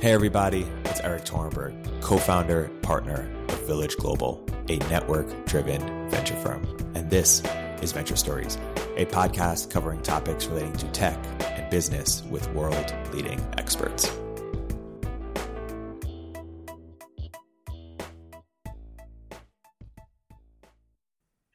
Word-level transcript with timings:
Hey, 0.00 0.12
everybody, 0.12 0.66
it's 0.86 0.98
Erik 1.00 1.26
Torenberg, 1.26 2.00
co 2.00 2.16
founder, 2.16 2.70
partner 2.80 3.30
of 3.50 3.66
Village 3.66 3.98
Global, 3.98 4.42
a 4.70 4.78
network 4.88 5.44
driven 5.44 6.08
venture 6.08 6.36
firm. 6.36 6.66
And 6.94 7.10
this 7.10 7.42
is 7.82 7.92
Venture 7.92 8.16
Stories, 8.16 8.56
a 8.96 9.04
podcast 9.04 9.70
covering 9.70 10.00
topics 10.00 10.46
relating 10.46 10.72
to 10.78 10.86
tech 10.92 11.18
and 11.42 11.68
business 11.70 12.22
with 12.30 12.50
world 12.54 12.94
leading 13.12 13.46
experts. 13.58 14.10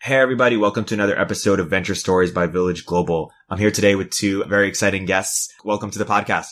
Hey, 0.03 0.17
everybody. 0.17 0.55
Welcome 0.55 0.85
to 0.85 0.93
another 0.93 1.19
episode 1.19 1.59
of 1.59 1.71
Venture 1.71 1.95
Stories 1.95 2.29
by 2.29 2.45
Village 2.45 2.85
Global. 2.85 3.31
I'm 3.49 3.57
here 3.57 3.71
today 3.71 3.95
with 3.95 4.11
two 4.11 4.43
very 4.43 4.67
exciting 4.67 5.05
guests. 5.05 5.51
Welcome 5.63 5.89
to 5.89 5.97
the 5.97 6.05
podcast. 6.05 6.49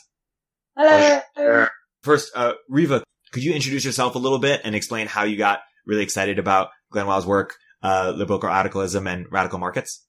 Hello. 0.76 1.68
First, 2.04 2.32
uh, 2.36 2.54
Riva, 2.70 3.04
could 3.32 3.44
you 3.44 3.54
introduce 3.54 3.84
yourself 3.84 4.16
a 4.16 4.20
little 4.20 4.40
bit 4.40 4.62
and 4.64 4.76
explain 4.76 5.08
how 5.08 5.24
you 5.24 5.38
got 5.38 5.60
really 5.86 6.04
excited 6.04 6.38
about 6.38 6.70
Glen 6.92 7.08
Weyl's 7.08 7.26
work, 7.26 7.56
uh, 7.82 8.14
liberal 8.16 8.40
radicalism 8.40 9.08
and 9.08 9.26
radical 9.32 9.58
markets? 9.58 10.06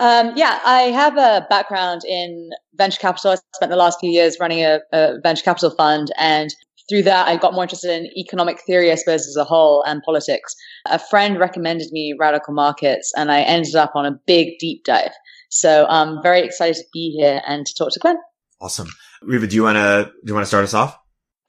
Um, 0.00 0.32
yeah, 0.36 0.60
I 0.64 0.82
have 0.82 1.16
a 1.16 1.46
background 1.50 2.02
in 2.04 2.50
venture 2.74 3.00
capital. 3.00 3.32
I 3.32 3.36
spent 3.54 3.70
the 3.70 3.76
last 3.76 3.98
few 4.00 4.10
years 4.10 4.36
running 4.40 4.60
a, 4.60 4.80
a 4.92 5.20
venture 5.22 5.42
capital 5.42 5.70
fund 5.70 6.12
and 6.16 6.54
through 6.88 7.02
that, 7.02 7.28
I 7.28 7.36
got 7.36 7.52
more 7.52 7.64
interested 7.64 7.90
in 7.90 8.06
economic 8.16 8.62
theory, 8.62 8.90
I 8.90 8.94
suppose, 8.94 9.26
as 9.26 9.36
a 9.36 9.44
whole 9.44 9.82
and 9.86 10.02
politics. 10.02 10.54
A 10.86 10.98
friend 10.98 11.38
recommended 11.38 11.92
me 11.92 12.16
radical 12.18 12.54
markets 12.54 13.12
and 13.14 13.30
I 13.30 13.42
ended 13.42 13.74
up 13.74 13.92
on 13.94 14.06
a 14.06 14.18
big 14.26 14.58
deep 14.58 14.84
dive. 14.84 15.12
So 15.50 15.86
I'm 15.86 16.22
very 16.22 16.40
excited 16.40 16.76
to 16.76 16.84
be 16.92 17.10
here 17.10 17.42
and 17.46 17.66
to 17.66 17.74
talk 17.74 17.92
to 17.92 18.00
Glenn. 18.00 18.16
Awesome. 18.60 18.88
Riva, 19.22 19.46
do 19.46 19.54
you 19.54 19.64
want 19.64 19.76
to, 19.76 20.10
do 20.24 20.30
you 20.30 20.34
want 20.34 20.44
to 20.44 20.48
start 20.48 20.64
us 20.64 20.74
off? 20.74 20.98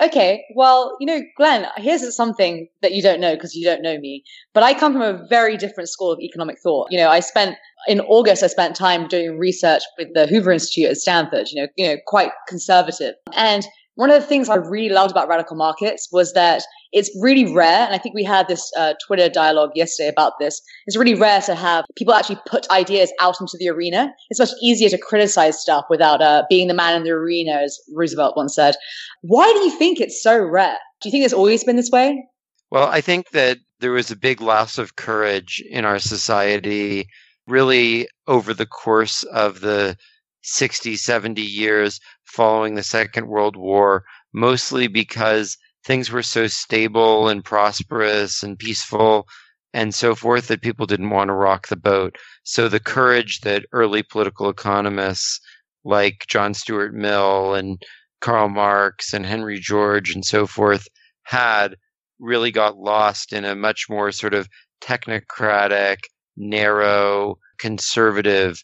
Okay. 0.01 0.45
Well, 0.55 0.95
you 0.99 1.05
know, 1.05 1.21
Glen, 1.35 1.65
here's 1.77 2.15
something 2.15 2.67
that 2.81 2.93
you 2.93 3.01
don't 3.01 3.19
know 3.19 3.35
because 3.35 3.53
you 3.53 3.65
don't 3.65 3.81
know 3.81 3.99
me, 3.99 4.23
but 4.53 4.63
I 4.63 4.73
come 4.73 4.93
from 4.93 5.01
a 5.01 5.27
very 5.27 5.57
different 5.57 5.89
school 5.89 6.11
of 6.11 6.19
economic 6.19 6.57
thought. 6.63 6.87
You 6.89 6.97
know, 6.99 7.09
I 7.09 7.19
spent 7.19 7.57
in 7.87 7.99
August, 8.01 8.43
I 8.43 8.47
spent 8.47 8.75
time 8.75 9.07
doing 9.07 9.37
research 9.37 9.81
with 9.97 10.13
the 10.13 10.25
Hoover 10.27 10.51
Institute 10.51 10.89
at 10.89 10.97
Stanford, 10.97 11.47
you 11.51 11.61
know, 11.61 11.67
you 11.75 11.87
know, 11.87 11.97
quite 12.07 12.31
conservative. 12.47 13.15
And 13.35 13.65
one 13.95 14.09
of 14.09 14.21
the 14.21 14.27
things 14.27 14.47
I 14.47 14.55
really 14.55 14.93
loved 14.93 15.11
about 15.11 15.27
radical 15.27 15.57
markets 15.57 16.07
was 16.11 16.31
that 16.33 16.63
it's 16.91 17.11
really 17.21 17.53
rare. 17.53 17.85
And 17.85 17.93
I 17.93 17.97
think 17.97 18.15
we 18.15 18.23
had 18.23 18.47
this 18.47 18.71
uh, 18.77 18.93
Twitter 19.05 19.29
dialogue 19.29 19.71
yesterday 19.75 20.09
about 20.09 20.33
this. 20.39 20.61
It's 20.87 20.97
really 20.97 21.13
rare 21.13 21.41
to 21.41 21.55
have 21.55 21.85
people 21.95 22.13
actually 22.13 22.39
put 22.47 22.69
ideas 22.69 23.11
out 23.19 23.39
into 23.39 23.57
the 23.59 23.69
arena. 23.69 24.13
It's 24.29 24.39
much 24.39 24.49
easier 24.61 24.89
to 24.89 24.97
criticize 24.97 25.59
stuff 25.61 25.85
without 25.89 26.21
uh, 26.21 26.43
being 26.49 26.67
the 26.67 26.73
man 26.73 26.95
in 26.95 27.03
the 27.03 27.11
arena, 27.11 27.51
as 27.51 27.77
Roosevelt 27.93 28.35
once 28.35 28.55
said. 28.55 28.75
Why 29.21 29.51
do 29.53 29.59
you 29.59 29.77
think 29.77 29.99
it's 29.99 30.21
so 30.21 30.39
rare? 30.39 30.77
Do 31.01 31.09
you 31.09 31.11
think 31.11 31.25
it's 31.25 31.33
always 31.33 31.63
been 31.63 31.75
this 31.75 31.91
way? 31.91 32.23
Well, 32.71 32.87
I 32.87 33.01
think 33.01 33.29
that 33.31 33.57
there 33.79 33.91
was 33.91 34.11
a 34.11 34.15
big 34.15 34.41
loss 34.41 34.77
of 34.77 34.95
courage 34.95 35.63
in 35.69 35.85
our 35.85 35.99
society 35.99 37.07
really 37.47 38.07
over 38.27 38.53
the 38.53 38.65
course 38.65 39.23
of 39.23 39.61
the 39.61 39.97
60, 40.43 40.95
70 40.95 41.41
years 41.41 41.99
following 42.23 42.75
the 42.75 42.83
Second 42.83 43.27
World 43.27 43.55
War, 43.55 44.03
mostly 44.33 44.87
because 44.87 45.57
things 45.89 46.11
were 46.11 46.21
so 46.21 46.45
stable 46.45 47.29
and 47.29 47.43
prosperous 47.43 48.43
and 48.43 48.59
peaceful 48.59 49.27
and 49.73 49.95
so 49.95 50.13
forth 50.13 50.47
that 50.47 50.61
people 50.61 50.85
didn't 50.85 51.09
want 51.09 51.29
to 51.29 51.33
rock 51.33 51.67
the 51.67 51.75
boat. 51.75 52.15
So 52.43 52.69
the 52.69 52.79
courage 52.79 53.41
that 53.41 53.65
early 53.71 54.03
political 54.03 54.49
economists 54.49 55.39
like 55.83 56.25
John 56.27 56.53
Stuart 56.53 56.93
Mill 56.93 57.55
and 57.55 57.81
Karl 58.21 58.49
Marx 58.49 59.13
and 59.13 59.25
Henry 59.25 59.59
George 59.59 60.13
and 60.13 60.23
so 60.23 60.45
forth 60.45 60.87
had 61.23 61.75
really 62.19 62.51
got 62.51 62.77
lost 62.77 63.33
in 63.33 63.43
a 63.43 63.55
much 63.55 63.87
more 63.89 64.11
sort 64.11 64.35
of 64.35 64.47
technocratic, 64.81 66.01
narrow, 66.37 67.39
conservative 67.57 68.61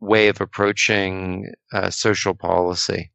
way 0.00 0.28
of 0.28 0.38
approaching 0.38 1.50
uh, 1.72 1.88
social 1.88 2.34
policy. 2.34 3.11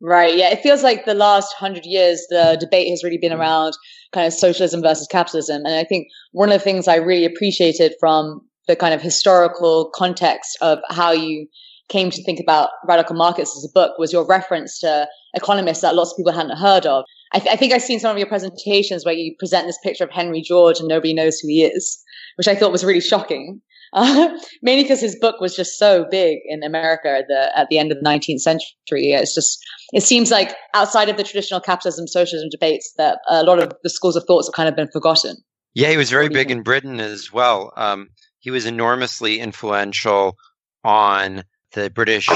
Right. 0.00 0.36
Yeah. 0.36 0.50
It 0.50 0.60
feels 0.60 0.82
like 0.82 1.04
the 1.04 1.14
last 1.14 1.52
hundred 1.54 1.84
years, 1.84 2.24
the 2.30 2.56
debate 2.60 2.88
has 2.90 3.02
really 3.02 3.18
been 3.18 3.32
mm. 3.32 3.38
around 3.38 3.74
kind 4.12 4.26
of 4.26 4.32
socialism 4.32 4.80
versus 4.80 5.08
capitalism. 5.10 5.64
And 5.64 5.74
I 5.74 5.84
think 5.84 6.08
one 6.32 6.50
of 6.50 6.58
the 6.58 6.64
things 6.64 6.86
I 6.86 6.96
really 6.96 7.24
appreciated 7.24 7.94
from 7.98 8.40
the 8.68 8.76
kind 8.76 8.94
of 8.94 9.02
historical 9.02 9.90
context 9.94 10.56
of 10.60 10.78
how 10.90 11.10
you 11.10 11.48
came 11.88 12.10
to 12.10 12.22
think 12.22 12.38
about 12.38 12.68
radical 12.86 13.16
markets 13.16 13.56
as 13.56 13.64
a 13.64 13.72
book 13.72 13.98
was 13.98 14.12
your 14.12 14.26
reference 14.26 14.78
to 14.80 15.08
economists 15.34 15.80
that 15.80 15.94
lots 15.94 16.12
of 16.12 16.18
people 16.18 16.32
hadn't 16.32 16.56
heard 16.58 16.86
of. 16.86 17.04
I, 17.32 17.38
th- 17.40 17.52
I 17.52 17.56
think 17.56 17.72
I've 17.72 17.82
seen 17.82 17.98
some 17.98 18.10
of 18.12 18.18
your 18.18 18.26
presentations 18.26 19.04
where 19.04 19.14
you 19.14 19.34
present 19.38 19.66
this 19.66 19.78
picture 19.82 20.04
of 20.04 20.10
Henry 20.10 20.42
George 20.42 20.78
and 20.78 20.88
nobody 20.88 21.14
knows 21.14 21.38
who 21.38 21.48
he 21.48 21.64
is, 21.64 21.98
which 22.36 22.48
I 22.48 22.54
thought 22.54 22.72
was 22.72 22.84
really 22.84 23.00
shocking. 23.00 23.60
Uh, 23.92 24.28
mainly 24.62 24.84
because 24.84 25.00
his 25.00 25.16
book 25.16 25.40
was 25.40 25.56
just 25.56 25.78
so 25.78 26.06
big 26.10 26.38
in 26.46 26.62
America 26.62 27.08
at 27.08 27.26
the, 27.28 27.58
at 27.58 27.68
the 27.68 27.78
end 27.78 27.92
of 27.92 27.98
the 27.98 28.04
19th 28.04 28.40
century. 28.40 29.12
It's 29.12 29.34
just, 29.34 29.58
it 29.92 30.02
seems 30.02 30.30
like 30.30 30.54
outside 30.74 31.08
of 31.08 31.16
the 31.16 31.24
traditional 31.24 31.60
capitalism, 31.60 32.06
socialism 32.06 32.48
debates 32.50 32.92
that 32.98 33.18
a 33.28 33.42
lot 33.42 33.58
of 33.58 33.72
the 33.82 33.90
schools 33.90 34.16
of 34.16 34.24
thoughts 34.24 34.48
have 34.48 34.54
kind 34.54 34.68
of 34.68 34.76
been 34.76 34.90
forgotten. 34.92 35.36
Yeah, 35.74 35.90
he 35.90 35.96
was 35.96 36.10
very 36.10 36.28
big 36.28 36.50
in 36.50 36.62
Britain 36.62 36.98
as 36.98 37.32
well. 37.32 37.72
Um, 37.76 38.08
he 38.40 38.50
was 38.50 38.66
enormously 38.66 39.38
influential 39.38 40.36
on 40.82 41.44
the 41.72 41.90
British 41.90 42.28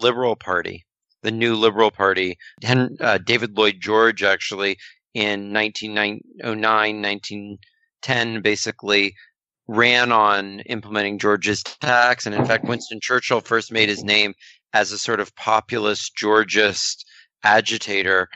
Liberal 0.00 0.36
Party, 0.36 0.84
the 1.22 1.30
new 1.30 1.54
Liberal 1.54 1.90
Party. 1.90 2.38
Hen- 2.62 2.96
uh, 3.00 3.18
David 3.18 3.56
Lloyd 3.56 3.80
George 3.80 4.22
actually 4.22 4.78
in 5.14 5.52
1909, 5.52 7.02
1910, 7.02 8.42
basically 8.42 9.14
ran 9.74 10.12
on 10.12 10.60
implementing 10.60 11.18
George's 11.18 11.62
tax. 11.62 12.26
And 12.26 12.34
in 12.34 12.44
fact, 12.44 12.64
Winston 12.64 13.00
Churchill 13.00 13.40
first 13.40 13.72
made 13.72 13.88
his 13.88 14.04
name 14.04 14.34
as 14.72 14.92
a 14.92 14.98
sort 14.98 15.20
of 15.20 15.34
populist 15.36 16.16
Georgist 16.16 17.04
agitator 17.42 18.28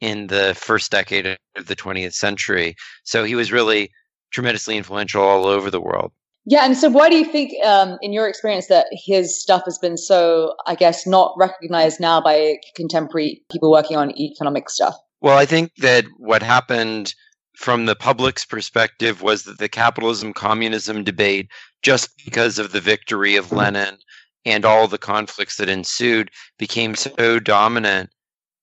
in 0.00 0.26
the 0.28 0.54
first 0.56 0.90
decade 0.90 1.26
of 1.26 1.66
the 1.66 1.76
20th 1.76 2.14
century. 2.14 2.74
So 3.04 3.24
he 3.24 3.34
was 3.34 3.52
really 3.52 3.90
tremendously 4.32 4.76
influential 4.76 5.22
all 5.22 5.46
over 5.46 5.70
the 5.70 5.80
world. 5.80 6.12
Yeah, 6.46 6.64
and 6.64 6.76
so 6.76 6.88
why 6.88 7.10
do 7.10 7.16
you 7.16 7.24
think, 7.24 7.52
um, 7.64 7.98
in 8.00 8.12
your 8.12 8.26
experience, 8.26 8.68
that 8.68 8.86
his 8.92 9.38
stuff 9.40 9.62
has 9.66 9.78
been 9.78 9.98
so, 9.98 10.54
I 10.66 10.74
guess, 10.74 11.06
not 11.06 11.34
recognized 11.36 12.00
now 12.00 12.20
by 12.20 12.56
contemporary 12.74 13.42
people 13.52 13.70
working 13.70 13.96
on 13.96 14.18
economic 14.18 14.70
stuff? 14.70 14.94
Well, 15.20 15.36
I 15.36 15.44
think 15.44 15.74
that 15.76 16.06
what 16.16 16.42
happened 16.42 17.14
from 17.56 17.86
the 17.86 17.96
public's 17.96 18.44
perspective 18.44 19.22
was 19.22 19.44
that 19.44 19.58
the 19.58 19.68
capitalism 19.68 20.32
communism 20.32 21.04
debate, 21.04 21.48
just 21.82 22.10
because 22.24 22.58
of 22.58 22.72
the 22.72 22.80
victory 22.80 23.36
of 23.36 23.52
Lenin 23.52 23.98
and 24.44 24.64
all 24.64 24.88
the 24.88 24.98
conflicts 24.98 25.56
that 25.56 25.68
ensued, 25.68 26.30
became 26.58 26.94
so 26.94 27.38
dominant. 27.38 28.10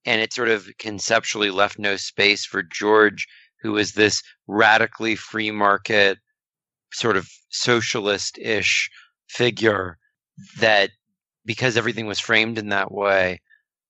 And 0.06 0.22
it 0.22 0.34
sort 0.34 0.50
of 0.50 0.70
conceptually 0.80 1.52
left 1.52 1.78
no 1.78 1.98
space 1.98 2.46
for 2.46 2.64
George, 2.64 3.28
who 3.62 3.74
was 3.74 3.94
this 3.94 4.24
radically 4.48 5.16
free 5.16 5.52
market, 5.52 6.18
sort 6.94 7.18
of 7.18 7.30
socialist 7.50 8.38
ish 8.38 8.90
figure 9.28 9.98
that 10.60 10.92
because 11.46 11.76
everything 11.78 12.06
was 12.06 12.20
framed 12.20 12.58
in 12.58 12.70
that 12.70 12.92
way, 12.92 13.42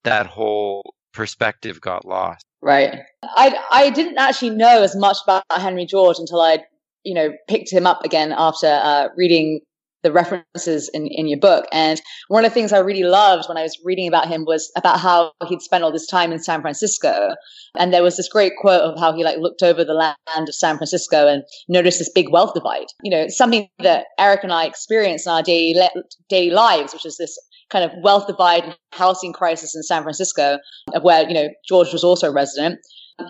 that 0.04 0.26
whole 0.26 0.96
perspective 1.14 1.82
got 1.82 2.06
lost. 2.06 2.47
Right. 2.62 3.00
I 3.24 3.56
I 3.72 3.90
didn't 3.92 4.18
actually 4.18 4.52
know 4.52 4.82
as 4.82 4.96
much 4.96 5.18
about 5.24 5.44
Henry 5.52 5.86
George 5.86 6.18
until 6.20 6.42
I 6.42 6.60
you 7.04 7.14
know 7.14 7.32
picked 7.48 7.72
him 7.72 7.86
up 7.86 8.04
again 8.04 8.34
after 8.36 8.68
uh, 8.68 9.08
reading 9.16 9.62
the 10.04 10.12
references 10.12 10.90
in, 10.94 11.08
in 11.08 11.28
your 11.28 11.40
book. 11.40 11.66
And 11.72 12.02
one 12.28 12.46
of 12.46 12.52
the 12.52 12.54
things 12.54 12.72
I 12.72 12.80
really 12.80 13.04
loved 13.04 13.50
when 13.50 13.58
I 13.58 13.64
was 13.64 13.78
reading 13.84 14.08
about 14.08 14.28
him 14.28 14.46
was 14.46 14.72
about 14.78 15.00
how 15.00 15.32
he'd 15.48 15.62
spent 15.62 15.84
all 15.84 15.92
this 15.92 16.08
time 16.08 16.32
in 16.32 16.40
San 16.40 16.62
Francisco. 16.62 17.32
And 17.78 17.94
there 17.94 18.04
was 18.04 18.18
this 18.18 18.30
great 18.30 18.54
quote 18.60 18.82
of 18.82 19.00
how 19.00 19.14
he 19.14 19.24
like 19.24 19.40
looked 19.40 19.64
over 19.64 19.84
the 19.84 19.94
land 19.94 20.16
of 20.48 20.56
San 20.56 20.78
Francisco 20.78 21.28
and 21.28 21.44
noticed 21.68 22.00
this 22.00 22.12
big 22.14 22.30
wealth 22.32 22.54
divide. 22.54 22.88
You 23.04 23.12
know, 23.12 23.28
something 23.28 23.68
that 23.80 24.06
Eric 24.20 24.44
and 24.44 24.54
I 24.54 24.66
experience 24.66 25.26
in 25.26 25.32
our 25.32 25.44
daily, 25.44 25.88
daily 26.30 26.52
lives, 26.52 26.94
which 26.94 27.06
is 27.06 27.18
this 27.18 27.38
kind 27.70 27.84
of 27.84 27.92
wealth 28.02 28.28
divide 28.28 28.64
and 28.64 28.78
housing 28.92 29.34
crisis 29.34 29.76
in 29.76 29.84
San 29.84 30.04
Francisco, 30.04 30.60
where, 31.02 31.28
you 31.28 31.34
know, 31.34 31.50
George 31.68 31.92
was 31.92 32.04
also 32.04 32.30
a 32.30 32.34
resident. 32.34 32.80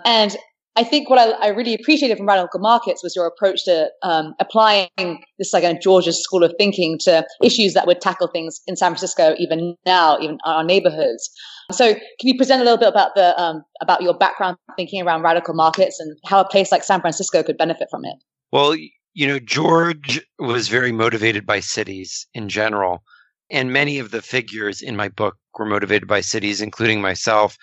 And 0.04 0.36
I 0.78 0.84
think 0.84 1.10
what 1.10 1.18
I, 1.18 1.30
I, 1.44 1.48
really 1.48 1.74
appreciated 1.74 2.16
from 2.18 2.28
Radical 2.28 2.60
Markets 2.60 3.02
was 3.02 3.16
your 3.16 3.26
approach 3.26 3.64
to 3.64 3.90
um, 4.04 4.34
applying 4.38 4.88
this 5.36 5.52
like 5.52 5.64
a 5.64 5.76
George's 5.76 6.22
school 6.22 6.44
of 6.44 6.54
thinking 6.56 6.98
to 7.00 7.26
issues 7.42 7.74
that 7.74 7.84
would 7.88 8.00
tackle 8.00 8.28
things 8.28 8.60
in 8.68 8.76
San 8.76 8.92
Francisco 8.92 9.34
even 9.38 9.74
now, 9.84 10.18
even 10.20 10.38
our 10.44 10.62
neighborhoods. 10.62 11.28
So, 11.72 11.94
can 11.94 12.02
you 12.22 12.36
present 12.36 12.62
a 12.62 12.64
little 12.64 12.78
bit 12.78 12.88
about 12.88 13.16
the 13.16 13.38
um, 13.42 13.64
about 13.80 14.02
your 14.02 14.14
background 14.14 14.56
thinking 14.76 15.02
around 15.02 15.22
radical 15.22 15.52
markets 15.52 15.98
and 15.98 16.16
how 16.24 16.40
a 16.40 16.48
place 16.48 16.70
like 16.70 16.84
San 16.84 17.00
Francisco 17.00 17.42
could 17.42 17.58
benefit 17.58 17.88
from 17.90 18.04
it? 18.04 18.14
Well, 18.52 18.76
you 18.76 19.26
know, 19.26 19.40
George 19.40 20.24
was 20.38 20.68
very 20.68 20.92
motivated 20.92 21.44
by 21.44 21.58
cities 21.58 22.28
in 22.34 22.48
general. 22.48 23.02
And 23.50 23.72
many 23.72 23.98
of 23.98 24.10
the 24.10 24.22
figures 24.22 24.82
in 24.82 24.96
my 24.96 25.08
book 25.08 25.36
were 25.58 25.64
motivated 25.64 26.06
by 26.06 26.20
cities, 26.20 26.60
including 26.60 27.00
myself. 27.00 27.56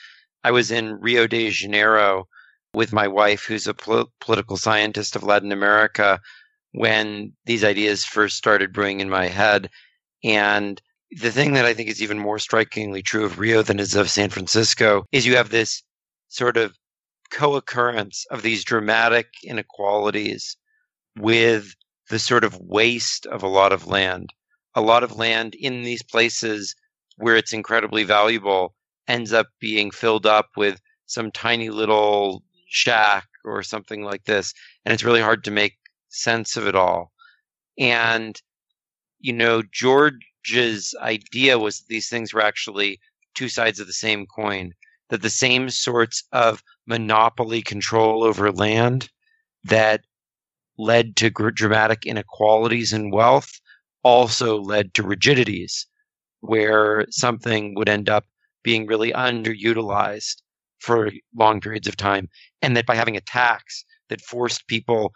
I 0.44 0.52
was 0.52 0.72
in 0.72 1.00
Rio 1.00 1.28
de 1.28 1.50
Janeiro 1.50 2.28
with 2.74 2.92
my 2.94 3.08
wife, 3.08 3.46
who's 3.46 3.68
a 3.68 3.74
pol- 3.74 4.12
political 4.20 4.58
scientist 4.58 5.16
of 5.16 5.24
Latin 5.24 5.52
America, 5.52 6.20
when 6.72 7.34
these 7.46 7.64
ideas 7.64 8.04
first 8.04 8.36
started 8.36 8.74
brewing 8.74 9.00
in 9.00 9.10
my 9.10 9.28
head. 9.28 9.70
And 10.24 10.82
the 11.12 11.32
thing 11.32 11.54
that 11.54 11.66
I 11.66 11.74
think 11.74 11.90
is 11.90 12.02
even 12.02 12.20
more 12.20 12.40
strikingly 12.40 13.02
true 13.02 13.26
of 13.26 13.40
Rio 13.40 13.62
than 13.62 13.80
is 13.80 13.96
of 13.96 14.10
San 14.10 14.30
Francisco 14.30 15.06
is 15.12 15.26
you 15.26 15.38
have 15.38 15.50
this 15.50 15.84
sort 16.28 16.58
of 16.58 16.76
co 17.32 17.56
occurrence 17.56 18.26
of 18.32 18.42
these 18.42 18.64
dramatic 18.64 19.28
inequalities 19.44 20.58
with 21.18 21.74
the 22.10 22.20
sort 22.20 22.44
of 22.44 22.60
waste 22.60 23.26
of 23.26 23.44
a 23.44 23.48
lot 23.48 23.72
of 23.72 23.88
land. 23.88 24.32
A 24.76 24.82
lot 24.82 25.04
of 25.04 25.16
land 25.16 25.56
in 25.56 25.84
these 25.84 26.04
places 26.04 26.76
where 27.18 27.36
it's 27.36 27.54
incredibly 27.54 28.04
valuable 28.04 28.76
ends 29.08 29.32
up 29.32 29.48
being 29.60 29.92
filled 29.92 30.26
up 30.26 30.50
with 30.58 30.82
some 31.06 31.32
tiny 31.32 31.70
little 31.70 32.44
shack 32.68 33.28
or 33.46 33.64
something 33.64 34.04
like 34.04 34.26
this. 34.26 34.54
And 34.84 34.94
it's 34.94 35.04
really 35.04 35.22
hard 35.22 35.44
to 35.46 35.52
make 35.52 35.78
sense 36.10 36.58
of 36.58 36.68
it 36.68 36.76
all. 36.76 37.12
And, 37.78 38.40
you 39.20 39.34
know, 39.34 39.62
George's 39.72 40.94
idea 41.02 41.58
was 41.60 41.80
that 41.80 41.88
these 41.88 42.10
things 42.10 42.34
were 42.34 42.44
actually 42.44 43.00
two 43.36 43.50
sides 43.50 43.80
of 43.80 43.88
the 43.88 43.94
same 43.94 44.26
coin, 44.26 44.74
that 45.10 45.22
the 45.22 45.30
same 45.30 45.70
sorts 45.70 46.24
of 46.32 46.64
monopoly 46.88 47.62
control 47.62 48.24
over 48.24 48.52
land 48.52 49.10
that 49.64 50.02
led 50.78 51.16
to 51.18 51.30
dramatic 51.30 52.06
inequalities 52.06 52.92
in 52.92 53.12
wealth 53.12 53.60
also 54.06 54.62
led 54.62 54.94
to 54.94 55.02
rigidities 55.04 55.88
where 56.42 57.06
something 57.10 57.74
would 57.74 57.90
end 57.90 58.08
up 58.08 58.24
being 58.64 58.86
really 58.86 59.12
underutilized 59.12 60.36
for 60.80 61.12
long 61.36 61.60
periods 61.60 61.88
of 61.88 61.98
time. 61.98 62.30
And 62.62 62.78
that 62.78 62.86
by 62.86 62.94
having 62.94 63.18
a 63.18 63.22
tax 63.22 63.84
that 64.10 64.22
forced 64.22 64.68
people 64.68 65.12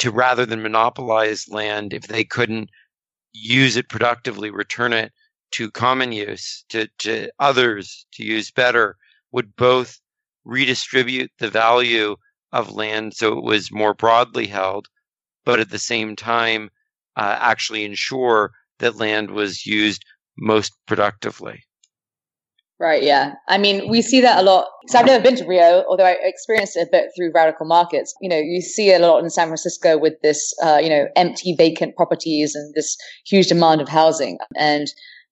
to 0.00 0.10
rather 0.10 0.44
than 0.44 0.62
monopolize 0.62 1.48
land, 1.48 1.94
if 1.94 2.06
they 2.08 2.22
couldn't 2.22 2.68
use 3.32 3.76
it 3.76 3.88
productively, 3.88 4.50
return 4.50 4.92
it 4.92 5.10
to 5.52 5.70
common 5.70 6.12
use, 6.12 6.66
to, 6.68 6.86
to 6.98 7.30
others 7.38 8.06
to 8.12 8.24
use 8.24 8.50
better, 8.50 8.96
would 9.32 9.56
both 9.56 9.98
redistribute 10.44 11.30
the 11.38 11.48
value 11.48 12.14
of 12.52 12.72
land 12.72 13.14
so 13.14 13.38
it 13.38 13.44
was 13.44 13.72
more 13.72 13.94
broadly 13.94 14.46
held, 14.46 14.86
but 15.46 15.60
at 15.60 15.70
the 15.70 15.78
same 15.78 16.14
time, 16.14 16.68
uh, 17.18 17.36
actually 17.40 17.84
ensure 17.84 18.52
that 18.78 18.96
land 18.96 19.32
was 19.32 19.66
used 19.66 20.04
most 20.38 20.72
productively. 20.86 21.64
Right. 22.80 23.02
Yeah. 23.02 23.32
I 23.48 23.58
mean, 23.58 23.88
we 23.88 24.02
see 24.02 24.20
that 24.20 24.38
a 24.38 24.42
lot. 24.42 24.68
So 24.86 25.00
I've 25.00 25.06
never 25.06 25.22
been 25.22 25.34
to 25.34 25.44
Rio, 25.44 25.84
although 25.88 26.04
I 26.04 26.16
experienced 26.22 26.76
it 26.76 26.86
a 26.86 26.90
bit 26.92 27.10
through 27.16 27.32
radical 27.34 27.66
markets. 27.66 28.14
You 28.20 28.28
know, 28.28 28.38
you 28.38 28.60
see 28.60 28.90
it 28.90 29.00
a 29.00 29.06
lot 29.06 29.18
in 29.18 29.30
San 29.30 29.48
Francisco 29.48 29.98
with 29.98 30.14
this, 30.22 30.54
uh, 30.62 30.78
you 30.80 30.88
know, 30.88 31.08
empty, 31.16 31.56
vacant 31.56 31.96
properties 31.96 32.54
and 32.54 32.72
this 32.76 32.96
huge 33.26 33.48
demand 33.48 33.80
of 33.80 33.88
housing, 33.88 34.38
and 34.54 34.86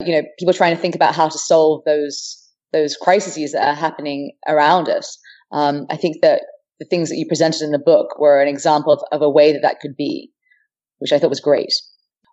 you 0.05 0.13
know, 0.13 0.23
people 0.41 0.55
trying 0.55 0.75
to 0.75 0.83
think 0.83 0.97
about 0.97 1.15
how 1.15 1.29
to 1.29 1.39
solve 1.39 1.85
those 1.85 2.37
those 2.73 2.97
crises 2.97 3.53
that 3.53 3.69
are 3.69 3.75
happening 3.75 4.33
around 4.49 4.89
us. 4.89 5.17
Um, 5.53 5.87
I 5.89 5.97
think 5.97 6.23
that 6.23 6.43
the 6.81 6.85
things 6.85 7.09
that 7.09 7.17
you 7.17 7.27
presented 7.29 7.63
in 7.63 7.71
the 7.71 7.79
book 7.79 8.19
were 8.19 8.43
an 8.43 8.49
example 8.49 8.93
of, 8.93 9.01
of 9.13 9.23
a 9.23 9.31
way 9.31 9.53
that 9.53 9.63
that 9.63 9.79
could 9.79 9.97
be, 9.97 10.33
which 10.99 11.13
I 11.13 11.19
thought 11.19 11.31
was 11.31 11.41
great. 11.41 11.73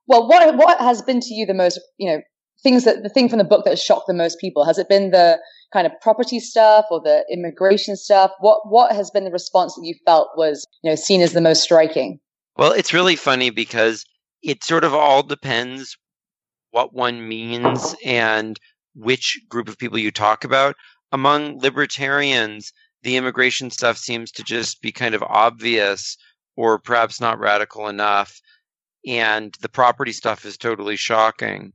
Well, 0.07 0.27
what 0.27 0.55
what 0.55 0.79
has 0.79 1.01
been 1.01 1.19
to 1.21 1.33
you 1.33 1.45
the 1.45 1.53
most, 1.53 1.79
you 1.97 2.09
know, 2.09 2.21
things 2.61 2.83
that 2.83 3.03
the 3.03 3.09
thing 3.09 3.29
from 3.29 3.37
the 3.37 3.43
book 3.43 3.63
that 3.63 3.71
has 3.71 3.81
shocked 3.81 4.07
the 4.07 4.13
most 4.13 4.39
people? 4.39 4.65
Has 4.65 4.77
it 4.77 4.89
been 4.89 5.11
the 5.11 5.39
kind 5.71 5.87
of 5.87 5.93
property 6.01 6.39
stuff 6.39 6.85
or 6.91 7.01
the 7.01 7.25
immigration 7.31 7.95
stuff? 7.95 8.31
What 8.39 8.61
what 8.69 8.91
has 8.91 9.09
been 9.11 9.23
the 9.23 9.31
response 9.31 9.75
that 9.75 9.85
you 9.85 9.95
felt 10.05 10.29
was 10.35 10.67
you 10.83 10.89
know 10.89 10.95
seen 10.95 11.21
as 11.21 11.33
the 11.33 11.41
most 11.41 11.63
striking? 11.63 12.19
Well, 12.57 12.71
it's 12.71 12.93
really 12.93 13.15
funny 13.15 13.49
because 13.49 14.05
it 14.43 14.63
sort 14.63 14.83
of 14.83 14.93
all 14.93 15.23
depends 15.23 15.97
what 16.71 16.93
one 16.93 17.27
means 17.27 17.95
and 18.05 18.59
which 18.95 19.39
group 19.49 19.67
of 19.67 19.77
people 19.77 19.97
you 19.97 20.11
talk 20.11 20.43
about. 20.43 20.75
Among 21.11 21.59
libertarians, 21.59 22.73
the 23.03 23.15
immigration 23.15 23.69
stuff 23.69 23.97
seems 23.97 24.31
to 24.31 24.43
just 24.43 24.81
be 24.81 24.91
kind 24.91 25.15
of 25.15 25.23
obvious 25.23 26.17
or 26.55 26.79
perhaps 26.79 27.19
not 27.19 27.39
radical 27.39 27.87
enough. 27.87 28.39
And 29.05 29.55
the 29.61 29.69
property 29.69 30.11
stuff 30.11 30.45
is 30.45 30.57
totally 30.57 30.95
shocking. 30.95 31.73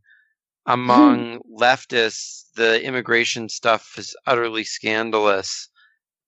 Mm-hmm. 0.69 0.81
among 0.81 1.41
leftists, 1.59 2.45
the 2.55 2.83
immigration 2.85 3.49
stuff 3.49 3.95
is 3.97 4.17
utterly 4.27 4.65
scandalous, 4.65 5.69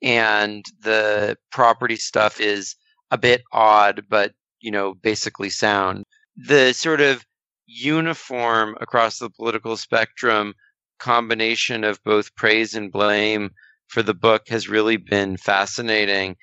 and 0.03 0.65
the 0.83 1.37
property 1.51 1.97
stuff 1.97 2.41
is 2.41 2.77
a 3.11 3.19
bit 3.19 3.43
odd, 3.53 4.05
but 4.09 4.33
you 4.61 4.71
know, 4.71 4.95
basically 4.95 5.51
sound. 5.51 6.05
The 6.37 6.73
sort 6.73 7.01
of 7.01 7.25
uniform 7.67 8.77
across 8.81 9.19
the 9.19 9.31
political 9.31 9.77
spectrum 9.77 10.55
combination 10.99 11.85
of 11.85 12.03
both 12.05 12.35
praise 12.35 12.75
and 12.75 12.93
blame 12.93 13.51
for 13.89 14.03
the 14.03 14.15
book 14.15 14.49
has 14.49 14.69
really 14.69 14.97
been 14.97 15.37
fascinating, 15.37 16.37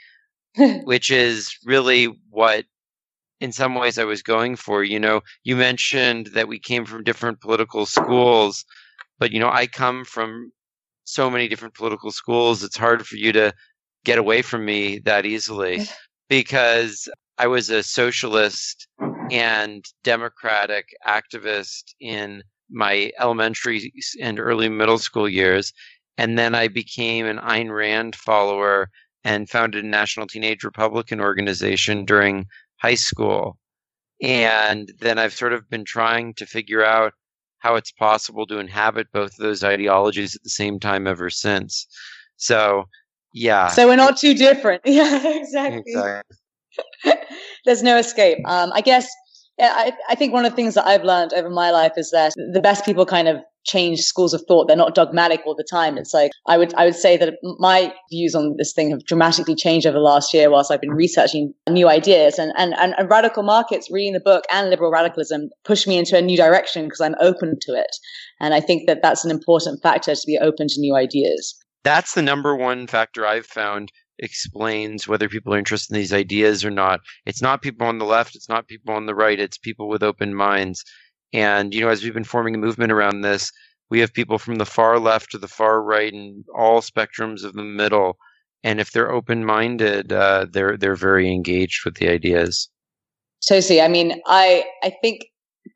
which 0.83 1.11
is 1.11 1.55
really 1.63 2.05
what 2.29 2.65
in 3.39 3.51
some 3.51 3.75
ways 3.75 3.97
I 3.97 4.03
was 4.03 4.21
going 4.21 4.55
for. 4.55 4.83
You 4.83 4.99
know, 4.99 5.21
you 5.43 5.55
mentioned 5.55 6.27
that 6.27 6.47
we 6.47 6.59
came 6.59 6.85
from 6.85 7.03
different 7.03 7.41
political 7.41 7.85
schools, 7.85 8.65
but 9.19 9.31
you 9.31 9.39
know, 9.39 9.49
I 9.49 9.67
come 9.67 10.05
from 10.05 10.51
so 11.03 11.29
many 11.29 11.47
different 11.47 11.73
political 11.73 12.11
schools. 12.11 12.63
It's 12.63 12.77
hard 12.77 13.05
for 13.07 13.15
you 13.15 13.31
to 13.33 13.53
get 14.03 14.17
away 14.17 14.41
from 14.41 14.65
me 14.65 14.99
that 14.99 15.25
easily 15.25 15.87
because 16.29 17.07
I 17.37 17.47
was 17.47 17.69
a 17.69 17.83
socialist 17.83 18.87
and 19.31 19.85
democratic 20.03 20.95
activist 21.05 21.93
in 21.99 22.43
my 22.69 23.11
elementary 23.19 23.93
and 24.21 24.39
early 24.39 24.69
middle 24.69 24.97
school 24.97 25.29
years. 25.29 25.71
And 26.17 26.37
then 26.37 26.55
I 26.55 26.67
became 26.67 27.25
an 27.25 27.37
Ayn 27.37 27.73
Rand 27.73 28.15
follower 28.15 28.89
and 29.23 29.49
founded 29.49 29.83
a 29.83 29.87
National 29.87 30.25
Teenage 30.25 30.63
Republican 30.63 31.21
organization 31.21 32.05
during 32.05 32.47
high 32.77 32.95
school. 32.95 33.57
And 34.21 34.91
then 34.99 35.19
I've 35.19 35.33
sort 35.33 35.53
of 35.53 35.69
been 35.69 35.85
trying 35.85 36.33
to 36.35 36.45
figure 36.45 36.83
out 36.83 37.13
how 37.59 37.75
it's 37.75 37.91
possible 37.91 38.45
to 38.47 38.59
inhabit 38.59 39.07
both 39.11 39.31
of 39.31 39.37
those 39.37 39.63
ideologies 39.63 40.35
at 40.35 40.43
the 40.43 40.49
same 40.49 40.79
time 40.79 41.07
ever 41.07 41.29
since. 41.29 41.87
So, 42.37 42.85
yeah. 43.33 43.67
So 43.67 43.87
we're 43.87 43.95
not 43.95 44.17
too 44.17 44.33
different. 44.33 44.81
Yeah, 44.85 45.21
exactly. 45.27 45.83
exactly. 45.85 46.37
There's 47.65 47.83
no 47.83 47.97
escape. 47.97 48.39
Um, 48.45 48.71
I 48.73 48.81
guess 48.81 49.07
Yeah, 49.57 49.73
I, 49.75 49.91
I 50.09 50.15
think 50.15 50.33
one 50.33 50.45
of 50.45 50.51
the 50.51 50.55
things 50.55 50.75
that 50.75 50.85
I've 50.85 51.03
learned 51.03 51.33
over 51.33 51.49
my 51.49 51.71
life 51.71 51.93
is 51.97 52.11
that 52.11 52.33
the 52.53 52.61
best 52.61 52.85
people 52.85 53.05
kind 53.05 53.27
of 53.27 53.37
change 53.67 54.01
schools 54.01 54.33
of 54.33 54.43
thought. 54.47 54.67
They're 54.67 54.77
not 54.77 54.95
dogmatic 54.95 55.41
all 55.45 55.55
the 55.55 55.67
time. 55.69 55.97
It's 55.97 56.13
like 56.13 56.31
I 56.45 56.57
would 56.57 56.73
I 56.75 56.85
would 56.85 56.95
say 56.95 57.17
that 57.17 57.35
my 57.59 57.93
views 58.09 58.33
on 58.33 58.55
this 58.57 58.73
thing 58.73 58.91
have 58.91 59.05
dramatically 59.05 59.55
changed 59.55 59.85
over 59.85 59.97
the 59.97 60.03
last 60.03 60.33
year 60.33 60.49
whilst 60.49 60.71
I've 60.71 60.81
been 60.81 60.91
researching 60.91 61.53
new 61.69 61.87
ideas 61.87 62.39
and 62.39 62.51
and 62.57 62.73
and, 62.77 62.95
and 62.97 63.09
radical 63.09 63.43
markets, 63.43 63.91
reading 63.91 64.13
the 64.13 64.19
book 64.19 64.45
and 64.51 64.69
liberal 64.69 64.91
radicalism 64.91 65.49
pushed 65.63 65.87
me 65.87 65.97
into 65.97 66.17
a 66.17 66.21
new 66.21 66.37
direction 66.37 66.85
because 66.85 67.01
I'm 67.01 67.15
open 67.19 67.57
to 67.61 67.73
it. 67.73 67.95
And 68.39 68.53
I 68.53 68.59
think 68.59 68.87
that 68.87 69.01
that's 69.01 69.25
an 69.25 69.31
important 69.31 69.81
factor 69.81 70.15
to 70.15 70.23
be 70.25 70.37
open 70.37 70.67
to 70.67 70.79
new 70.79 70.95
ideas. 70.95 71.55
That's 71.83 72.13
the 72.13 72.21
number 72.21 72.55
one 72.55 72.87
factor 72.87 73.25
I've 73.25 73.45
found 73.45 73.91
explains 74.19 75.07
whether 75.07 75.29
people 75.29 75.53
are 75.53 75.57
interested 75.59 75.93
in 75.93 75.99
these 75.99 76.13
ideas 76.13 76.65
or 76.65 76.71
not. 76.71 77.01
It's 77.25 77.41
not 77.41 77.61
people 77.61 77.87
on 77.87 77.99
the 77.99 78.05
left, 78.05 78.35
it's 78.35 78.49
not 78.49 78.67
people 78.67 78.93
on 78.93 79.05
the 79.05 79.15
right, 79.15 79.39
it's 79.39 79.57
people 79.57 79.87
with 79.87 80.03
open 80.03 80.33
minds. 80.33 80.83
And, 81.33 81.73
you 81.73 81.81
know, 81.81 81.89
as 81.89 82.03
we've 82.03 82.13
been 82.13 82.23
forming 82.23 82.55
a 82.55 82.59
movement 82.59 82.91
around 82.91 83.21
this, 83.21 83.51
we 83.89 83.99
have 83.99 84.13
people 84.13 84.37
from 84.37 84.55
the 84.55 84.65
far 84.65 84.99
left 84.99 85.31
to 85.31 85.37
the 85.37 85.47
far 85.47 85.81
right 85.81 86.13
and 86.13 86.43
all 86.57 86.81
spectrums 86.81 87.43
of 87.43 87.53
the 87.53 87.63
middle. 87.63 88.17
And 88.63 88.79
if 88.79 88.91
they're 88.91 89.11
open 89.11 89.45
minded, 89.45 90.11
uh, 90.11 90.47
they're 90.51 90.77
they're 90.77 90.95
very 90.95 91.31
engaged 91.31 91.85
with 91.85 91.95
the 91.95 92.09
ideas. 92.09 92.69
Totally. 93.47 93.81
I 93.81 93.87
mean, 93.87 94.19
I 94.25 94.65
I 94.83 94.91
think 95.01 95.25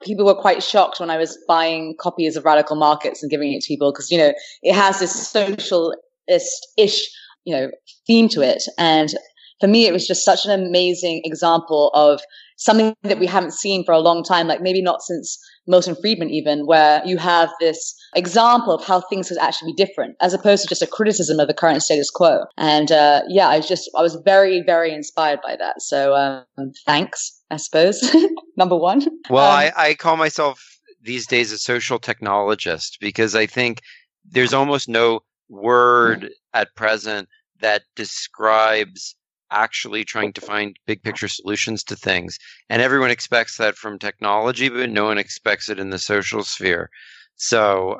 people 0.03 0.25
were 0.25 0.36
quite 0.36 0.63
shocked 0.63 1.00
when 1.00 1.10
I 1.10 1.17
was 1.17 1.38
buying 1.48 1.96
copies 2.00 2.36
of 2.36 2.43
Radical 2.43 2.75
Markets 2.75 3.22
and 3.22 3.29
giving 3.29 3.53
it 3.53 3.62
to 3.62 3.67
people 3.67 3.91
because 3.91 4.12
you 4.12 4.17
know 4.17 4.34
it 4.63 4.74
has 4.74 5.00
this 5.00 5.29
socialist 5.29 6.67
ish 6.77 7.08
you 7.46 7.55
know 7.55 7.70
theme 8.08 8.27
to 8.29 8.41
it, 8.41 8.63
and 8.77 9.13
for 9.62 9.68
me, 9.68 9.86
it 9.86 9.94
was 9.94 10.06
just 10.06 10.25
such 10.25 10.46
an 10.46 10.51
amazing 10.51 11.22
example 11.24 11.91
of 11.94 12.20
something 12.58 12.96
that 13.03 13.20
we 13.20 13.25
haven't 13.25 13.53
seen 13.53 13.86
for 13.86 13.91
a 13.91 14.00
long 14.00 14.24
time, 14.24 14.48
like 14.48 14.62
maybe 14.62 14.82
not 14.82 15.01
since 15.01 15.39
Milton 15.68 15.96
Friedman, 15.96 16.30
even, 16.30 16.65
where 16.65 17.01
you 17.06 17.18
have 17.18 17.50
this 17.60 17.96
example 18.15 18.74
of 18.74 18.84
how 18.84 19.01
things 19.01 19.30
could 19.30 19.38
actually 19.38 19.72
be 19.72 19.84
different, 19.84 20.15
as 20.20 20.34
opposed 20.34 20.63
to 20.63 20.68
just 20.68 20.82
a 20.82 20.88
criticism 20.88 21.39
of 21.39 21.48
the 21.48 21.53
current 21.53 21.82
status 21.82 22.10
quo. 22.10 22.46
And 22.58 22.91
uh, 22.91 23.22
yeah, 23.27 23.48
I 23.48 23.58
was 23.58 23.68
just, 23.68 23.89
I 23.98 24.01
was 24.01 24.15
very, 24.25 24.62
very 24.65 24.94
inspired 24.94 25.39
by 25.41 25.56
that. 25.56 25.82
So 25.82 26.15
um, 26.15 26.72
thanks, 26.86 27.41
I 27.50 27.58
suppose. 27.58 28.15
Number 28.58 28.75
one. 28.75 29.08
Well, 29.30 29.50
um, 29.50 29.58
I, 29.58 29.72
I 29.75 29.94
call 29.94 30.18
myself 30.18 30.62
these 31.01 31.25
days 31.25 31.51
a 31.51 31.58
social 31.58 32.00
technologist 32.00 33.00
because 33.00 33.36
I 33.36 33.46
think 33.46 33.82
there's 34.24 34.53
almost 34.53 34.89
no 34.89 35.22
word 35.50 36.30
at 36.53 36.75
present 36.75 37.27
that 37.62 37.84
describes 37.96 39.15
actually 39.51 40.03
trying 40.03 40.34
to 40.34 40.41
find 40.41 40.75
big 40.88 41.03
picture 41.03 41.27
solutions 41.27 41.84
to 41.84 41.96
things. 41.96 42.38
And 42.70 42.81
everyone 42.81 43.12
expects 43.12 43.58
that 43.58 43.75
from 43.75 44.00
technology, 44.00 44.70
but 44.70 44.89
no 44.89 45.05
one 45.05 45.17
expects 45.17 45.70
it 45.70 45.79
in 45.79 45.89
the 45.89 46.00
social 46.00 46.43
sphere. 46.43 46.89
So 47.36 47.98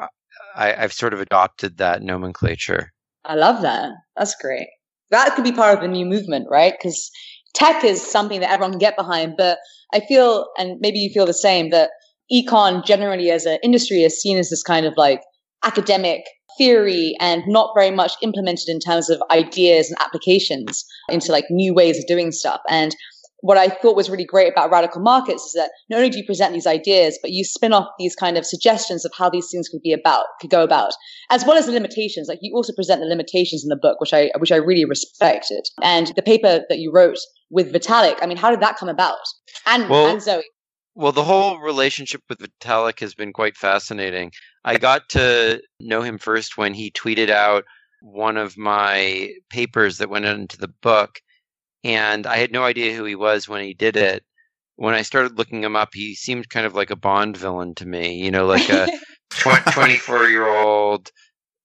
I, 0.56 0.74
I've 0.74 0.94
sort 0.94 1.14
of 1.14 1.22
adopted 1.22 1.78
that 1.78 2.02
nomenclature. 2.02 2.92
I 3.26 3.36
love 3.36 3.62
that. 3.62 3.92
That's 4.18 4.36
great. 4.42 4.68
That 5.12 5.36
could 5.36 5.44
be 5.44 5.52
part 5.52 5.76
of 5.76 5.82
the 5.82 5.88
new 5.88 6.06
movement, 6.06 6.48
right? 6.50 6.74
Because 6.78 7.12
tech 7.54 7.84
is 7.84 8.02
something 8.02 8.40
that 8.40 8.52
everyone 8.52 8.72
can 8.72 8.80
get 8.80 8.96
behind, 8.96 9.36
but 9.38 9.58
I 9.94 10.00
feel, 10.00 10.48
and 10.58 10.80
maybe 10.80 11.00
you 11.00 11.10
feel 11.12 11.26
the 11.26 11.34
same, 11.34 11.70
that 11.72 11.90
econ 12.32 12.86
generally 12.86 13.30
as 13.30 13.46
an 13.46 13.60
industry 13.62 14.04
is 14.04 14.22
seen 14.22 14.38
as 14.38 14.50
this 14.50 14.64
kind 14.64 14.86
of 14.86 14.94
like 14.96 15.22
academic 15.64 16.24
theory 16.58 17.16
and 17.20 17.44
not 17.48 17.72
very 17.76 17.92
much 17.92 18.14
implemented 18.22 18.68
in 18.68 18.80
terms 18.80 19.10
of 19.10 19.22
ideas 19.32 19.90
and 19.90 20.00
applications 20.02 20.86
into 21.10 21.32
like 21.32 21.46
new 21.50 21.74
ways 21.74 21.98
of 21.98 22.06
doing 22.08 22.32
stuff. 22.32 22.62
And 22.70 22.96
what 23.42 23.58
I 23.58 23.70
thought 23.70 23.96
was 23.96 24.10
really 24.10 24.26
great 24.26 24.52
about 24.52 24.72
radical 24.72 25.02
markets 25.02 25.44
is 25.46 25.54
that 25.54 25.72
not 25.90 25.98
only 25.98 26.10
do 26.10 26.20
you 26.20 26.26
present 26.26 26.54
these 26.54 26.68
ideas, 26.68 27.18
but 27.22 27.32
you 27.32 27.44
spin 27.44 27.74
off 27.74 27.88
these 27.98 28.16
kind 28.16 28.38
of 28.38 28.46
suggestions 28.46 29.04
of 29.04 29.12
how 29.18 29.30
these 29.30 29.50
things 29.52 29.68
could 29.68 29.82
be 29.82 29.94
about, 29.94 30.26
could 30.40 30.50
go 30.50 30.64
about, 30.64 30.94
as 31.30 31.44
well 31.46 31.58
as 31.58 31.66
the 31.66 31.72
limitations. 31.72 32.28
Like 32.28 32.40
you 32.42 32.56
also 32.56 32.74
present 32.74 33.02
the 33.02 33.08
limitations 33.08 33.64
in 33.64 33.70
the 33.70 33.76
book, 33.76 34.00
which 34.00 34.14
I 34.14 34.30
which 34.38 34.52
I 34.52 34.58
really 34.58 34.86
respected. 34.86 35.64
And 35.82 36.08
the 36.16 36.22
paper 36.22 36.62
that 36.70 36.78
you 36.78 36.92
wrote 36.94 37.18
with 37.50 37.74
Vitalik, 37.74 38.18
I 38.22 38.28
mean, 38.28 38.38
how 38.38 38.52
did 38.52 38.62
that 38.62 38.78
come 38.78 38.90
about? 38.90 39.18
And 39.66 39.90
well, 39.90 40.08
and 40.08 40.22
Zoe. 40.22 40.44
Well, 40.96 41.14
the 41.14 41.24
whole 41.24 41.60
relationship 41.60 42.22
with 42.28 42.40
Vitalik 42.40 43.00
has 43.00 43.16
been 43.16 43.32
quite 43.32 43.56
fascinating. 43.56 44.32
I 44.66 44.78
got 44.78 45.08
to 45.10 45.62
know 45.80 46.02
him 46.02 46.18
first 46.18 46.58
when 46.58 46.74
he 46.74 46.92
tweeted 46.92 47.30
out 47.30 47.64
one 48.02 48.36
of 48.36 48.58
my 48.58 49.32
papers 49.50 49.98
that 49.98 50.10
went 50.10 50.26
into 50.26 50.58
the 50.58 50.74
book, 50.82 51.22
and 51.84 52.28
I 52.28 52.38
had 52.38 52.52
no 52.52 52.64
idea 52.64 52.94
who 52.96 53.06
he 53.06 53.16
was 53.16 53.48
when 53.48 53.64
he 53.64 53.74
did 53.74 53.96
it. 53.96 54.24
When 54.76 54.94
I 54.94 55.04
started 55.04 55.38
looking 55.38 55.64
him 55.64 55.76
up, 55.76 55.90
he 55.94 56.16
seemed 56.16 56.50
kind 56.50 56.66
of 56.66 56.76
like 56.76 56.90
a 56.92 56.96
Bond 56.96 57.38
villain 57.38 57.74
to 57.76 57.86
me, 57.86 58.16
you 58.16 58.32
know, 58.32 58.46
like 58.46 58.70
a 58.70 58.90
24 59.30 60.28
year 60.28 60.48
old, 60.48 61.10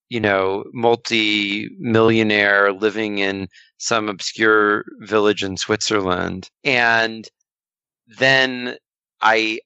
you 0.08 0.20
know, 0.20 0.64
multi 0.72 1.68
millionaire 1.78 2.72
living 2.72 3.18
in 3.18 3.48
some 3.78 4.08
obscure 4.08 4.84
village 5.00 5.42
in 5.42 5.56
Switzerland. 5.56 6.48
And 6.64 7.26
then 8.18 8.76
I 9.20 9.60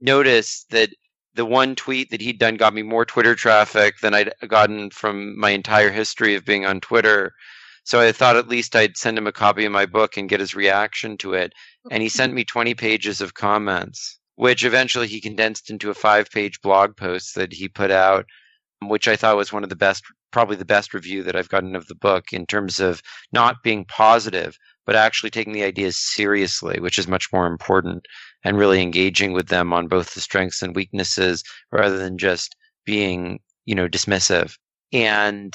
noticed 0.00 0.70
that 0.70 0.90
the 1.34 1.46
one 1.46 1.74
tweet 1.74 2.10
that 2.10 2.20
he'd 2.20 2.38
done 2.38 2.56
got 2.56 2.74
me 2.74 2.82
more 2.82 3.04
Twitter 3.04 3.34
traffic 3.34 4.00
than 4.00 4.14
I'd 4.14 4.32
gotten 4.48 4.90
from 4.90 5.38
my 5.38 5.50
entire 5.50 5.90
history 5.90 6.34
of 6.34 6.44
being 6.44 6.66
on 6.66 6.80
Twitter. 6.80 7.32
So 7.84 8.00
I 8.00 8.12
thought 8.12 8.36
at 8.36 8.48
least 8.48 8.76
I'd 8.76 8.96
send 8.96 9.16
him 9.18 9.26
a 9.26 9.32
copy 9.32 9.64
of 9.64 9.72
my 9.72 9.86
book 9.86 10.16
and 10.16 10.28
get 10.28 10.40
his 10.40 10.54
reaction 10.54 11.16
to 11.18 11.34
it. 11.34 11.52
And 11.90 12.02
he 12.02 12.08
sent 12.08 12.34
me 12.34 12.44
20 12.44 12.74
pages 12.74 13.20
of 13.20 13.34
comments, 13.34 14.18
which 14.36 14.64
eventually 14.64 15.08
he 15.08 15.20
condensed 15.20 15.70
into 15.70 15.90
a 15.90 15.94
five 15.94 16.30
page 16.30 16.60
blog 16.60 16.96
post 16.96 17.34
that 17.34 17.52
he 17.52 17.68
put 17.68 17.90
out, 17.90 18.26
which 18.82 19.08
I 19.08 19.16
thought 19.16 19.36
was 19.36 19.52
one 19.52 19.62
of 19.64 19.70
the 19.70 19.76
best, 19.76 20.04
probably 20.32 20.56
the 20.56 20.64
best 20.64 20.92
review 20.94 21.22
that 21.22 21.34
I've 21.34 21.48
gotten 21.48 21.74
of 21.74 21.86
the 21.88 21.94
book 21.94 22.32
in 22.32 22.46
terms 22.46 22.78
of 22.78 23.02
not 23.32 23.62
being 23.64 23.84
positive, 23.86 24.56
but 24.86 24.96
actually 24.96 25.30
taking 25.30 25.52
the 25.54 25.64
ideas 25.64 25.96
seriously, 25.96 26.78
which 26.78 26.98
is 26.98 27.08
much 27.08 27.32
more 27.32 27.46
important 27.46 28.06
and 28.44 28.58
really 28.58 28.82
engaging 28.82 29.32
with 29.32 29.48
them 29.48 29.72
on 29.72 29.88
both 29.88 30.14
the 30.14 30.20
strengths 30.20 30.62
and 30.62 30.74
weaknesses 30.74 31.44
rather 31.70 31.98
than 31.98 32.18
just 32.18 32.56
being, 32.84 33.38
you 33.64 33.74
know, 33.74 33.88
dismissive. 33.88 34.56
And 34.92 35.54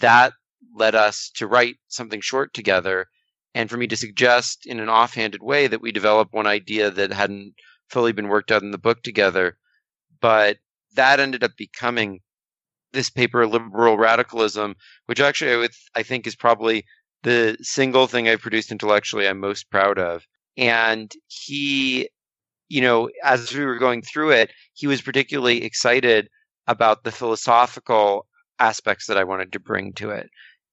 that 0.00 0.32
led 0.74 0.94
us 0.94 1.30
to 1.36 1.46
write 1.46 1.76
something 1.88 2.20
short 2.20 2.52
together 2.52 3.06
and 3.54 3.70
for 3.70 3.78
me 3.78 3.86
to 3.86 3.96
suggest 3.96 4.66
in 4.66 4.80
an 4.80 4.90
offhanded 4.90 5.42
way 5.42 5.66
that 5.66 5.80
we 5.80 5.90
develop 5.90 6.28
one 6.30 6.46
idea 6.46 6.90
that 6.90 7.12
hadn't 7.12 7.54
fully 7.88 8.12
been 8.12 8.28
worked 8.28 8.52
out 8.52 8.62
in 8.62 8.70
the 8.70 8.78
book 8.78 9.02
together. 9.02 9.56
But 10.20 10.58
that 10.94 11.20
ended 11.20 11.42
up 11.42 11.52
becoming 11.56 12.20
this 12.92 13.08
paper, 13.10 13.46
Liberal 13.46 13.96
Radicalism, 13.96 14.74
which 15.06 15.20
actually 15.20 15.52
I, 15.52 15.56
would, 15.56 15.70
I 15.94 16.02
think 16.02 16.26
is 16.26 16.36
probably 16.36 16.84
the 17.22 17.56
single 17.62 18.06
thing 18.06 18.28
I've 18.28 18.40
produced 18.40 18.70
intellectually 18.70 19.26
I'm 19.26 19.40
most 19.40 19.70
proud 19.70 19.98
of. 19.98 20.26
And 20.56 21.12
he 21.28 22.08
you 22.68 22.80
know, 22.80 23.10
as 23.22 23.54
we 23.54 23.64
were 23.64 23.78
going 23.78 24.02
through 24.02 24.30
it, 24.30 24.52
he 24.74 24.86
was 24.86 25.02
particularly 25.02 25.64
excited 25.64 26.28
about 26.66 27.04
the 27.04 27.12
philosophical 27.12 28.26
aspects 28.58 29.06
that 29.06 29.16
I 29.16 29.24
wanted 29.24 29.52
to 29.52 29.60
bring 29.60 29.92
to 29.94 30.10
it. 30.10 30.28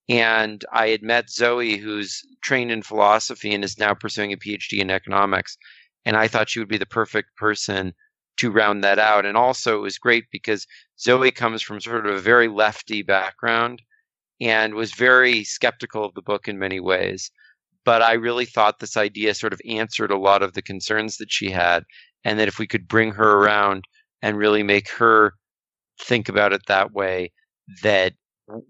And 0.10 0.64
I 0.72 0.90
had 0.90 1.02
met 1.02 1.30
Zoe, 1.30 1.78
who's 1.78 2.22
trained 2.42 2.72
in 2.72 2.82
philosophy 2.82 3.54
and 3.54 3.64
is 3.64 3.78
now 3.78 3.94
pursuing 3.94 4.34
a 4.34 4.38
PhD 4.38 4.80
in 4.80 4.90
economics. 4.90 5.58
And 6.06 6.18
I 6.18 6.28
thought 6.28 6.50
she 6.50 6.60
would 6.60 6.68
be 6.68 6.78
the 6.78 6.86
perfect 6.86 7.36
person 7.38 7.94
to 8.38 8.52
round 8.52 8.84
that 8.84 9.00
out. 9.00 9.26
And 9.26 9.38
also, 9.38 9.78
it 9.78 9.82
was 9.82 9.98
great 9.98 10.26
because 10.32 10.68
Zoe 11.00 11.32
comes 11.32 11.62
from 11.62 11.80
sort 11.80 12.06
of 12.06 12.16
a 12.16 12.20
very 12.20 12.48
lefty 12.48 13.02
background 13.02 13.82
and 14.42 14.74
was 14.74 14.94
very 14.94 15.44
skeptical 15.44 16.04
of 16.04 16.14
the 16.16 16.22
book 16.22 16.48
in 16.48 16.60
many 16.60 16.80
ways 16.80 17.32
but 17.86 18.02
I 18.02 18.13
really 18.13 18.46
thought 18.46 18.80
this 18.80 18.98
idea 18.98 19.34
sort 19.34 19.54
of 19.54 19.62
answered 19.68 20.12
a 20.12 20.18
lot 20.18 20.42
of 20.42 20.54
the 20.54 20.62
concerns 20.62 21.18
that 21.18 21.32
she 21.32 21.50
had, 21.50 21.84
and 22.24 22.40
that 22.40 22.48
if 22.48 22.60
we 22.60 22.68
could 22.68 22.88
bring 22.88 23.12
her 23.12 23.40
around 23.40 23.84
and 24.22 24.38
really 24.38 24.63
make 24.63 24.90
her 24.90 25.34
think 26.02 26.30
about 26.30 26.54
it 26.54 26.62
that 26.68 26.94
way, 26.94 27.32
that 27.82 28.13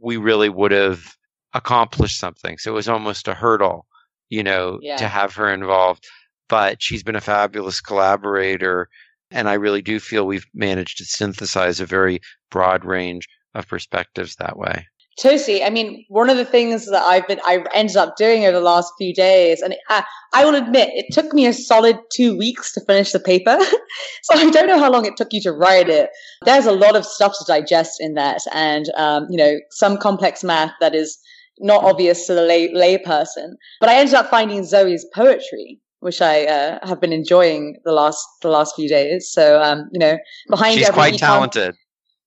we 0.02 0.18
really 0.18 0.50
would 0.50 0.72
have 0.72 1.16
accomplished 1.54 2.20
something. 2.20 2.58
So 2.58 2.72
it 2.72 2.76
was 2.76 2.90
almost 2.90 3.28
a 3.28 3.34
hurdle, 3.34 3.86
you 4.30 4.44
know, 4.44 4.80
yeah. 4.82 4.98
to 4.98 5.08
have 5.08 5.36
her 5.36 5.54
involved. 5.54 6.06
But 6.50 6.82
she's 6.82 7.04
been 7.04 7.16
a 7.16 7.22
fabulous 7.22 7.82
collaborator, 7.82 8.90
and 9.32 9.48
I 9.48 9.54
really 9.54 9.82
do 9.82 10.00
feel 10.00 10.28
we've 10.28 10.46
managed 10.54 10.98
to 10.98 11.06
synthesize 11.06 11.80
a 11.80 11.86
very 11.86 12.20
broad 12.52 12.86
range 12.86 13.28
of 13.56 13.68
perspectives 13.68 14.36
that 14.36 14.58
way. 14.58 14.88
Totally. 15.20 15.64
I 15.64 15.70
mean, 15.70 16.06
one 16.10 16.30
of 16.30 16.38
the 16.38 16.46
things 16.46 16.88
that 16.88 17.02
I've 17.04 17.28
been, 17.28 17.40
I 17.46 17.64
ended 17.76 17.98
up 17.98 18.16
doing 18.18 18.46
over 18.46 18.58
the 18.58 18.64
last 18.64 18.92
few 18.98 19.14
days, 19.14 19.62
and 19.62 19.76
I, 19.90 20.04
I 20.34 20.44
will 20.44 20.56
admit, 20.56 20.90
it 20.94 21.06
took 21.12 21.34
me 21.34 21.46
a 21.46 21.54
solid 21.54 22.00
two 22.12 22.36
weeks 22.36 22.74
to 22.74 22.82
finish 22.82 23.12
the 23.12 23.20
paper. 23.20 23.58
so 24.24 24.40
I 24.40 24.50
don't 24.50 24.68
know 24.68 24.80
how 24.80 24.92
long 24.92 25.06
it 25.06 25.16
took 25.16 25.32
you 25.32 25.42
to 25.42 25.52
write 25.52 25.88
it. 25.88 26.10
There's 26.46 26.66
a 26.66 26.72
lot 26.72 26.96
of 26.96 27.06
stuff 27.06 27.34
to 27.38 27.46
digest 27.46 28.02
in 28.02 28.16
that, 28.16 28.42
and 28.54 28.90
um, 28.98 29.28
you 29.30 29.38
know, 29.38 29.60
some 29.70 29.98
complex 29.98 30.44
math 30.44 30.72
that 30.80 30.96
is 30.96 31.20
not 31.60 31.84
obvious 31.84 32.26
to 32.26 32.34
the 32.34 32.42
lay, 32.42 32.74
lay 32.74 32.98
person. 32.98 33.56
But 33.80 33.90
I 33.90 33.96
ended 33.96 34.16
up 34.16 34.32
finding 34.32 34.66
Zoe's 34.66 35.06
poetry, 35.14 35.80
which 36.00 36.24
I 36.24 36.46
uh, 36.46 36.88
have 36.88 37.00
been 37.00 37.14
enjoying 37.14 37.78
the 37.86 37.92
last 37.92 38.26
the 38.42 38.50
last 38.50 38.76
few 38.76 38.90
days. 38.90 39.30
So 39.32 39.62
um, 39.62 39.90
you 39.92 40.00
know, 40.00 40.18
behind 40.50 40.80
she's 40.80 40.90
quite 40.90 41.20
talented 41.20 41.76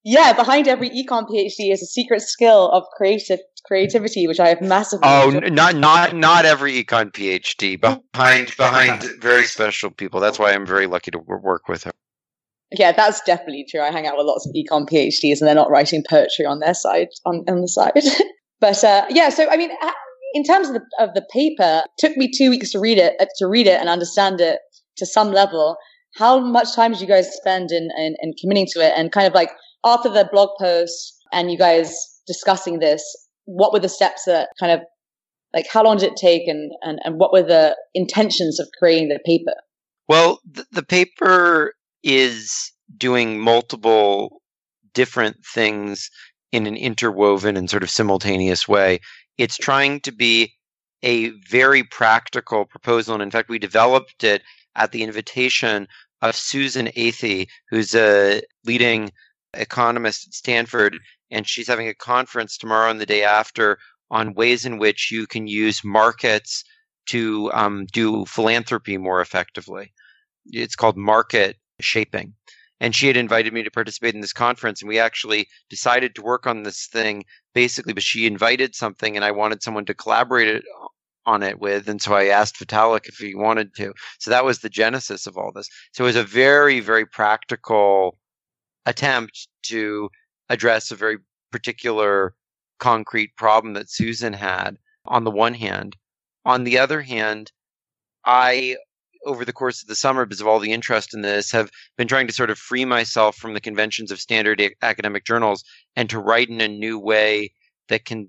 yeah, 0.06 0.32
behind 0.32 0.68
every 0.68 0.88
econ 0.90 1.28
PhD 1.28 1.72
is 1.72 1.82
a 1.82 1.86
secret 1.86 2.22
skill 2.22 2.70
of 2.70 2.84
creative 2.96 3.40
creativity, 3.64 4.28
which 4.28 4.38
I 4.38 4.50
have 4.50 4.60
massively. 4.60 5.02
Oh, 5.02 5.30
enjoyed. 5.30 5.52
not 5.52 5.74
not 5.74 6.14
not 6.14 6.44
every 6.44 6.84
econ 6.84 7.10
PhD. 7.10 7.80
Behind 7.80 8.56
behind 8.56 9.04
very 9.20 9.42
special 9.46 9.90
people. 9.90 10.20
That's 10.20 10.38
why 10.38 10.52
I'm 10.52 10.64
very 10.64 10.86
lucky 10.86 11.10
to 11.10 11.18
work 11.18 11.66
with 11.68 11.82
her. 11.84 11.92
Yeah, 12.70 12.92
that's 12.92 13.20
definitely 13.22 13.66
true. 13.68 13.80
I 13.80 13.90
hang 13.90 14.06
out 14.06 14.16
with 14.16 14.26
lots 14.26 14.46
of 14.46 14.54
econ 14.54 14.88
PhDs, 14.88 15.40
and 15.40 15.48
they're 15.48 15.56
not 15.56 15.70
writing 15.70 16.04
poetry 16.08 16.46
on 16.46 16.60
their 16.60 16.74
side 16.74 17.08
on, 17.24 17.44
on 17.48 17.60
the 17.60 17.68
side. 17.68 18.04
but 18.60 18.84
uh, 18.84 19.06
yeah, 19.10 19.28
so 19.28 19.50
I 19.50 19.56
mean, 19.56 19.70
in 20.34 20.44
terms 20.44 20.68
of 20.68 20.74
the 20.74 20.82
of 21.00 21.14
the 21.14 21.26
paper, 21.32 21.82
took 21.98 22.16
me 22.16 22.30
two 22.30 22.50
weeks 22.50 22.70
to 22.70 22.78
read 22.78 22.98
it 22.98 23.14
uh, 23.18 23.26
to 23.38 23.48
read 23.48 23.66
it 23.66 23.80
and 23.80 23.88
understand 23.88 24.40
it 24.40 24.60
to 24.98 25.04
some 25.04 25.32
level. 25.32 25.76
How 26.14 26.38
much 26.38 26.76
time 26.76 26.92
did 26.92 27.00
you 27.00 27.08
guys 27.08 27.28
spend 27.34 27.72
in, 27.72 27.90
in, 27.98 28.16
in 28.20 28.32
committing 28.40 28.66
to 28.72 28.80
it, 28.80 28.92
and 28.96 29.10
kind 29.10 29.26
of 29.26 29.34
like 29.34 29.50
after 29.86 30.10
the 30.10 30.28
blog 30.30 30.50
post 30.58 31.16
and 31.32 31.50
you 31.50 31.56
guys 31.56 31.96
discussing 32.26 32.80
this, 32.80 33.02
what 33.44 33.72
were 33.72 33.78
the 33.78 33.88
steps 33.88 34.24
that 34.26 34.48
kind 34.58 34.72
of 34.72 34.80
like 35.54 35.66
how 35.72 35.82
long 35.82 35.96
did 35.96 36.12
it 36.12 36.16
take 36.16 36.46
and, 36.48 36.72
and, 36.82 36.98
and 37.04 37.18
what 37.18 37.32
were 37.32 37.42
the 37.42 37.76
intentions 37.94 38.60
of 38.60 38.68
creating 38.78 39.08
the 39.08 39.20
paper? 39.24 39.54
Well, 40.08 40.40
the, 40.44 40.66
the 40.72 40.82
paper 40.82 41.72
is 42.02 42.72
doing 42.98 43.40
multiple 43.40 44.42
different 44.92 45.36
things 45.54 46.10
in 46.52 46.66
an 46.66 46.76
interwoven 46.76 47.56
and 47.56 47.70
sort 47.70 47.82
of 47.82 47.90
simultaneous 47.90 48.68
way. 48.68 49.00
It's 49.38 49.56
trying 49.56 50.00
to 50.00 50.12
be 50.12 50.52
a 51.02 51.30
very 51.48 51.84
practical 51.84 52.64
proposal. 52.64 53.14
And 53.14 53.22
in 53.22 53.30
fact, 53.30 53.48
we 53.48 53.58
developed 53.58 54.24
it 54.24 54.42
at 54.74 54.92
the 54.92 55.02
invitation 55.02 55.86
of 56.22 56.34
Susan 56.34 56.88
Athey, 56.96 57.46
who's 57.70 57.94
a 57.94 58.42
leading 58.64 59.10
economist 59.58 60.26
at 60.28 60.34
Stanford, 60.34 60.98
and 61.30 61.46
she's 61.46 61.68
having 61.68 61.88
a 61.88 61.94
conference 61.94 62.56
tomorrow 62.56 62.90
and 62.90 63.00
the 63.00 63.06
day 63.06 63.24
after 63.24 63.78
on 64.10 64.34
ways 64.34 64.64
in 64.64 64.78
which 64.78 65.10
you 65.10 65.26
can 65.26 65.46
use 65.46 65.84
markets 65.84 66.64
to 67.06 67.50
um, 67.52 67.86
do 67.92 68.24
philanthropy 68.26 68.98
more 68.98 69.20
effectively. 69.20 69.92
It's 70.46 70.76
called 70.76 70.96
market 70.96 71.56
shaping. 71.80 72.34
And 72.78 72.94
she 72.94 73.06
had 73.06 73.16
invited 73.16 73.52
me 73.54 73.62
to 73.62 73.70
participate 73.70 74.14
in 74.14 74.20
this 74.20 74.34
conference, 74.34 74.82
and 74.82 74.88
we 74.88 74.98
actually 74.98 75.48
decided 75.70 76.14
to 76.14 76.22
work 76.22 76.46
on 76.46 76.62
this 76.62 76.86
thing 76.86 77.24
basically, 77.54 77.94
but 77.94 78.02
she 78.02 78.26
invited 78.26 78.74
something 78.74 79.16
and 79.16 79.24
I 79.24 79.30
wanted 79.30 79.62
someone 79.62 79.86
to 79.86 79.94
collaborate 79.94 80.48
it 80.48 80.62
on 81.24 81.42
it 81.42 81.58
with. 81.58 81.88
And 81.88 82.00
so 82.00 82.14
I 82.14 82.26
asked 82.26 82.58
Vitalik 82.58 83.08
if 83.08 83.16
he 83.16 83.34
wanted 83.34 83.74
to. 83.76 83.92
So 84.20 84.30
that 84.30 84.44
was 84.44 84.60
the 84.60 84.68
genesis 84.68 85.26
of 85.26 85.36
all 85.36 85.52
this. 85.52 85.68
So 85.92 86.04
it 86.04 86.06
was 86.06 86.16
a 86.16 86.22
very, 86.22 86.80
very 86.80 87.06
practical 87.06 88.18
attempt 88.86 89.48
to 89.64 90.08
address 90.48 90.90
a 90.90 90.96
very 90.96 91.18
particular 91.52 92.34
concrete 92.78 93.36
problem 93.36 93.74
that 93.74 93.90
Susan 93.90 94.32
had 94.32 94.76
on 95.04 95.24
the 95.24 95.30
one 95.30 95.54
hand. 95.54 95.96
On 96.44 96.64
the 96.64 96.78
other 96.78 97.02
hand, 97.02 97.52
I 98.24 98.76
over 99.26 99.44
the 99.44 99.52
course 99.52 99.82
of 99.82 99.88
the 99.88 99.94
summer, 99.96 100.24
because 100.24 100.40
of 100.40 100.46
all 100.46 100.60
the 100.60 100.72
interest 100.72 101.12
in 101.12 101.20
this, 101.20 101.50
have 101.50 101.70
been 101.98 102.06
trying 102.06 102.28
to 102.28 102.32
sort 102.32 102.48
of 102.48 102.58
free 102.58 102.84
myself 102.84 103.36
from 103.36 103.54
the 103.54 103.60
conventions 103.60 104.12
of 104.12 104.20
standard 104.20 104.62
academic 104.82 105.24
journals 105.24 105.64
and 105.96 106.08
to 106.08 106.20
write 106.20 106.48
in 106.48 106.60
a 106.60 106.68
new 106.68 106.96
way 106.98 107.52
that 107.88 108.04
can 108.04 108.28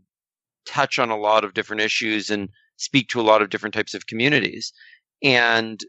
touch 0.65 0.97
on 0.97 1.11
a 1.11 1.17
lot 1.17 1.43
of 1.43 1.53
different 1.53 1.83
issues 1.83 2.31
and 2.31 2.49
speak 2.77 3.07
to 3.09 3.21
a 3.21 3.23
lot 3.23 3.43
of 3.43 3.49
different 3.49 3.75
types 3.75 3.93
of 3.93 4.07
communities. 4.07 4.73
And 5.23 5.79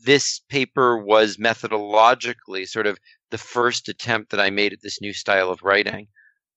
this 0.00 0.40
paper 0.48 0.96
was 0.96 1.36
methodologically 1.36 2.66
sort 2.68 2.86
of 2.86 2.98
the 3.30 3.38
first 3.38 3.88
attempt 3.88 4.30
that 4.30 4.40
I 4.40 4.50
made 4.50 4.72
at 4.72 4.80
this 4.82 5.00
new 5.00 5.12
style 5.12 5.50
of 5.50 5.62
writing, 5.62 6.08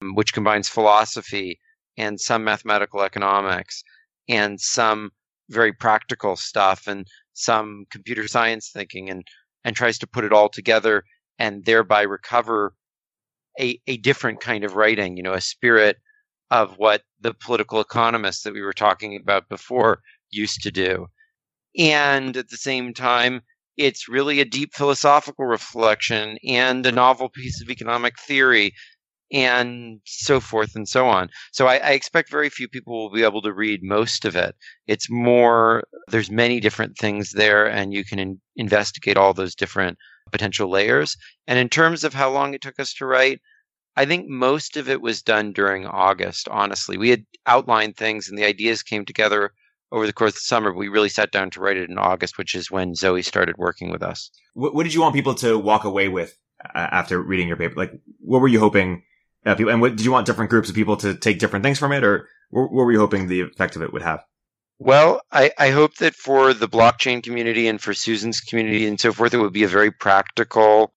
um, 0.01 0.15
which 0.15 0.33
combines 0.33 0.69
philosophy 0.69 1.59
and 1.97 2.19
some 2.19 2.43
mathematical 2.43 3.01
economics 3.01 3.83
and 4.29 4.59
some 4.59 5.11
very 5.49 5.73
practical 5.73 6.35
stuff 6.35 6.87
and 6.87 7.05
some 7.33 7.85
computer 7.91 8.27
science 8.27 8.69
thinking 8.73 9.09
and 9.09 9.23
and 9.63 9.75
tries 9.75 9.99
to 9.99 10.07
put 10.07 10.23
it 10.23 10.33
all 10.33 10.49
together 10.49 11.03
and 11.37 11.65
thereby 11.65 12.01
recover 12.01 12.73
a, 13.59 13.79
a 13.87 13.97
different 13.97 14.39
kind 14.39 14.63
of 14.63 14.75
writing, 14.75 15.17
you 15.17 15.23
know, 15.23 15.33
a 15.33 15.41
spirit 15.41 15.97
of 16.49 16.77
what 16.77 17.03
the 17.19 17.33
political 17.33 17.79
economists 17.79 18.43
that 18.43 18.53
we 18.53 18.61
were 18.61 18.73
talking 18.73 19.15
about 19.15 19.49
before 19.49 20.01
used 20.31 20.61
to 20.61 20.71
do. 20.71 21.07
And 21.77 22.35
at 22.35 22.49
the 22.49 22.57
same 22.57 22.93
time, 22.93 23.41
it's 23.81 24.07
really 24.07 24.39
a 24.39 24.45
deep 24.45 24.73
philosophical 24.73 25.45
reflection 25.45 26.37
and 26.47 26.85
a 26.85 26.91
novel 26.91 27.29
piece 27.29 27.61
of 27.61 27.69
economic 27.69 28.19
theory 28.19 28.73
and 29.31 29.99
so 30.05 30.39
forth 30.39 30.75
and 30.75 30.87
so 30.87 31.07
on. 31.07 31.29
So 31.51 31.67
I, 31.67 31.77
I, 31.77 31.91
expect 31.91 32.29
very 32.29 32.49
few 32.49 32.67
people 32.67 32.93
will 32.93 33.11
be 33.11 33.23
able 33.23 33.41
to 33.43 33.53
read 33.53 33.81
most 33.81 34.25
of 34.25 34.35
it. 34.35 34.55
It's 34.87 35.09
more, 35.09 35.83
there's 36.09 36.29
many 36.29 36.59
different 36.59 36.97
things 36.97 37.31
there, 37.31 37.65
and 37.65 37.93
you 37.93 38.03
can 38.03 38.19
in, 38.19 38.41
investigate 38.57 39.15
all 39.17 39.33
those 39.33 39.55
different 39.55 39.97
potential 40.31 40.69
layers. 40.69 41.15
And 41.47 41.57
in 41.57 41.69
terms 41.69 42.03
of 42.03 42.13
how 42.13 42.29
long 42.29 42.53
it 42.53 42.61
took 42.61 42.79
us 42.79 42.93
to 42.95 43.05
write, 43.05 43.39
I 43.95 44.05
think 44.05 44.27
most 44.27 44.77
of 44.77 44.89
it 44.89 45.01
was 45.01 45.21
done 45.21 45.53
during 45.53 45.85
August, 45.85 46.47
honestly. 46.49 46.97
We 46.97 47.09
had 47.09 47.25
outlined 47.45 47.95
things 47.95 48.27
and 48.27 48.37
the 48.37 48.45
ideas 48.45 48.83
came 48.83 49.05
together 49.05 49.53
over 49.91 50.05
the 50.05 50.13
course 50.13 50.31
of 50.31 50.35
the 50.35 50.41
summer. 50.41 50.73
We 50.73 50.87
really 50.87 51.09
sat 51.09 51.31
down 51.31 51.49
to 51.51 51.59
write 51.59 51.77
it 51.77 51.89
in 51.89 51.97
August, 51.97 52.37
which 52.37 52.55
is 52.55 52.71
when 52.71 52.95
Zoe 52.95 53.21
started 53.21 53.57
working 53.57 53.91
with 53.91 54.03
us. 54.03 54.31
What, 54.53 54.73
what 54.73 54.83
did 54.83 54.93
you 54.93 55.01
want 55.01 55.15
people 55.15 55.35
to 55.35 55.57
walk 55.57 55.83
away 55.83 56.07
with 56.07 56.37
uh, 56.63 56.87
after 56.91 57.21
reading 57.21 57.47
your 57.47 57.57
paper? 57.57 57.75
Like, 57.75 57.93
what 58.19 58.39
were 58.39 58.47
you 58.47 58.59
hoping 58.59 59.03
uh, 59.45 59.55
people, 59.55 59.71
and 59.71 59.81
what 59.81 59.95
did 59.95 60.05
you 60.05 60.11
want 60.11 60.25
different 60.25 60.49
groups 60.49 60.69
of 60.69 60.75
people 60.75 60.97
to 60.97 61.15
take 61.15 61.39
different 61.39 61.63
things 61.63 61.79
from 61.79 61.91
it, 61.91 62.03
or 62.03 62.27
what, 62.49 62.71
what 62.71 62.85
were 62.85 62.91
you 62.91 62.99
hoping 62.99 63.27
the 63.27 63.41
effect 63.41 63.75
of 63.75 63.81
it 63.81 63.91
would 63.93 64.01
have? 64.01 64.23
Well, 64.79 65.21
I, 65.31 65.51
I 65.59 65.69
hope 65.69 65.97
that 65.97 66.15
for 66.15 66.53
the 66.53 66.67
blockchain 66.67 67.21
community 67.21 67.67
and 67.67 67.79
for 67.79 67.93
Susan's 67.93 68.39
community 68.39 68.87
and 68.87 68.99
so 68.99 69.13
forth, 69.13 69.33
it 69.33 69.37
would 69.37 69.53
be 69.53 69.63
a 69.63 69.67
very 69.67 69.91
practical 69.91 70.93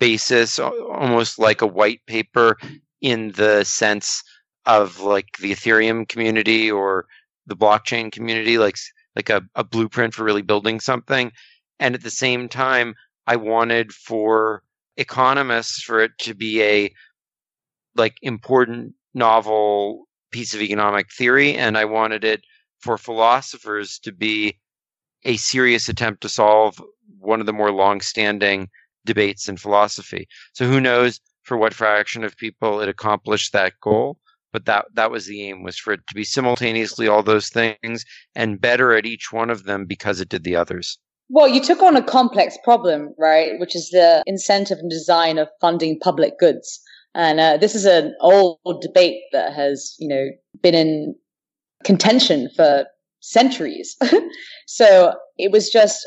basis, 0.00 0.58
almost 0.58 1.38
like 1.38 1.60
a 1.60 1.66
white 1.66 2.00
paper 2.06 2.56
in 3.00 3.32
the 3.32 3.64
sense 3.64 4.22
of 4.64 5.00
like 5.00 5.26
the 5.40 5.52
Ethereum 5.52 6.08
community 6.08 6.70
or 6.70 7.06
the 7.48 7.56
blockchain 7.56 8.12
community, 8.12 8.58
like 8.58 8.76
like 9.16 9.30
a, 9.30 9.42
a 9.54 9.64
blueprint 9.64 10.14
for 10.14 10.24
really 10.24 10.42
building 10.42 10.78
something. 10.78 11.32
And 11.80 11.94
at 11.94 12.02
the 12.02 12.10
same 12.10 12.48
time, 12.48 12.94
I 13.26 13.36
wanted 13.36 13.92
for 13.92 14.62
economists 14.96 15.82
for 15.82 16.00
it 16.00 16.12
to 16.20 16.34
be 16.34 16.62
a 16.62 16.92
like 17.96 18.16
important 18.22 18.94
novel 19.14 20.08
piece 20.30 20.54
of 20.54 20.60
economic 20.60 21.06
theory, 21.12 21.54
and 21.54 21.76
I 21.76 21.84
wanted 21.84 22.24
it 22.24 22.42
for 22.80 22.96
philosophers 22.98 23.98
to 24.00 24.12
be 24.12 24.58
a 25.24 25.36
serious 25.36 25.88
attempt 25.88 26.20
to 26.22 26.28
solve 26.28 26.80
one 27.18 27.40
of 27.40 27.46
the 27.46 27.52
more 27.52 27.72
long-standing 27.72 28.68
debates 29.04 29.48
in 29.48 29.56
philosophy. 29.56 30.28
So 30.52 30.66
who 30.66 30.80
knows 30.80 31.20
for 31.42 31.56
what 31.56 31.74
fraction 31.74 32.22
of 32.24 32.36
people 32.36 32.80
it 32.80 32.88
accomplished 32.88 33.52
that 33.52 33.72
goal? 33.80 34.18
But 34.52 34.64
that 34.66 34.86
that 34.94 35.10
was 35.10 35.26
the 35.26 35.48
aim 35.48 35.62
was 35.62 35.78
for 35.78 35.92
it 35.92 36.00
to 36.08 36.14
be 36.14 36.24
simultaneously 36.24 37.06
all 37.06 37.22
those 37.22 37.48
things 37.48 38.04
and 38.34 38.60
better 38.60 38.94
at 38.94 39.06
each 39.06 39.32
one 39.32 39.50
of 39.50 39.64
them 39.64 39.84
because 39.84 40.20
it 40.20 40.28
did 40.28 40.44
the 40.44 40.56
others. 40.56 40.98
Well, 41.30 41.48
you 41.48 41.62
took 41.62 41.82
on 41.82 41.96
a 41.96 42.02
complex 42.02 42.56
problem, 42.64 43.14
right? 43.18 43.58
Which 43.58 43.76
is 43.76 43.90
the 43.90 44.22
incentive 44.26 44.78
and 44.78 44.90
design 44.90 45.36
of 45.36 45.48
funding 45.60 45.98
public 45.98 46.38
goods. 46.38 46.80
And 47.14 47.40
uh, 47.40 47.56
this 47.58 47.74
is 47.74 47.84
an 47.84 48.14
old 48.20 48.58
debate 48.80 49.20
that 49.32 49.52
has, 49.52 49.94
you 49.98 50.08
know, 50.08 50.26
been 50.62 50.74
in 50.74 51.14
contention 51.84 52.48
for 52.56 52.86
centuries. 53.20 53.96
so 54.66 55.14
it 55.36 55.52
was 55.52 55.68
just 55.68 56.06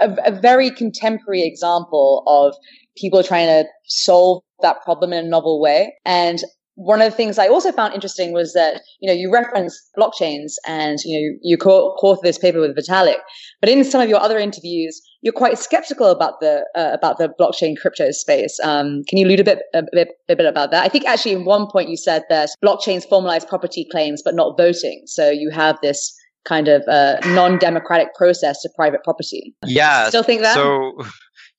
a, 0.00 0.14
a 0.26 0.32
very 0.32 0.70
contemporary 0.70 1.42
example 1.42 2.22
of 2.26 2.54
people 2.96 3.22
trying 3.22 3.46
to 3.46 3.68
solve 3.86 4.42
that 4.60 4.82
problem 4.82 5.12
in 5.12 5.24
a 5.24 5.28
novel 5.28 5.60
way. 5.60 5.94
And 6.04 6.42
one 6.74 7.02
of 7.02 7.10
the 7.10 7.16
things 7.16 7.38
I 7.38 7.48
also 7.48 7.70
found 7.70 7.94
interesting 7.94 8.32
was 8.32 8.54
that, 8.54 8.80
you 9.00 9.08
know, 9.08 9.14
you 9.14 9.32
reference 9.32 9.78
blockchains 9.96 10.54
and, 10.66 10.98
you 11.04 11.20
know, 11.20 11.38
you 11.42 11.56
co-author 11.56 12.20
this 12.22 12.38
paper 12.38 12.60
with 12.60 12.76
Vitalik, 12.76 13.18
but 13.60 13.68
in 13.68 13.84
some 13.84 14.00
of 14.00 14.08
your 14.08 14.20
other 14.20 14.38
interviews, 14.38 15.00
you're 15.20 15.32
quite 15.34 15.58
skeptical 15.58 16.06
about 16.06 16.40
the, 16.40 16.66
uh, 16.74 16.90
about 16.92 17.18
the 17.18 17.28
blockchain 17.38 17.76
crypto 17.76 18.10
space. 18.10 18.58
Um, 18.64 19.02
can 19.06 19.18
you 19.18 19.26
allude 19.26 19.40
a 19.40 19.44
bit, 19.44 19.58
a 19.74 19.82
bit, 19.92 20.08
a 20.28 20.36
bit 20.36 20.46
about 20.46 20.70
that? 20.70 20.84
I 20.84 20.88
think 20.88 21.04
actually 21.04 21.32
in 21.32 21.44
one 21.44 21.66
point 21.70 21.90
you 21.90 21.96
said 21.96 22.22
that 22.30 22.48
blockchains 22.64 23.06
formalize 23.06 23.46
property 23.46 23.86
claims, 23.90 24.22
but 24.22 24.34
not 24.34 24.56
voting. 24.56 25.02
So 25.06 25.30
you 25.30 25.50
have 25.50 25.78
this 25.82 26.16
kind 26.44 26.68
of 26.68 26.82
uh, 26.88 27.18
non-democratic 27.26 28.14
process 28.14 28.60
to 28.62 28.70
private 28.74 29.04
property. 29.04 29.54
Yeah. 29.64 30.08
Still 30.08 30.24
think 30.24 30.42
that? 30.42 30.54
So 30.54 30.92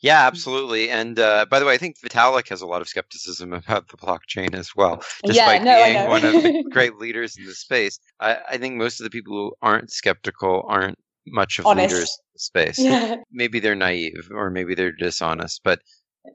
yeah, 0.04 0.28
absolutely. 0.28 0.90
And 0.90 1.18
uh, 1.18 1.46
by 1.50 1.60
the 1.60 1.66
way, 1.66 1.74
I 1.74 1.78
think 1.78 1.98
Vitalik 1.98 2.50
has 2.50 2.62
a 2.62 2.68
lot 2.68 2.82
of 2.82 2.90
skepticism 2.90 3.54
about 3.54 3.88
the 3.88 3.96
blockchain 3.96 4.54
as 4.54 4.76
well, 4.76 5.02
despite 5.24 5.64
yeah, 5.64 5.78
no, 5.78 5.86
being 5.86 6.10
one 6.10 6.26
of 6.26 6.44
the 6.44 6.64
great 6.72 6.98
leaders 6.98 7.38
in 7.38 7.46
the 7.46 7.56
space. 7.56 7.98
I, 8.20 8.38
I, 8.50 8.58
think 8.58 8.76
most 8.76 9.00
of 9.00 9.06
the 9.06 9.10
people 9.10 9.34
who 9.34 9.54
aren't 9.62 9.92
skeptical 9.92 10.66
aren't 10.68 11.00
much 11.26 11.58
of 11.58 11.66
Honest. 11.66 11.94
leaders 11.94 12.10
in 12.20 12.32
the 12.34 12.40
space. 12.40 12.80
Yeah. 12.80 13.16
Maybe 13.32 13.62
they're 13.62 13.76
naive, 13.76 14.30
or 14.30 14.50
maybe 14.50 14.76
they're 14.76 14.92
dishonest, 14.92 15.62
but 15.64 15.80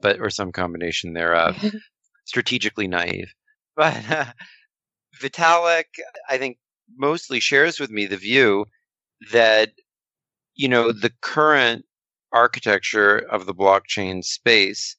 but 0.01 0.19
or 0.19 0.31
some 0.31 0.51
combination 0.51 1.13
thereof. 1.13 1.55
Strategically 2.25 2.87
naive, 2.87 3.31
but 3.75 3.97
uh, 4.11 4.25
Vitalik, 5.19 5.85
I 6.29 6.37
think, 6.37 6.57
mostly 6.95 7.39
shares 7.39 7.79
with 7.79 7.89
me 7.89 8.05
the 8.05 8.17
view 8.17 8.65
that 9.31 9.71
you 10.55 10.67
know 10.67 10.91
the 10.91 11.11
current 11.21 11.85
architecture 12.31 13.17
of 13.17 13.45
the 13.45 13.53
blockchain 13.53 14.23
space 14.23 14.95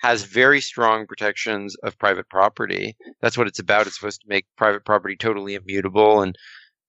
has 0.00 0.22
very 0.22 0.60
strong 0.60 1.06
protections 1.06 1.74
of 1.82 1.98
private 1.98 2.28
property. 2.28 2.96
That's 3.20 3.36
what 3.36 3.48
it's 3.48 3.58
about. 3.58 3.86
It's 3.86 3.96
supposed 3.96 4.20
to 4.20 4.28
make 4.28 4.46
private 4.56 4.84
property 4.84 5.16
totally 5.16 5.54
immutable 5.54 6.22
and 6.22 6.36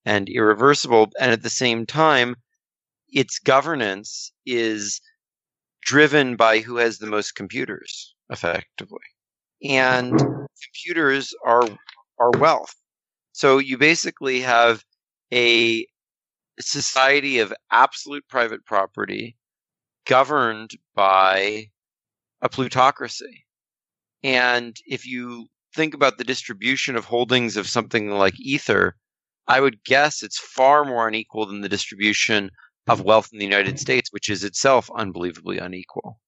and 0.05 0.29
irreversible. 0.29 1.09
And 1.19 1.31
at 1.31 1.43
the 1.43 1.49
same 1.49 1.85
time, 1.85 2.35
its 3.09 3.39
governance 3.39 4.31
is 4.45 5.01
driven 5.81 6.35
by 6.35 6.59
who 6.59 6.77
has 6.77 6.99
the 6.99 7.07
most 7.07 7.33
computers, 7.35 8.13
effectively. 8.29 8.99
And 9.63 10.17
computers 10.19 11.33
are 11.45 11.67
are 12.19 12.31
wealth. 12.37 12.73
So 13.31 13.57
you 13.57 13.77
basically 13.77 14.41
have 14.41 14.83
a 15.33 15.85
society 16.59 17.39
of 17.39 17.53
absolute 17.71 18.27
private 18.27 18.65
property 18.65 19.35
governed 20.09 20.71
by 20.95 21.67
a 22.41 22.49
plutocracy. 22.49 23.45
And 24.23 24.75
if 24.87 25.05
you 25.05 25.47
think 25.75 25.93
about 25.93 26.17
the 26.17 26.23
distribution 26.23 26.95
of 26.95 27.05
holdings 27.05 27.55
of 27.55 27.69
something 27.69 28.09
like 28.09 28.33
Ether, 28.39 28.95
I 29.47 29.61
would 29.61 29.83
guess 29.83 30.23
it's 30.23 30.39
far 30.39 30.83
more 30.83 31.07
unequal 31.07 31.45
than 31.45 31.61
the 31.61 31.69
distribution 31.69 32.49
of 32.87 33.03
wealth 33.03 33.29
in 33.31 33.37
the 33.37 33.45
United 33.45 33.79
States, 33.79 34.11
which 34.11 34.29
is 34.29 34.43
itself 34.43 34.89
unbelievably 34.95 35.59
unequal. 35.59 36.19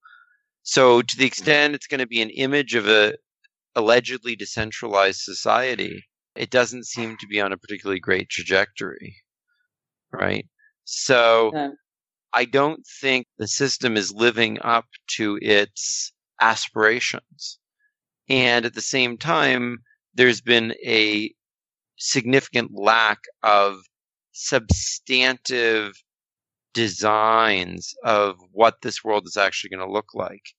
So, 0.61 1.01
to 1.01 1.17
the 1.17 1.25
extent 1.25 1.73
it's 1.73 1.87
going 1.87 1.99
to 1.99 2.07
be 2.07 2.21
an 2.21 2.29
image 2.29 2.75
of 2.75 2.87
a 2.87 3.15
allegedly 3.75 4.35
decentralized 4.35 5.21
society, 5.21 6.03
it 6.35 6.51
doesn't 6.51 6.85
seem 6.85 7.17
to 7.17 7.27
be 7.27 7.41
on 7.41 7.51
a 7.51 7.57
particularly 7.57 7.99
great 7.99 8.29
trajectory, 8.29 9.15
right? 10.13 10.45
So, 10.83 11.51
yeah. 11.53 11.69
I 12.33 12.45
don't 12.45 12.85
think 13.01 13.27
the 13.37 13.47
system 13.47 13.97
is 13.97 14.13
living 14.13 14.59
up 14.61 14.85
to 15.15 15.37
its 15.41 16.13
aspirations. 16.39 17.59
And 18.29 18.65
at 18.65 18.73
the 18.73 18.81
same 18.81 19.17
time, 19.17 19.79
there's 20.13 20.41
been 20.41 20.73
a 20.85 21.33
significant 21.97 22.71
lack 22.73 23.19
of 23.43 23.81
substantive 24.31 25.93
designs 26.73 27.93
of 28.03 28.37
what 28.51 28.81
this 28.81 29.03
world 29.03 29.25
is 29.27 29.37
actually 29.37 29.69
going 29.71 29.85
to 29.85 29.91
look 29.91 30.13
like. 30.13 30.53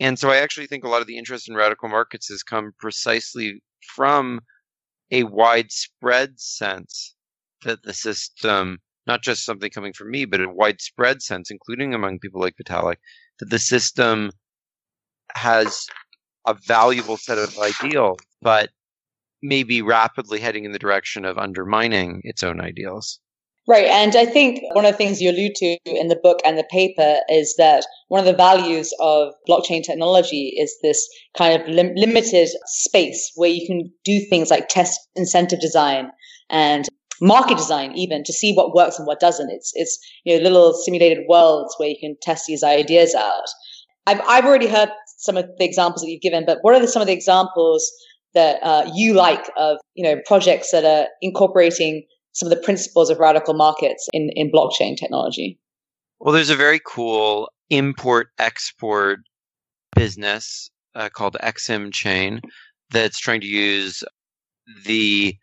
And 0.00 0.18
so 0.18 0.30
I 0.30 0.38
actually 0.38 0.66
think 0.66 0.84
a 0.84 0.88
lot 0.88 1.00
of 1.00 1.06
the 1.06 1.16
interest 1.16 1.48
in 1.48 1.54
radical 1.54 1.88
markets 1.88 2.28
has 2.28 2.42
come 2.42 2.72
precisely 2.78 3.62
from 3.94 4.40
a 5.10 5.22
widespread 5.22 6.40
sense 6.40 7.14
that 7.62 7.82
the 7.82 7.94
system, 7.94 8.78
not 9.06 9.22
just 9.22 9.44
something 9.44 9.70
coming 9.70 9.92
from 9.92 10.10
me, 10.10 10.24
but 10.24 10.40
a 10.40 10.48
widespread 10.48 11.22
sense, 11.22 11.50
including 11.50 11.94
among 11.94 12.18
people 12.18 12.40
like 12.40 12.54
Vitalik, 12.56 12.96
that 13.38 13.50
the 13.50 13.58
system 13.58 14.30
has 15.34 15.86
a 16.46 16.54
valuable 16.66 17.16
set 17.16 17.38
of 17.38 17.58
ideals, 17.58 18.18
but 18.42 18.70
maybe 19.42 19.82
rapidly 19.82 20.40
heading 20.40 20.64
in 20.64 20.72
the 20.72 20.78
direction 20.78 21.24
of 21.24 21.38
undermining 21.38 22.20
its 22.24 22.42
own 22.42 22.60
ideals. 22.60 23.20
Right. 23.66 23.86
And 23.86 24.14
I 24.14 24.26
think 24.26 24.60
one 24.74 24.84
of 24.84 24.92
the 24.92 24.98
things 24.98 25.22
you 25.22 25.30
allude 25.30 25.54
to 25.56 25.78
in 25.86 26.08
the 26.08 26.20
book 26.22 26.40
and 26.44 26.58
the 26.58 26.68
paper 26.70 27.16
is 27.30 27.54
that 27.56 27.86
one 28.08 28.20
of 28.20 28.26
the 28.26 28.34
values 28.34 28.92
of 29.00 29.32
blockchain 29.48 29.82
technology 29.82 30.54
is 30.58 30.76
this 30.82 31.08
kind 31.36 31.60
of 31.60 31.66
lim- 31.66 31.94
limited 31.94 32.50
space 32.66 33.32
where 33.36 33.48
you 33.48 33.66
can 33.66 33.90
do 34.04 34.20
things 34.28 34.50
like 34.50 34.68
test 34.68 35.00
incentive 35.16 35.60
design 35.60 36.10
and 36.50 36.86
market 37.20 37.56
design 37.56 37.92
even 37.92 38.24
to 38.24 38.32
see 38.32 38.52
what 38.54 38.74
works 38.74 38.98
and 38.98 39.06
what 39.06 39.20
doesn't. 39.20 39.50
It's, 39.50 39.72
it's, 39.74 39.98
you 40.24 40.36
know, 40.36 40.42
little 40.42 40.74
simulated 40.74 41.24
worlds 41.28 41.74
where 41.78 41.88
you 41.88 41.96
can 41.98 42.16
test 42.22 42.46
these 42.46 42.62
ideas 42.62 43.14
out. 43.14 43.44
I've, 44.06 44.20
I've 44.26 44.44
already 44.44 44.66
heard 44.66 44.90
some 45.18 45.36
of 45.36 45.46
the 45.58 45.64
examples 45.64 46.02
that 46.02 46.10
you've 46.10 46.20
given, 46.20 46.44
but 46.44 46.58
what 46.62 46.74
are 46.74 46.80
the, 46.80 46.88
some 46.88 47.02
of 47.02 47.06
the 47.06 47.14
examples 47.14 47.90
that 48.34 48.62
uh, 48.62 48.90
you 48.94 49.14
like 49.14 49.50
of, 49.56 49.78
you 49.94 50.04
know, 50.04 50.20
projects 50.26 50.70
that 50.72 50.84
are 50.84 51.08
incorporating 51.22 52.04
some 52.32 52.50
of 52.50 52.56
the 52.56 52.62
principles 52.62 53.10
of 53.10 53.18
radical 53.18 53.54
markets 53.54 54.08
in, 54.12 54.30
in 54.34 54.50
blockchain 54.50 54.96
technology? 54.96 55.58
Well, 56.20 56.34
there's 56.34 56.50
a 56.50 56.56
very 56.56 56.80
cool 56.84 57.48
import 57.70 58.28
export 58.38 59.20
business 59.94 60.70
uh, 60.94 61.08
called 61.08 61.36
XM 61.42 61.92
Chain 61.92 62.40
that's 62.90 63.18
trying 63.18 63.40
to 63.40 63.46
use 63.46 64.02
the 64.84 65.36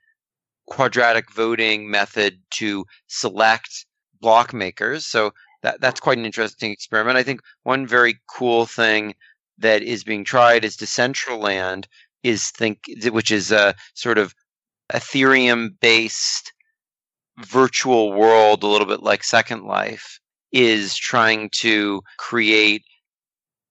quadratic 0.72 1.30
voting 1.34 1.92
method 1.92 2.40
to 2.50 2.86
select 3.08 3.86
block 4.22 4.54
makers. 4.54 5.06
So 5.06 5.34
that, 5.64 5.82
that's 5.82 6.00
quite 6.00 6.18
an 6.18 6.26
interesting 6.26 6.72
experiment. 6.72 7.18
I 7.18 7.24
think 7.24 7.42
one 7.64 7.86
very 7.86 8.16
cool 8.34 8.66
thing 8.66 9.14
that 9.58 9.82
is 9.82 10.06
being 10.06 10.24
tried 10.24 10.64
is 10.64 10.78
Decentraland 10.78 11.88
is 12.24 12.52
think 12.52 12.86
which 13.12 13.32
is 13.32 13.52
a 13.52 13.76
sort 13.96 14.18
of 14.18 14.34
Ethereum 14.94 15.72
based 15.82 16.54
virtual 17.40 18.14
world, 18.14 18.64
a 18.64 18.68
little 18.68 18.88
bit 18.88 19.04
like 19.04 19.26
Second 19.26 19.66
Life, 19.66 20.22
is 20.54 20.96
trying 20.96 21.50
to 21.50 22.02
create, 22.18 22.84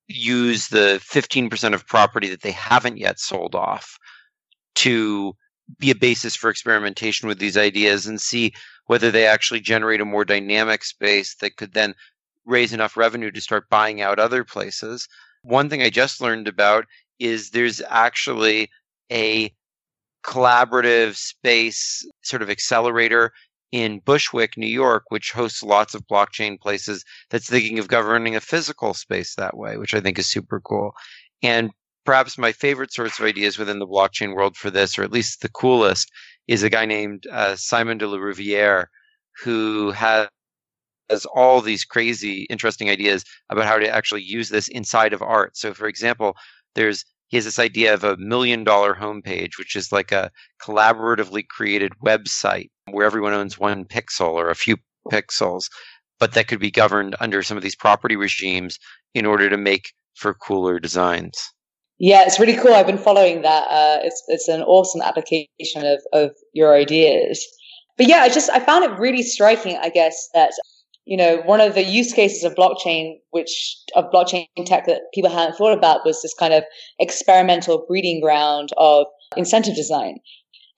use 0.07 0.69
the 0.69 1.01
15% 1.03 1.73
of 1.73 1.87
property 1.87 2.29
that 2.29 2.43
they 2.43 2.53
haven't 2.53 2.99
yet 2.99 3.19
sold 3.19 3.55
off 3.55 3.97
to 4.75 5.35
be 5.79 5.91
a 5.91 5.95
basis 5.95 6.35
for 6.37 6.51
experimentation 6.51 7.29
with 7.29 7.39
these 7.39 7.57
ideas 7.57 8.07
and 8.07 8.21
see 8.21 8.53
whether 8.87 9.11
they 9.11 9.27
actually 9.27 9.61
generate 9.61 10.01
a 10.01 10.05
more 10.05 10.25
dynamic 10.25 10.85
space 10.85 11.37
that 11.37 11.57
could 11.57 11.73
then 11.75 11.95
raise 12.45 12.73
enough 12.73 12.97
revenue 12.97 13.31
to 13.31 13.41
start 13.41 13.69
buying 13.71 14.01
out 14.01 14.19
other 14.19 14.45
places. 14.45 15.07
One 15.43 15.69
thing 15.69 15.83
I 15.83 15.91
just 15.91 16.21
learned 16.21 16.49
about 16.49 16.87
is 17.19 17.51
there's 17.51 17.81
actually 17.89 18.71
a 19.13 19.53
collaborative 20.25 21.17
space 21.17 22.07
sort 22.23 22.43
of 22.43 22.51
accelerator 22.51 23.33
in 23.73 24.01
Bushwick, 24.01 24.57
New 24.57 24.67
York, 24.67 25.05
which 25.11 25.31
hosts 25.31 25.63
lots 25.63 25.95
of 25.95 26.07
blockchain 26.09 26.61
places, 26.61 27.05
that's 27.31 27.49
thinking 27.49 27.79
of 27.79 27.89
governing 27.89 28.35
a 28.35 28.41
physical 28.41 28.95
space 28.95 29.35
that 29.37 29.57
way, 29.57 29.77
which 29.77 29.95
I 29.95 30.01
think 30.01 30.19
is 30.19 30.27
super 30.27 30.61
cool. 30.61 30.93
And 31.43 31.71
perhaps 32.05 32.39
my 32.39 32.53
favorite 32.53 32.93
sorts 32.93 33.19
of 33.19 33.27
ideas 33.27 33.59
within 33.59 33.79
the 33.79 33.87
blockchain 33.87 34.35
world 34.35 34.57
for 34.57 34.71
this, 34.71 34.99
or 34.99 35.03
at 35.03 35.13
least 35.13 35.43
the 35.43 35.49
coolest, 35.49 36.11
is 36.49 36.63
a 36.63 36.71
guy 36.71 36.87
named 36.87 37.27
uh, 37.31 37.55
Simon 37.57 37.99
de 37.99 38.07
la 38.09 38.19
Rouviere, 38.19 38.87
who 39.43 39.91
has 39.93 40.29
has 41.11 41.27
all 41.27 41.61
these 41.61 41.85
crazy, 41.85 42.47
interesting 42.51 42.89
ideas 42.89 43.25
about 43.51 43.67
how 43.67 43.79
to 43.79 43.89
actually 43.89 44.23
use 44.23 44.49
this 44.49 44.69
inside 44.69 45.13
of 45.13 45.23
art. 45.23 45.57
So, 45.57 45.75
for 45.75 45.89
example, 45.89 46.37
there's 46.75 47.05
he 47.29 47.37
has 47.37 47.45
this 47.45 47.59
idea 47.59 47.95
of 47.95 48.03
a 48.03 48.17
million 48.17 48.65
dollar 48.65 48.95
homepage, 48.95 49.59
which 49.59 49.77
is 49.77 49.93
like 49.93 50.13
a 50.13 50.31
collaboratively 50.63 51.47
created 51.49 51.93
website 52.05 52.71
where 52.91 53.07
everyone 53.07 53.33
owns 53.35 53.59
one 53.59 53.85
pixel 53.85 54.33
or 54.33 54.51
a 54.51 54.57
few 54.57 54.77
pixels, 55.11 55.71
but 56.19 56.33
that 56.33 56.49
could 56.49 56.59
be 56.61 56.71
governed 56.73 57.15
under 57.21 57.43
some 57.43 57.57
of 57.57 57.63
these 57.63 57.77
property 57.77 58.17
regimes 58.17 58.79
in 59.15 59.27
order 59.27 59.49
to 59.49 59.57
make 59.57 59.93
for 60.15 60.35
cooler 60.35 60.81
designs. 60.81 61.37
Yeah, 62.01 62.23
it's 62.25 62.41
really 62.41 62.57
cool. 62.57 62.73
I've 62.73 62.87
been 62.87 62.99
following 62.99 63.43
that. 63.43 63.65
Uh, 63.69 63.99
it's 64.03 64.23
it's 64.29 64.49
an 64.49 64.63
awesome 64.63 65.03
application 65.03 65.85
of 65.85 66.01
of 66.13 66.31
your 66.55 66.75
ideas. 66.75 67.47
But 67.99 68.09
yeah, 68.09 68.21
I 68.21 68.31
just 68.31 68.49
I 68.51 68.59
found 68.59 68.85
it 68.85 68.99
really 68.99 69.23
striking. 69.23 69.77
I 69.77 69.91
guess 69.91 70.29
that 70.35 70.53
you 71.05 71.17
know, 71.17 71.43
one 71.45 71.61
of 71.61 71.75
the 71.75 71.83
use 71.83 72.13
cases 72.13 72.45
of 72.45 72.55
blockchain, 72.55 73.15
which 73.31 73.77
of 73.95 74.11
blockchain 74.13 74.47
tech 74.65 74.87
that 74.87 75.03
people 75.13 75.31
hadn't 75.31 75.57
thought 75.57 75.77
about 75.77 76.05
was 76.07 76.23
this 76.23 76.33
kind 76.35 76.55
of 76.55 76.65
experimental 76.99 77.85
breeding 77.87 78.21
ground 78.21 78.71
of 78.77 79.07
incentive 79.37 79.75
design. 79.75 80.19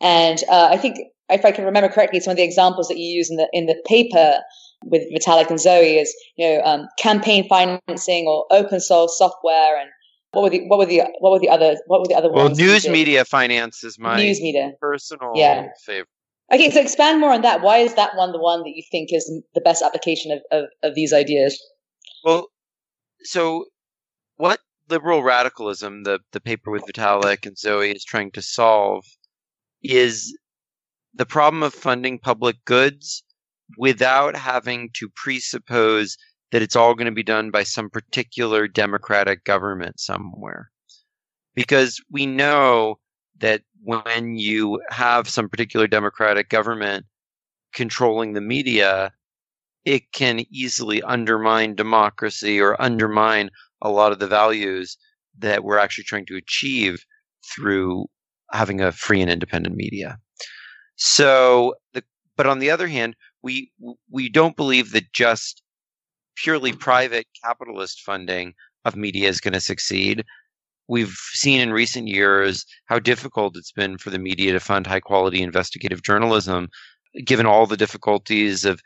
And 0.01 0.43
uh, 0.49 0.71
I 0.73 0.77
think, 0.77 0.97
if 1.29 1.45
I 1.45 1.53
can 1.53 1.65
remember 1.65 1.89
correctly, 1.89 2.19
some 2.19 2.33
of 2.33 2.37
the 2.37 2.43
examples 2.43 2.89
that 2.89 2.99
you 2.99 3.07
use 3.07 3.31
in 3.31 3.37
the 3.37 3.49
in 3.53 3.67
the 3.67 3.81
paper 3.87 4.41
with 4.85 5.03
Vitalik 5.15 5.51
and 5.51 5.61
Zoe 5.61 5.99
is, 5.99 6.13
you 6.37 6.49
know, 6.49 6.63
um, 6.65 6.89
campaign 6.99 7.49
financing 7.49 8.27
or 8.27 8.47
open 8.51 8.81
source 8.81 9.17
software, 9.17 9.79
and 9.81 9.91
what 10.33 10.43
were 10.43 10.51
the 10.51 10.67
what 10.67 10.79
were 10.79 10.87
the 10.87 11.03
what 11.21 11.31
were 11.31 11.39
the 11.39 11.49
other 11.49 11.77
what 11.87 12.01
were 12.01 12.09
the 12.09 12.15
other 12.15 12.31
well, 12.31 12.47
ones? 12.47 12.59
Well, 12.59 12.69
news 12.69 12.89
media 12.89 13.25
finance 13.25 13.85
is 13.85 13.99
my 13.99 14.17
news 14.17 14.41
media 14.41 14.73
personal 14.81 15.33
yeah. 15.35 15.69
favorite. 15.85 16.09
Okay, 16.53 16.71
so 16.71 16.81
expand 16.81 17.21
more 17.21 17.33
on 17.33 17.43
that. 17.43 17.63
Why 17.63 17.79
is 17.79 17.95
that 17.95 18.17
one 18.17 18.33
the 18.33 18.39
one 18.39 18.61
that 18.61 18.73
you 18.75 18.83
think 18.91 19.09
is 19.13 19.31
the 19.55 19.61
best 19.61 19.83
application 19.83 20.33
of, 20.33 20.41
of, 20.51 20.65
of 20.83 20.95
these 20.95 21.13
ideas? 21.13 21.59
Well, 22.25 22.49
so 23.23 23.67
what 24.37 24.61
liberal 24.91 25.23
radicalism, 25.23 26.03
the, 26.03 26.19
the 26.33 26.41
paper 26.41 26.71
with 26.71 26.85
Vitalik 26.85 27.47
and 27.47 27.57
Zoe 27.57 27.91
is 27.91 28.05
trying 28.05 28.33
to 28.33 28.43
solve 28.43 29.05
is 29.83 30.37
the 31.15 31.27
problem 31.27 31.63
of 31.63 31.73
funding 31.73 32.19
public 32.19 32.57
goods 32.65 33.23
without 33.79 34.37
having 34.37 34.91
to 34.95 35.09
presuppose 35.15 36.17
that 36.53 36.63
it's 36.63 36.77
all 36.77 36.95
going 36.95 37.07
to 37.07 37.13
be 37.13 37.23
done 37.23 37.51
by 37.51 37.63
some 37.63 37.91
particular 37.91 38.69
democratic 38.69 39.43
government 39.45 39.99
somewhere. 39.99 40.71
Because 41.55 42.01
we 42.11 42.27
know 42.27 42.99
that 43.39 43.63
when 43.83 44.37
you 44.37 44.81
have 44.91 45.29
some 45.29 45.49
particular 45.49 45.87
democratic 45.87 46.49
government 46.51 47.07
controlling 47.75 48.35
the 48.35 48.41
media, 48.41 49.13
it 49.85 50.13
can 50.13 50.45
easily 50.51 51.03
undermine 51.03 51.75
democracy 51.75 52.61
or 52.61 52.81
undermine 52.81 53.51
a 53.81 53.91
lot 53.91 54.13
of 54.13 54.19
the 54.19 54.29
values 54.29 54.97
that 55.39 55.65
we're 55.65 55.79
actually 55.79 56.05
trying 56.05 56.27
to 56.27 56.37
achieve 56.37 57.05
through 57.55 58.07
having 58.53 58.81
a 58.81 58.93
free 58.93 59.21
and 59.23 59.31
independent 59.31 59.75
media. 59.75 60.19
So, 60.97 61.75
the, 61.95 62.05
but 62.37 62.47
on 62.47 62.59
the 62.59 62.71
other 62.71 62.87
hand, 62.87 63.17
we 63.43 63.73
we 64.11 64.29
don't 64.29 64.57
believe 64.57 64.93
that 64.93 65.13
just 65.13 65.63
purely 66.37 66.73
private 66.73 67.27
capitalist 67.45 68.01
funding 68.03 68.55
of 68.85 68.97
media 68.97 69.29
is 69.29 69.41
going 69.41 69.53
to 69.53 69.61
succeed 69.61 70.25
we've 70.89 71.17
seen 71.33 71.61
in 71.61 71.73
recent 71.73 72.09
years 72.09 72.67
how 72.87 72.99
difficult 72.99 73.57
it's 73.57 73.73
been 73.73 73.99
for 73.99 74.11
the 74.11 74.19
media 74.19 74.53
to 74.53 74.61
fund 74.61 74.87
high 74.87 75.01
quality 75.01 75.43
investigative 75.43 76.03
journalism, 76.03 76.69
given 77.25 77.47
all 77.47 77.67
the 77.67 77.77
difficulties 77.77 78.65
of 78.65 78.81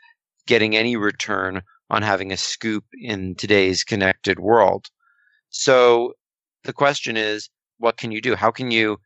getting 0.45 0.75
any 0.75 0.95
return 0.95 1.61
on 1.89 2.01
having 2.01 2.31
a 2.31 2.37
scoop 2.37 2.85
in 3.01 3.35
today's 3.35 3.83
connected 3.83 4.39
world. 4.39 4.87
So 5.49 6.13
the 6.63 6.73
question 6.73 7.17
is, 7.17 7.49
what 7.77 7.97
can 7.97 8.11
you 8.11 8.21
do? 8.21 8.35
How 8.35 8.51
can 8.51 8.71
you 8.71 8.97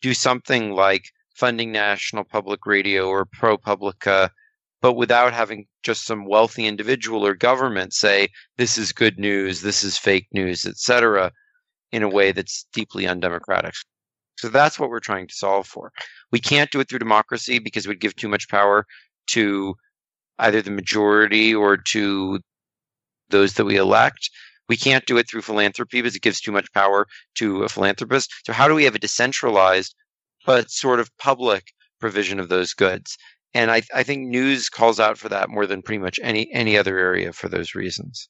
do 0.00 0.14
something 0.14 0.72
like 0.72 1.04
funding 1.34 1.72
National 1.72 2.24
Public 2.24 2.66
Radio 2.66 3.08
or 3.08 3.24
ProPublica, 3.24 4.30
but 4.82 4.92
without 4.92 5.32
having 5.32 5.66
just 5.82 6.04
some 6.04 6.26
wealthy 6.26 6.66
individual 6.66 7.24
or 7.24 7.34
government 7.34 7.94
say, 7.94 8.28
this 8.58 8.76
is 8.76 8.92
good 8.92 9.18
news, 9.18 9.62
this 9.62 9.82
is 9.82 9.96
fake 9.96 10.26
news, 10.32 10.66
etc 10.66 11.32
in 11.92 12.02
a 12.02 12.08
way 12.08 12.32
that's 12.32 12.66
deeply 12.72 13.06
undemocratic. 13.06 13.74
So 14.38 14.48
that's 14.48 14.78
what 14.78 14.88
we're 14.88 15.00
trying 15.00 15.28
to 15.28 15.34
solve 15.34 15.66
for. 15.66 15.92
We 16.32 16.40
can't 16.40 16.70
do 16.70 16.80
it 16.80 16.88
through 16.88 16.98
democracy 16.98 17.58
because 17.58 17.86
we'd 17.86 18.00
give 18.00 18.16
too 18.16 18.28
much 18.28 18.48
power 18.48 18.86
to 19.28 19.76
either 20.38 20.62
the 20.62 20.70
majority 20.70 21.54
or 21.54 21.76
to 21.76 22.40
those 23.28 23.52
that 23.54 23.66
we 23.66 23.76
elect. 23.76 24.30
We 24.68 24.76
can't 24.76 25.06
do 25.06 25.18
it 25.18 25.28
through 25.28 25.42
philanthropy 25.42 26.00
because 26.00 26.16
it 26.16 26.22
gives 26.22 26.40
too 26.40 26.50
much 26.50 26.72
power 26.72 27.06
to 27.36 27.62
a 27.62 27.68
philanthropist. 27.68 28.32
So 28.46 28.52
how 28.52 28.66
do 28.66 28.74
we 28.74 28.84
have 28.84 28.94
a 28.94 28.98
decentralized 28.98 29.94
but 30.44 30.70
sort 30.70 30.98
of 30.98 31.16
public 31.18 31.72
provision 32.00 32.40
of 32.40 32.48
those 32.48 32.74
goods. 32.74 33.16
And 33.54 33.70
I, 33.70 33.82
I 33.94 34.02
think 34.02 34.28
news 34.28 34.68
calls 34.68 34.98
out 34.98 35.18
for 35.18 35.28
that 35.28 35.50
more 35.50 35.66
than 35.66 35.82
pretty 35.82 35.98
much 35.98 36.18
any 36.22 36.50
any 36.52 36.78
other 36.78 36.98
area 36.98 37.32
for 37.32 37.48
those 37.48 37.74
reasons. 37.74 38.28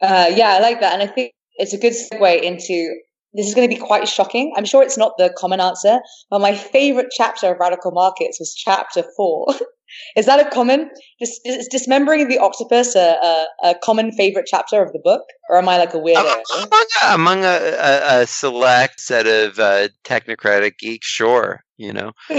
Uh, 0.00 0.30
yeah, 0.34 0.54
I 0.54 0.58
like 0.60 0.80
that, 0.80 0.92
and 0.92 1.02
I 1.02 1.06
think 1.06 1.32
it's 1.56 1.72
a 1.72 1.78
good 1.78 1.92
segue 1.92 2.42
into 2.42 2.94
this 3.34 3.46
is 3.46 3.54
going 3.54 3.68
to 3.68 3.74
be 3.74 3.80
quite 3.80 4.08
shocking. 4.08 4.52
I'm 4.56 4.64
sure 4.64 4.82
it's 4.82 4.98
not 4.98 5.16
the 5.16 5.32
common 5.36 5.60
answer, 5.60 6.00
but 6.30 6.40
my 6.40 6.54
favorite 6.54 7.08
chapter 7.16 7.52
of 7.52 7.58
Radical 7.58 7.90
Markets 7.92 8.38
was 8.38 8.54
chapter 8.54 9.04
four. 9.16 9.46
is 10.16 10.26
that 10.26 10.44
a 10.44 10.50
common? 10.50 10.90
Is, 11.18 11.40
is 11.44 11.68
dismembering 11.68 12.28
the 12.28 12.38
octopus 12.38 12.94
a, 12.94 13.16
a, 13.22 13.46
a, 13.70 13.74
common 13.82 14.12
favorite 14.12 14.46
chapter 14.46 14.82
of 14.82 14.92
the 14.92 15.00
book, 15.02 15.22
or 15.48 15.56
am 15.56 15.68
I 15.68 15.78
like 15.78 15.94
a 15.94 15.98
weirdo? 15.98 16.42
Among, 16.56 16.86
among 17.08 17.44
a, 17.44 17.58
a, 17.78 18.22
a, 18.22 18.26
select 18.26 19.00
set 19.00 19.26
of 19.26 19.58
uh, 19.58 19.88
technocratic 20.04 20.78
geeks, 20.78 21.06
sure 21.06 21.61
you 21.82 21.92
know 21.92 22.12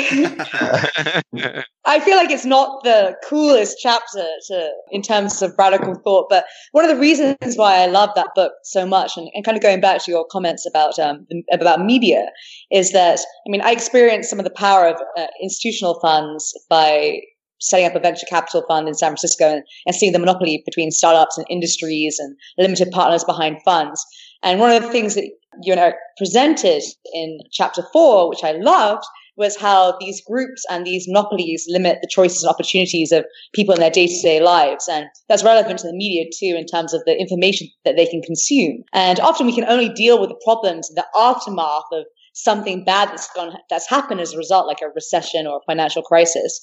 i 1.86 2.00
feel 2.00 2.16
like 2.16 2.32
it's 2.32 2.46
not 2.46 2.84
the 2.84 3.16
coolest 3.28 3.78
chapter 3.82 4.26
to 4.48 4.70
in 4.90 5.02
terms 5.02 5.42
of 5.42 5.54
radical 5.58 5.96
thought 5.96 6.28
but 6.30 6.46
one 6.72 6.86
of 6.86 6.90
the 6.90 7.00
reasons 7.00 7.56
why 7.56 7.76
i 7.76 7.86
love 7.86 8.10
that 8.16 8.30
book 8.36 8.54
so 8.64 8.86
much 8.86 9.18
and, 9.18 9.30
and 9.34 9.44
kind 9.44 9.58
of 9.58 9.62
going 9.62 9.82
back 9.82 10.04
to 10.04 10.10
your 10.10 10.26
comments 10.32 10.66
about 10.66 10.98
um, 10.98 11.28
about 11.52 11.84
media 11.84 12.26
is 12.72 12.94
that 12.94 13.20
i 13.20 13.50
mean 13.50 13.62
i 13.62 13.72
experienced 13.72 14.30
some 14.30 14.40
of 14.40 14.46
the 14.46 14.52
power 14.52 14.88
of 14.88 14.96
uh, 15.18 15.28
institutional 15.42 16.00
funds 16.00 16.54
by 16.70 17.20
setting 17.60 17.86
up 17.86 17.96
a 17.96 18.00
venture 18.00 18.26
capital 18.30 18.62
fund 18.68 18.90
in 18.90 18.94
San 18.94 19.12
Francisco 19.12 19.46
and, 19.50 19.64
and, 19.86 19.96
seeing 19.96 20.12
the 20.12 20.20
monopoly 20.20 20.62
between 20.66 20.92
startups 20.92 21.38
and 21.38 21.48
industries 21.50 22.20
and 22.20 22.36
limited 22.58 22.92
partners 22.92 23.24
behind 23.24 23.58
funds. 23.64 24.06
And 24.44 24.60
one 24.60 24.72
of 24.72 24.84
the 24.84 24.90
things 24.90 25.16
that 25.16 25.30
you 25.62 25.72
and 25.72 25.80
Eric 25.80 25.96
presented 26.18 26.84
in 27.14 27.40
chapter 27.52 27.84
four, 27.94 28.30
which 28.30 28.44
I 28.44 28.52
loved, 28.52 29.06
was 29.36 29.56
how 29.56 29.98
these 30.00 30.22
groups 30.30 30.64
and 30.70 30.86
these 30.86 31.08
monopolies 31.08 31.66
limit 31.68 32.00
the 32.02 32.08
choices 32.08 32.44
and 32.44 32.50
opportunities 32.50 33.12
of 33.12 33.26
people 33.54 33.74
in 33.74 33.80
their 33.80 33.90
day-to-day 33.90 34.40
lives. 34.40 34.88
And 34.88 35.06
that's 35.28 35.44
relevant 35.44 35.80
to 35.80 35.88
the 35.88 35.94
media 35.94 36.26
too, 36.26 36.56
in 36.58 36.66
terms 36.66 36.94
of 36.94 37.02
the 37.06 37.18
information 37.18 37.68
that 37.86 37.96
they 37.96 38.06
can 38.06 38.22
consume. 38.22 38.84
And 38.94 39.20
often 39.20 39.48
we 39.48 39.56
can 39.56 39.66
only 39.66 39.90
deal 39.90 40.20
with 40.20 40.30
the 40.30 40.42
problems 40.44 40.90
in 40.90 40.96
the 40.96 41.06
aftermath 41.18 41.84
of 41.92 42.06
something 42.34 42.84
bad 42.84 43.10
that's 43.10 43.32
gone, 43.34 43.56
that's 43.70 43.90
happened 43.90 44.22
as 44.22 44.34
a 44.34 44.38
result, 44.38 44.68
like 44.68 44.82
a 44.82 44.90
recession 44.90 45.48
or 45.48 45.58
a 45.58 45.66
financial 45.66 46.02
crisis. 46.02 46.60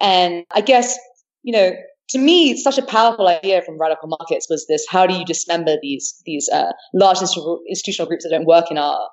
And 0.00 0.44
I 0.54 0.60
guess, 0.60 0.98
you 1.42 1.52
know, 1.52 1.72
to 2.10 2.18
me, 2.18 2.56
such 2.56 2.76
a 2.76 2.82
powerful 2.82 3.28
idea 3.28 3.62
from 3.62 3.80
radical 3.80 4.08
markets 4.08 4.46
was 4.50 4.66
this: 4.66 4.84
how 4.88 5.06
do 5.06 5.14
you 5.14 5.24
dismember 5.24 5.76
these 5.80 6.20
these 6.26 6.48
uh, 6.52 6.72
large 6.92 7.18
institutional 7.22 8.06
groups 8.06 8.24
that 8.24 8.30
don't 8.30 8.46
work 8.46 8.70
in 8.70 8.76
our 8.76 9.08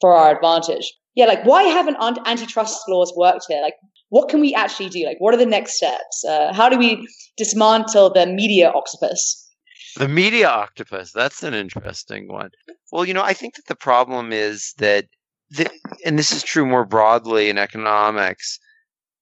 for 0.00 0.12
our 0.14 0.34
advantage? 0.34 0.92
yeah, 1.18 1.26
like 1.26 1.44
why 1.44 1.64
haven't 1.64 1.96
antitrust 2.26 2.80
laws 2.86 3.12
worked 3.16 3.46
here? 3.48 3.60
Like, 3.60 3.74
what 4.10 4.28
can 4.28 4.40
we 4.40 4.54
actually 4.54 4.88
do? 4.88 5.04
Like, 5.04 5.16
what 5.18 5.34
are 5.34 5.36
the 5.36 5.44
next 5.46 5.74
steps? 5.74 6.24
Uh, 6.24 6.52
how 6.52 6.68
do 6.68 6.78
we 6.78 7.08
dismantle 7.36 8.10
the 8.12 8.24
media 8.24 8.70
octopus? 8.70 9.50
The 9.96 10.06
media 10.06 10.48
octopus. 10.48 11.10
That's 11.12 11.42
an 11.42 11.54
interesting 11.54 12.28
one. 12.28 12.50
Well, 12.92 13.04
you 13.04 13.14
know, 13.14 13.24
I 13.24 13.32
think 13.32 13.56
that 13.56 13.66
the 13.66 13.74
problem 13.74 14.32
is 14.32 14.74
that, 14.78 15.06
the, 15.50 15.68
and 16.06 16.16
this 16.16 16.30
is 16.30 16.44
true 16.44 16.64
more 16.64 16.84
broadly 16.84 17.50
in 17.50 17.58
economics, 17.58 18.60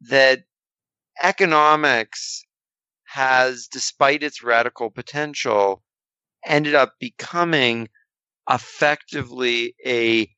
that 0.02 0.40
economics 1.22 2.44
has, 3.06 3.68
despite 3.72 4.22
its 4.22 4.42
radical 4.42 4.90
potential, 4.90 5.82
ended 6.44 6.74
up 6.74 6.92
becoming 7.00 7.88
effectively 8.50 9.74
a 9.86 10.28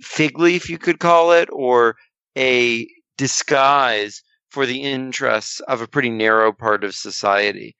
fig 0.00 0.38
leaf, 0.38 0.68
you 0.68 0.78
could 0.78 0.98
call 0.98 1.32
it, 1.32 1.48
or 1.52 1.96
a 2.36 2.86
disguise 3.18 4.22
for 4.50 4.66
the 4.66 4.82
interests 4.82 5.60
of 5.60 5.80
a 5.80 5.86
pretty 5.86 6.10
narrow 6.10 6.52
part 6.52 6.84
of 6.84 6.94
society. 6.94 7.76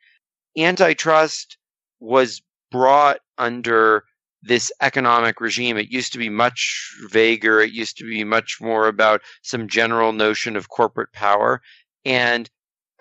Antitrust 0.56 1.58
was 2.00 2.42
brought 2.70 3.20
under 3.38 4.04
this 4.42 4.72
economic 4.80 5.40
regime. 5.40 5.76
It 5.76 5.90
used 5.90 6.12
to 6.12 6.18
be 6.18 6.28
much 6.28 6.94
vaguer. 7.10 7.60
It 7.60 7.72
used 7.72 7.96
to 7.98 8.04
be 8.04 8.24
much 8.24 8.58
more 8.60 8.86
about 8.86 9.20
some 9.42 9.68
general 9.68 10.12
notion 10.12 10.56
of 10.56 10.70
corporate 10.70 11.12
power. 11.12 11.60
And 12.04 12.48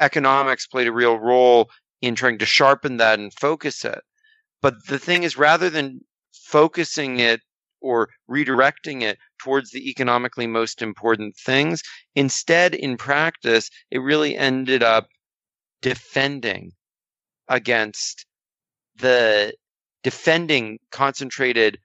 economics 0.02 0.68
played 0.68 0.88
a 0.88 0.92
real 0.92 1.18
role 1.18 1.70
in 2.02 2.16
trying 2.16 2.38
to 2.40 2.46
sharpen 2.46 2.98
that 2.98 3.20
and 3.20 3.34
focus 3.34 3.86
it. 3.86 4.02
But 4.62 4.86
the 4.88 5.00
thing 5.00 5.24
is, 5.24 5.38
rather 5.38 5.70
than 5.70 6.02
focusing 6.34 7.20
it 7.20 7.42
or 7.82 8.10
redirecting 8.30 9.02
it 9.02 9.18
towards 9.40 9.72
the 9.72 9.90
economically 9.90 10.48
most 10.48 10.82
important 10.82 11.36
things. 11.36 11.82
Instead, 12.16 12.76
in 12.76 12.98
practice, 12.98 13.70
it 13.92 14.00
really 14.00 14.36
ended 14.36 14.84
up 14.84 15.08
defending 15.82 16.72
against 17.48 18.26
the 18.98 19.54
defending 20.04 20.80
concentrated 20.92 21.80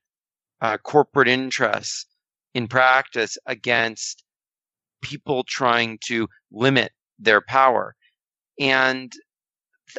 uh, 0.60 0.78
corporate 0.78 1.28
interests 1.28 2.06
in 2.54 2.68
practice 2.68 3.36
against 3.46 4.24
people 5.02 5.44
trying 5.44 5.98
to 6.06 6.28
limit 6.50 6.92
their 7.18 7.40
power. 7.40 7.94
And 8.58 9.12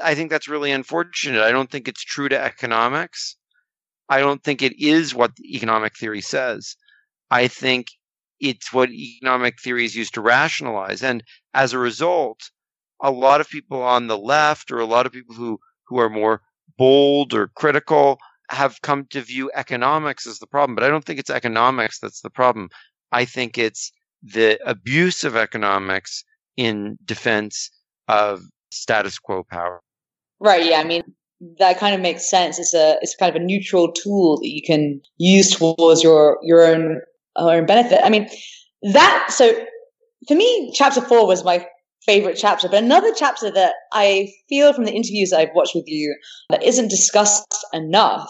I 0.04 0.16
think 0.16 0.30
that's 0.30 0.48
really 0.48 0.72
unfortunate. 0.72 1.42
I 1.42 1.52
don't 1.52 1.70
think 1.70 1.88
it's 1.88 2.04
true 2.04 2.30
to 2.30 2.40
economics. 2.40 3.38
I 4.10 4.20
don't 4.20 4.44
think 4.44 4.62
it 4.62 4.80
is 4.80 5.16
what 5.16 5.32
economic 5.40 5.98
theory 5.98 6.22
says. 6.22 6.76
I 7.32 7.48
think 7.48 7.88
it's 8.40 8.72
what 8.72 8.90
economic 8.90 9.60
theory 9.62 9.86
is 9.86 9.96
used 9.96 10.14
to 10.16 10.22
rationalize. 10.22 11.02
And 11.02 11.24
as 11.54 11.74
a 11.74 11.80
result, 11.80 12.40
a 13.02 13.12
lot 13.12 13.42
of 13.42 13.50
people 13.50 13.82
on 13.82 14.08
the 14.08 14.18
left 14.18 14.72
or 14.72 14.80
a 14.80 14.86
lot 14.86 15.06
of 15.06 15.12
people 15.12 15.36
who, 15.36 15.60
who 15.88 16.00
are 16.00 16.10
more 16.10 16.42
bold 16.78 17.34
or 17.34 17.48
critical 17.56 18.20
have 18.50 18.82
come 18.82 19.06
to 19.10 19.22
view 19.22 19.50
economics 19.56 20.28
as 20.28 20.40
the 20.40 20.48
problem. 20.48 20.76
But 20.76 20.84
I 20.84 20.90
don't 20.90 21.04
think 21.04 21.20
it's 21.20 21.30
economics 21.30 22.00
that's 22.00 22.22
the 22.22 22.30
problem. 22.30 22.70
I 23.12 23.26
think 23.26 23.58
it's 23.58 23.92
the 24.22 24.60
abuse 24.66 25.24
of 25.24 25.36
economics 25.36 26.24
in 26.58 26.98
defense 27.06 27.70
of 28.08 28.42
status 28.72 29.18
quo 29.20 29.44
power. 29.44 29.82
Right. 30.40 30.66
Yeah. 30.66 30.80
I 30.80 30.84
mean, 30.84 31.04
that 31.60 31.80
kind 31.80 31.94
of 31.96 32.02
makes 32.02 32.30
sense. 32.30 32.60
It's 32.60 32.74
a 32.74 32.98
it's 33.02 33.16
kind 33.16 33.36
of 33.36 33.42
a 33.42 33.46
neutral 33.46 33.92
tool 33.92 34.38
that 34.38 34.50
you 34.50 34.62
can 34.66 35.02
use 35.18 35.52
towards 35.52 36.04
your 36.04 36.40
your 36.44 36.66
own 36.66 37.02
own 37.36 37.66
benefit. 37.66 38.00
I 38.04 38.10
mean, 38.10 38.30
that 38.94 39.28
so 39.30 39.54
for 40.28 40.36
me, 40.36 40.72
chapter 40.74 41.02
four 41.02 41.28
was 41.28 41.44
my 41.44 41.66
favorite 42.06 42.38
chapter. 42.40 42.70
But 42.70 42.84
another 42.84 43.12
chapter 43.16 43.52
that 43.52 43.74
I 43.94 44.32
feel 44.48 44.74
from 44.74 44.86
the 44.86 44.94
interviews 44.94 45.34
I've 45.34 45.54
watched 45.56 45.76
with 45.76 45.88
you 45.88 46.16
that 46.50 46.64
isn't 46.64 46.90
discussed 46.90 47.46
enough 47.74 48.30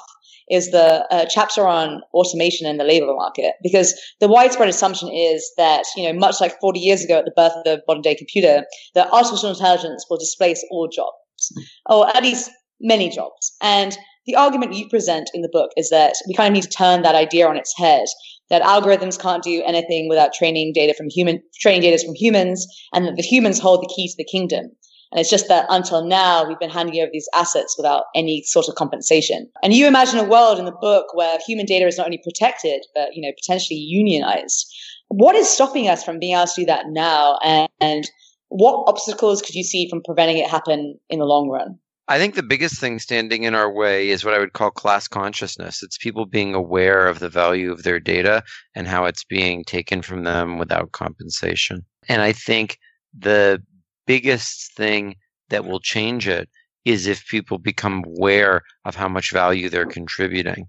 is 0.49 0.71
the 0.71 1.05
uh, 1.11 1.25
chapter 1.27 1.67
on 1.67 2.01
automation 2.13 2.67
in 2.67 2.77
the 2.77 2.83
labor 2.83 3.13
market 3.15 3.55
because 3.63 3.93
the 4.19 4.27
widespread 4.27 4.69
assumption 4.69 5.09
is 5.11 5.51
that 5.57 5.83
you 5.97 6.03
know 6.03 6.17
much 6.17 6.39
like 6.39 6.59
40 6.61 6.79
years 6.79 7.03
ago 7.03 7.17
at 7.17 7.25
the 7.25 7.33
birth 7.35 7.53
of 7.55 7.63
the 7.63 7.81
modern 7.87 8.03
day 8.03 8.13
computer 8.13 8.63
that 8.93 9.11
artificial 9.11 9.49
intelligence 9.49 10.05
will 10.07 10.17
displace 10.17 10.63
all 10.69 10.87
jobs 10.87 11.51
or 11.87 12.07
at 12.15 12.21
least 12.21 12.51
many 12.81 13.09
jobs. 13.09 13.55
And 13.61 13.97
the 14.25 14.35
argument 14.35 14.73
you 14.73 14.89
present 14.89 15.29
in 15.33 15.41
the 15.41 15.49
book 15.51 15.71
is 15.77 15.89
that 15.89 16.15
we 16.27 16.33
kind 16.33 16.47
of 16.47 16.53
need 16.53 16.63
to 16.63 16.69
turn 16.69 17.03
that 17.03 17.15
idea 17.15 17.47
on 17.47 17.57
its 17.57 17.77
head. 17.77 18.05
That 18.49 18.61
algorithms 18.61 19.19
can't 19.19 19.43
do 19.43 19.63
anything 19.65 20.07
without 20.09 20.33
training 20.33 20.73
data 20.73 20.93
from 20.93 21.09
human 21.09 21.41
training 21.59 21.81
data 21.81 22.03
from 22.03 22.15
humans, 22.15 22.67
and 22.93 23.05
that 23.05 23.15
the 23.15 23.23
humans 23.23 23.59
hold 23.59 23.81
the 23.81 23.93
key 23.95 24.07
to 24.07 24.15
the 24.17 24.23
kingdom. 24.23 24.71
And 25.11 25.21
it's 25.21 25.29
just 25.29 25.47
that 25.47 25.65
until 25.69 26.05
now, 26.05 26.45
we've 26.45 26.59
been 26.59 26.69
handing 26.69 26.99
over 27.01 27.09
these 27.11 27.29
assets 27.33 27.75
without 27.77 28.05
any 28.15 28.43
sort 28.43 28.67
of 28.67 28.75
compensation. 28.75 29.49
And 29.63 29.73
you 29.73 29.87
imagine 29.87 30.19
a 30.19 30.27
world 30.27 30.59
in 30.59 30.65
the 30.65 30.75
book 30.81 31.07
where 31.13 31.37
human 31.45 31.65
data 31.65 31.87
is 31.87 31.97
not 31.97 32.07
only 32.07 32.19
protected, 32.23 32.85
but, 32.93 33.09
you 33.15 33.21
know, 33.21 33.31
potentially 33.35 33.79
unionized. 33.79 34.65
What 35.07 35.35
is 35.35 35.47
stopping 35.47 35.87
us 35.87 36.03
from 36.03 36.19
being 36.19 36.35
able 36.35 36.47
to 36.47 36.61
do 36.61 36.65
that 36.65 36.87
now? 36.89 37.37
And, 37.43 37.69
and 37.79 38.09
what 38.49 38.83
obstacles 38.87 39.41
could 39.41 39.55
you 39.55 39.63
see 39.63 39.87
from 39.89 40.01
preventing 40.03 40.37
it 40.37 40.49
happen 40.49 40.99
in 41.09 41.19
the 41.19 41.25
long 41.25 41.49
run? 41.49 41.79
I 42.07 42.19
think 42.19 42.35
the 42.35 42.43
biggest 42.43 42.79
thing 42.79 42.99
standing 42.99 43.43
in 43.43 43.55
our 43.55 43.71
way 43.71 44.09
is 44.09 44.23
what 44.23 44.35
I 44.35 44.39
would 44.39 44.53
call 44.53 44.69
class 44.69 45.07
consciousness. 45.07 45.81
It's 45.81 45.97
people 45.97 46.27
being 46.27 46.53
aware 46.53 47.07
of 47.07 47.17
the 47.17 47.29
value 47.29 47.71
of 47.71 47.81
their 47.81 47.99
data 47.99 48.43
and 48.75 48.87
how 48.87 49.05
it's 49.05 49.23
being 49.23 49.63
taken 49.63 50.03
from 50.03 50.23
them 50.23 50.59
without 50.59 50.91
compensation. 50.91 51.83
And 52.07 52.21
I 52.21 52.31
think 52.31 52.77
the 53.17 53.63
biggest 54.05 54.75
thing 54.75 55.15
that 55.49 55.65
will 55.65 55.79
change 55.79 56.27
it 56.27 56.47
is 56.85 57.07
if 57.07 57.25
people 57.27 57.57
become 57.57 58.03
aware 58.05 58.61
of 58.85 58.95
how 58.95 59.07
much 59.07 59.31
value 59.31 59.69
they're 59.69 59.87
contributing. 59.87 60.67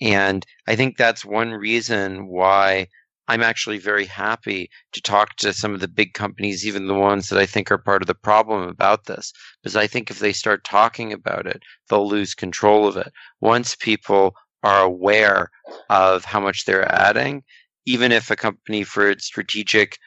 And 0.00 0.46
I 0.68 0.76
think 0.76 0.96
that's 0.96 1.24
one 1.24 1.50
reason 1.50 2.28
why 2.28 2.86
I'm 3.26 3.42
actually 3.42 3.78
very 3.78 4.04
happy 4.04 4.70
to 4.92 5.00
talk 5.00 5.36
to 5.36 5.54
some 5.54 5.72
of 5.72 5.80
the 5.80 5.88
big 5.88 6.12
companies, 6.12 6.66
even 6.66 6.86
the 6.86 6.94
ones 6.94 7.30
that 7.30 7.38
I 7.38 7.46
think 7.46 7.70
are 7.70 7.78
part 7.78 8.02
of 8.02 8.06
the 8.06 8.14
problem 8.14 8.68
about 8.68 9.06
this, 9.06 9.32
because 9.62 9.76
I 9.76 9.86
think 9.86 10.10
if 10.10 10.18
they 10.18 10.32
start 10.32 10.62
talking 10.62 11.12
about 11.12 11.46
it, 11.46 11.62
they'll 11.88 12.06
lose 12.06 12.34
control 12.34 12.86
of 12.86 12.96
it. 12.98 13.12
Once 13.40 13.76
people 13.76 14.34
are 14.62 14.82
aware 14.82 15.50
of 15.88 16.24
how 16.24 16.40
much 16.40 16.64
they're 16.64 16.90
adding, 16.94 17.42
even 17.86 18.12
if 18.12 18.30
a 18.30 18.36
company 18.36 18.84
for 18.84 19.08
its 19.08 19.24
strategic 19.24 19.98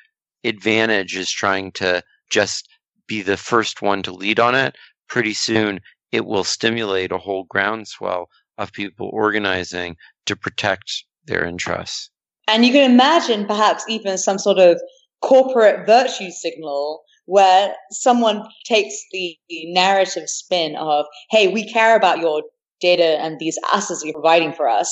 advantage 0.43 1.15
is 1.15 1.31
trying 1.31 1.71
to 1.71 2.03
just 2.29 2.69
be 3.07 3.21
the 3.21 3.37
first 3.37 3.81
one 3.81 4.03
to 4.03 4.13
lead 4.13 4.39
on 4.39 4.53
it, 4.53 4.75
pretty 5.09 5.33
soon 5.33 5.79
it 6.11 6.25
will 6.25 6.43
stimulate 6.43 7.11
a 7.11 7.17
whole 7.17 7.45
groundswell 7.45 8.29
of 8.57 8.71
people 8.73 9.09
organizing 9.11 9.95
to 10.25 10.35
protect 10.35 11.03
their 11.25 11.45
interests. 11.45 12.11
And 12.47 12.65
you 12.65 12.71
can 12.71 12.89
imagine 12.89 13.45
perhaps 13.45 13.83
even 13.87 14.17
some 14.17 14.39
sort 14.39 14.57
of 14.57 14.79
corporate 15.21 15.85
virtue 15.85 16.31
signal 16.31 17.03
where 17.25 17.75
someone 17.91 18.47
takes 18.65 18.95
the 19.11 19.37
narrative 19.49 20.29
spin 20.29 20.75
of, 20.77 21.05
hey, 21.29 21.49
we 21.49 21.69
care 21.71 21.95
about 21.95 22.19
your 22.19 22.43
data 22.79 23.19
and 23.19 23.37
these 23.39 23.57
assets 23.73 24.01
you're 24.03 24.13
providing 24.13 24.53
for 24.53 24.69
us. 24.69 24.89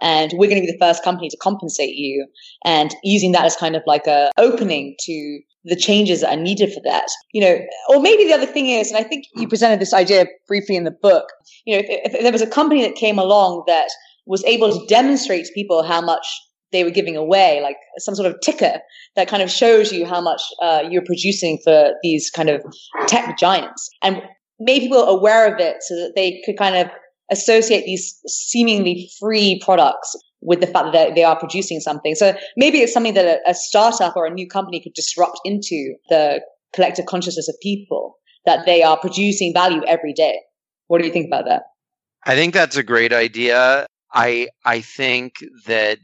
And 0.00 0.32
we're 0.34 0.48
going 0.48 0.60
to 0.60 0.66
be 0.66 0.72
the 0.72 0.78
first 0.80 1.04
company 1.04 1.28
to 1.28 1.36
compensate 1.36 1.94
you 1.94 2.26
and 2.64 2.94
using 3.02 3.32
that 3.32 3.44
as 3.44 3.56
kind 3.56 3.76
of 3.76 3.82
like 3.86 4.06
a 4.06 4.30
opening 4.38 4.96
to 5.00 5.40
the 5.64 5.76
changes 5.76 6.20
that 6.20 6.32
are 6.32 6.40
needed 6.40 6.72
for 6.72 6.80
that. 6.84 7.06
You 7.32 7.40
know, 7.42 7.58
or 7.88 8.00
maybe 8.00 8.24
the 8.24 8.32
other 8.32 8.46
thing 8.46 8.66
is, 8.66 8.90
and 8.90 8.98
I 8.98 9.06
think 9.06 9.26
you 9.34 9.46
presented 9.46 9.80
this 9.80 9.94
idea 9.94 10.26
briefly 10.48 10.76
in 10.76 10.84
the 10.84 10.90
book, 10.90 11.26
you 11.64 11.76
know, 11.76 11.82
if, 11.86 12.14
if 12.14 12.22
there 12.22 12.32
was 12.32 12.42
a 12.42 12.46
company 12.46 12.82
that 12.82 12.94
came 12.94 13.18
along 13.18 13.64
that 13.66 13.88
was 14.26 14.44
able 14.44 14.72
to 14.72 14.86
demonstrate 14.86 15.44
to 15.46 15.52
people 15.52 15.82
how 15.82 16.00
much 16.00 16.26
they 16.74 16.84
were 16.84 16.90
giving 16.90 17.16
away, 17.16 17.62
like 17.62 17.76
some 17.98 18.14
sort 18.14 18.30
of 18.30 18.38
ticker 18.42 18.80
that 19.16 19.28
kind 19.28 19.42
of 19.42 19.50
shows 19.50 19.92
you 19.92 20.04
how 20.04 20.20
much 20.20 20.42
uh, 20.60 20.82
you're 20.90 21.04
producing 21.06 21.58
for 21.64 21.94
these 22.02 22.30
kind 22.30 22.50
of 22.50 22.62
tech 23.06 23.38
giants, 23.38 23.88
and 24.02 24.20
made 24.60 24.80
people 24.80 25.04
aware 25.04 25.52
of 25.52 25.58
it 25.58 25.76
so 25.80 25.94
that 25.94 26.12
they 26.14 26.42
could 26.44 26.58
kind 26.58 26.76
of 26.76 26.88
associate 27.30 27.84
these 27.86 28.20
seemingly 28.26 29.08
free 29.18 29.60
products 29.64 30.14
with 30.42 30.60
the 30.60 30.66
fact 30.66 30.92
that 30.92 31.14
they 31.14 31.24
are 31.24 31.38
producing 31.38 31.80
something. 31.80 32.14
So 32.14 32.36
maybe 32.56 32.78
it's 32.78 32.92
something 32.92 33.14
that 33.14 33.24
a, 33.24 33.50
a 33.50 33.54
startup 33.54 34.14
or 34.14 34.26
a 34.26 34.30
new 34.30 34.46
company 34.46 34.82
could 34.82 34.92
disrupt 34.92 35.40
into 35.44 35.94
the 36.10 36.42
collective 36.74 37.06
consciousness 37.06 37.48
of 37.48 37.54
people 37.62 38.18
that 38.44 38.66
they 38.66 38.82
are 38.82 38.98
producing 38.98 39.54
value 39.54 39.82
every 39.86 40.12
day. 40.12 40.40
What 40.88 41.00
do 41.00 41.06
you 41.06 41.12
think 41.12 41.26
about 41.26 41.46
that? 41.46 41.62
I 42.26 42.34
think 42.34 42.52
that's 42.52 42.76
a 42.76 42.82
great 42.82 43.12
idea. 43.12 43.86
I 44.12 44.48
I 44.64 44.80
think 44.80 45.44
that 45.66 45.98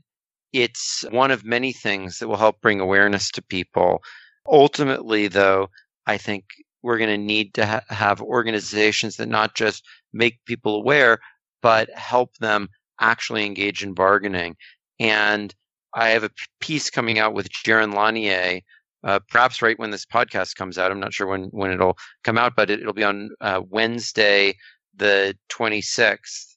it's 0.53 1.05
one 1.11 1.31
of 1.31 1.45
many 1.45 1.73
things 1.73 2.19
that 2.19 2.29
will 2.29 2.37
help 2.37 2.61
bring 2.61 2.81
awareness 2.81 3.31
to 3.33 3.43
people. 3.43 4.03
Ultimately, 4.47 5.29
though, 5.29 5.69
I 6.07 6.17
think 6.17 6.45
we're 6.83 6.99
going 6.99 7.11
to 7.11 7.19
need 7.19 7.55
to 7.55 7.67
ha- 7.67 7.83
have 7.89 8.21
organizations 8.23 9.17
that 9.17 9.29
not 9.29 9.55
just 9.55 9.85
make 10.13 10.45
people 10.47 10.77
aware, 10.77 11.19
but 11.63 11.91
help 11.91 12.37
them 12.39 12.69
actually 13.01 13.45
engage 13.45 13.83
in 13.83 13.95
bargaining. 13.95 14.57
And 14.99 15.55
I 15.95 16.11
have 16.11 16.25
a 16.25 16.31
piece 16.61 16.91
coming 16.91 17.19
out 17.19 17.35
with 17.35 17.51
Jaron 17.51 17.95
Lanier, 17.95 18.61
uh, 19.03 19.21
perhaps 19.29 19.63
right 19.63 19.79
when 19.79 19.91
this 19.91 20.07
podcast 20.07 20.57
comes 20.57 20.79
out. 20.79 20.91
I'm 20.91 21.01
not 21.01 21.13
sure 21.13 21.27
when, 21.27 21.45
when 21.51 21.71
it'll 21.71 21.97
come 22.25 22.39
out, 22.39 22.55
but 22.57 22.71
it, 22.71 22.85
will 22.85 22.93
be 22.93 23.05
on 23.05 23.31
uh, 23.41 23.63
Wednesday, 23.69 24.55
the 24.95 25.37
26th 25.51 26.57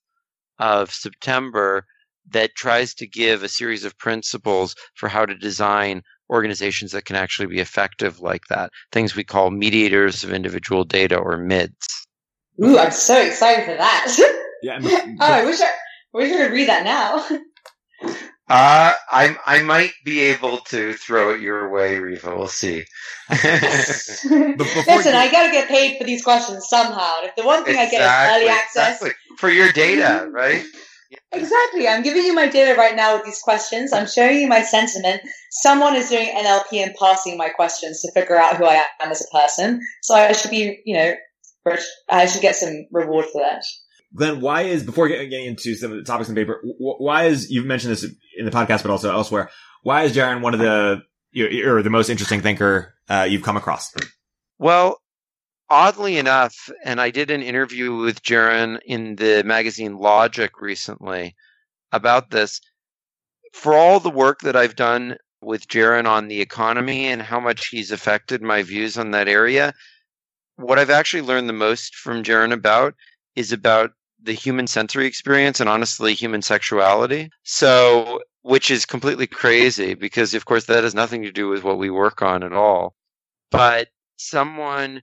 of 0.59 0.91
September, 0.91 1.85
that 2.31 2.55
tries 2.55 2.93
to 2.95 3.07
give 3.07 3.43
a 3.43 3.49
series 3.49 3.83
of 3.85 3.97
principles 3.97 4.75
for 4.95 5.09
how 5.09 5.25
to 5.25 5.35
design 5.35 6.01
organizations 6.29 6.91
that 6.91 7.05
can 7.05 7.15
actually 7.15 7.47
be 7.47 7.59
effective 7.59 8.19
like 8.19 8.43
that. 8.49 8.71
Things 8.91 9.15
we 9.15 9.23
call 9.23 9.51
mediators 9.51 10.23
of 10.23 10.33
individual 10.33 10.83
data 10.83 11.17
or 11.17 11.37
MIDs. 11.37 12.07
Ooh, 12.63 12.77
I'm 12.77 12.91
so 12.91 13.21
excited 13.21 13.65
for 13.65 13.75
that. 13.75 14.39
Yeah. 14.65 14.79
oh, 14.81 15.17
I 15.19 15.43
wish 15.43 15.59
I, 15.59 15.65
I 15.65 15.69
wish 16.13 16.31
I 16.31 16.37
could 16.37 16.53
read 16.53 16.69
that 16.69 16.85
now. 16.85 17.27
Uh, 18.49 18.93
I 19.09 19.35
I 19.45 19.61
might 19.61 19.91
be 20.05 20.21
able 20.21 20.59
to 20.69 20.93
throw 20.93 21.33
it 21.33 21.41
your 21.41 21.69
way, 21.69 21.97
Riva. 21.97 22.35
We'll 22.35 22.47
see. 22.47 22.83
Listen, 23.29 24.29
you... 24.29 24.57
I 24.57 25.29
gotta 25.31 25.51
get 25.51 25.67
paid 25.67 25.97
for 25.97 26.03
these 26.03 26.23
questions 26.23 26.67
somehow. 26.69 27.11
If 27.23 27.35
the 27.35 27.43
one 27.43 27.65
thing 27.65 27.75
exactly, 27.75 27.97
I 27.97 28.01
get 28.01 28.35
is 28.35 28.41
early 28.41 28.49
access 28.49 29.01
exactly. 29.01 29.11
for 29.37 29.49
your 29.49 29.71
data, 29.73 30.29
right? 30.29 30.63
Exactly. 31.31 31.87
I'm 31.87 32.03
giving 32.03 32.23
you 32.23 32.33
my 32.33 32.47
data 32.47 32.77
right 32.77 32.95
now 32.95 33.15
with 33.15 33.25
these 33.25 33.39
questions. 33.39 33.91
I'm 33.91 34.07
showing 34.07 34.39
you 34.39 34.47
my 34.47 34.61
sentiment. 34.61 35.21
Someone 35.51 35.95
is 35.95 36.09
doing 36.09 36.27
NLP 36.27 36.83
and 36.83 36.95
passing 36.95 37.37
my 37.37 37.49
questions 37.49 38.01
to 38.01 38.11
figure 38.13 38.37
out 38.37 38.57
who 38.57 38.65
I 38.65 38.85
am 39.01 39.11
as 39.11 39.21
a 39.21 39.35
person. 39.35 39.81
So 40.01 40.15
I 40.15 40.31
should 40.33 40.51
be, 40.51 40.81
you 40.85 40.95
know, 40.95 41.13
I 42.09 42.25
should 42.25 42.41
get 42.41 42.55
some 42.55 42.85
reward 42.91 43.25
for 43.31 43.41
that. 43.41 43.63
Glen, 44.15 44.41
why 44.41 44.63
is 44.63 44.83
before 44.83 45.07
getting 45.07 45.45
into 45.45 45.75
some 45.75 45.91
of 45.91 45.97
the 45.97 46.03
topics 46.03 46.29
in 46.29 46.35
the 46.35 46.41
paper, 46.41 46.61
why 46.77 47.25
is 47.25 47.49
you've 47.49 47.65
mentioned 47.65 47.93
this 47.93 48.03
in 48.37 48.45
the 48.45 48.51
podcast, 48.51 48.83
but 48.83 48.91
also 48.91 49.11
elsewhere? 49.11 49.49
Why 49.81 50.03
is 50.03 50.15
Jaron 50.15 50.41
one 50.41 50.53
of 50.53 50.59
the 50.59 51.01
or 51.67 51.81
the 51.81 51.89
most 51.89 52.09
interesting 52.09 52.41
thinker 52.41 52.93
uh, 53.09 53.25
you've 53.27 53.41
come 53.41 53.57
across? 53.57 53.91
Well, 54.59 54.99
oddly 55.73 56.17
enough, 56.19 56.69
and 56.85 57.01
I 57.01 57.09
did 57.09 57.31
an 57.31 57.41
interview 57.41 57.95
with 57.95 58.21
Jaron 58.21 58.79
in 58.85 59.15
the 59.15 59.43
magazine 59.43 59.97
Logic 59.97 60.61
recently 60.61 61.35
about 61.91 62.29
this. 62.29 62.61
For 63.53 63.73
all 63.73 63.99
the 63.99 64.11
work 64.11 64.41
that 64.41 64.55
I've 64.55 64.75
done 64.75 65.17
with 65.41 65.67
Jaron 65.67 66.05
on 66.05 66.27
the 66.27 66.41
economy 66.41 67.07
and 67.07 67.23
how 67.23 67.39
much 67.39 67.69
he's 67.69 67.91
affected 67.91 68.43
my 68.43 68.61
views 68.61 68.99
on 68.99 69.11
that 69.11 69.27
area, 69.27 69.73
what 70.57 70.77
I've 70.77 70.91
actually 70.91 71.23
learned 71.23 71.49
the 71.49 71.53
most 71.53 71.95
from 71.95 72.21
Jaron 72.21 72.53
about 72.53 72.93
is 73.35 73.51
about 73.51 73.93
the 74.21 74.33
human 74.33 74.67
sensory 74.67 75.07
experience 75.07 75.59
and 75.59 75.67
honestly 75.67 76.13
human 76.13 76.43
sexuality. 76.43 77.31
So, 77.41 78.21
which 78.43 78.69
is 78.69 78.85
completely 78.85 79.25
crazy 79.25 79.95
because, 79.95 80.35
of 80.35 80.45
course, 80.45 80.65
that 80.65 80.83
has 80.83 80.93
nothing 80.93 81.23
to 81.23 81.31
do 81.31 81.49
with 81.49 81.63
what 81.63 81.79
we 81.79 81.89
work 81.89 82.21
on 82.21 82.43
at 82.43 82.53
all. 82.53 82.93
But 83.49 83.87
someone 84.17 85.01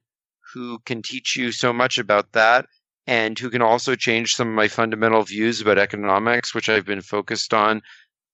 who 0.54 0.78
can 0.80 1.02
teach 1.02 1.36
you 1.36 1.52
so 1.52 1.72
much 1.72 1.98
about 1.98 2.32
that 2.32 2.66
and 3.06 3.38
who 3.38 3.50
can 3.50 3.62
also 3.62 3.94
change 3.94 4.34
some 4.34 4.48
of 4.48 4.54
my 4.54 4.68
fundamental 4.68 5.22
views 5.22 5.60
about 5.60 5.78
economics, 5.78 6.54
which 6.54 6.68
I've 6.68 6.86
been 6.86 7.02
focused 7.02 7.54
on 7.54 7.82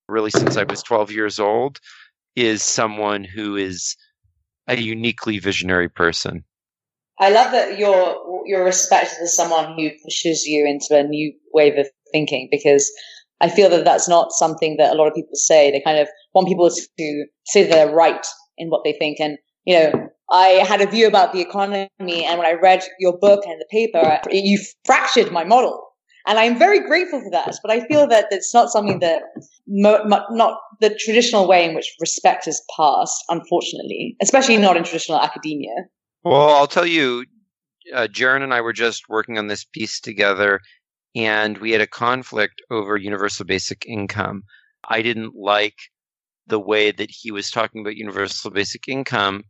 really 0.08 0.30
since 0.30 0.56
I 0.56 0.64
was 0.64 0.82
12 0.82 1.10
years 1.10 1.40
old, 1.40 1.80
is 2.34 2.62
someone 2.62 3.24
who 3.24 3.56
is 3.56 3.96
a 4.68 4.76
uniquely 4.76 5.38
visionary 5.38 5.88
person. 5.88 6.44
I 7.18 7.30
love 7.30 7.52
that 7.52 7.78
you're 7.78 8.42
you're 8.44 8.64
respected 8.64 9.22
as 9.22 9.34
someone 9.34 9.74
who 9.78 9.90
pushes 10.04 10.44
you 10.44 10.66
into 10.66 10.98
a 10.98 11.02
new 11.02 11.32
wave 11.52 11.78
of 11.78 11.88
thinking 12.12 12.48
because 12.50 12.92
I 13.40 13.48
feel 13.48 13.70
that 13.70 13.84
that's 13.84 14.08
not 14.08 14.32
something 14.32 14.76
that 14.76 14.92
a 14.92 14.96
lot 14.96 15.08
of 15.08 15.14
people 15.14 15.34
say. 15.34 15.70
They 15.70 15.80
kind 15.80 15.98
of 15.98 16.08
want 16.34 16.48
people 16.48 16.68
to 16.70 17.26
say 17.46 17.64
they're 17.64 17.92
right 17.92 18.24
in 18.58 18.68
what 18.68 18.82
they 18.84 18.92
think, 18.92 19.18
and 19.20 19.38
you 19.64 19.78
know, 19.78 20.05
I 20.30 20.64
had 20.66 20.80
a 20.80 20.86
view 20.86 21.06
about 21.06 21.32
the 21.32 21.40
economy, 21.40 21.88
and 22.00 22.38
when 22.38 22.46
I 22.46 22.52
read 22.52 22.82
your 22.98 23.16
book 23.18 23.44
and 23.46 23.60
the 23.60 23.66
paper, 23.70 24.20
you 24.30 24.58
fractured 24.84 25.30
my 25.30 25.44
model. 25.44 25.82
And 26.26 26.40
I'm 26.40 26.58
very 26.58 26.80
grateful 26.80 27.20
for 27.20 27.30
that. 27.30 27.54
But 27.62 27.70
I 27.70 27.86
feel 27.86 28.08
that 28.08 28.26
it's 28.32 28.52
not 28.52 28.70
something 28.70 28.98
that, 28.98 29.22
mo- 29.68 30.04
not 30.04 30.58
the 30.80 30.90
traditional 30.98 31.46
way 31.46 31.68
in 31.68 31.74
which 31.74 31.94
respect 32.00 32.48
is 32.48 32.60
passed, 32.76 33.24
unfortunately, 33.28 34.16
especially 34.20 34.56
not 34.56 34.76
in 34.76 34.82
traditional 34.82 35.20
academia. 35.20 35.74
Well, 36.24 36.50
I'll 36.50 36.66
tell 36.66 36.86
you, 36.86 37.24
uh, 37.94 38.08
Jaron 38.10 38.42
and 38.42 38.52
I 38.52 38.60
were 38.60 38.72
just 38.72 39.08
working 39.08 39.38
on 39.38 39.46
this 39.46 39.64
piece 39.64 40.00
together, 40.00 40.60
and 41.14 41.58
we 41.58 41.70
had 41.70 41.80
a 41.80 41.86
conflict 41.86 42.60
over 42.72 42.96
universal 42.96 43.46
basic 43.46 43.86
income. 43.86 44.42
I 44.88 45.02
didn't 45.02 45.36
like 45.36 45.76
the 46.48 46.58
way 46.58 46.90
that 46.90 47.10
he 47.12 47.30
was 47.30 47.52
talking 47.52 47.82
about 47.82 47.96
universal 47.96 48.50
basic 48.50 48.88
income 48.88 49.44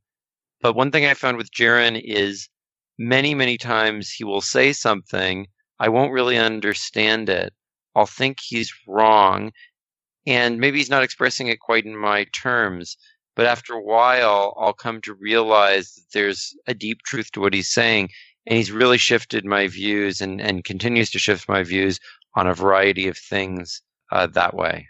but 0.61 0.75
one 0.75 0.91
thing 0.91 1.07
I 1.07 1.15
found 1.15 1.37
with 1.37 1.53
Jaron 1.53 2.01
is 2.03 2.49
many, 2.99 3.35
many 3.35 3.59
times 3.59 4.11
he 4.11 4.25
will 4.25 4.41
say 4.41 4.73
something, 4.73 5.47
I 5.79 5.89
won't 5.89 6.13
really 6.13 6.39
understand 6.39 7.29
it. 7.29 7.53
I'll 7.95 8.07
think 8.07 8.39
he's 8.41 8.73
wrong, 8.87 9.53
and 10.27 10.59
maybe 10.59 10.79
he's 10.79 10.91
not 10.91 11.03
expressing 11.03 11.49
it 11.49 11.61
quite 11.61 11.85
in 11.85 11.97
my 11.97 12.25
terms. 12.33 12.97
But 13.37 13.47
after 13.47 13.75
a 13.75 13.83
while, 13.83 14.55
I'll 14.59 14.73
come 14.73 15.01
to 15.03 15.15
realize 15.15 15.95
that 15.95 16.07
there's 16.13 16.55
a 16.67 16.75
deep 16.75 17.03
truth 17.03 17.31
to 17.33 17.41
what 17.41 17.53
he's 17.53 17.71
saying. 17.71 18.09
And 18.47 18.57
he's 18.57 18.73
really 18.73 18.97
shifted 18.97 19.45
my 19.45 19.69
views 19.69 20.21
and, 20.21 20.41
and 20.41 20.65
continues 20.65 21.11
to 21.11 21.19
shift 21.19 21.49
my 21.49 21.63
views 21.63 22.01
on 22.35 22.47
a 22.47 22.55
variety 22.55 23.09
of 23.09 23.19
things 23.19 23.83
uh, 24.11 24.27
that 24.29 24.55
way. 24.55 24.87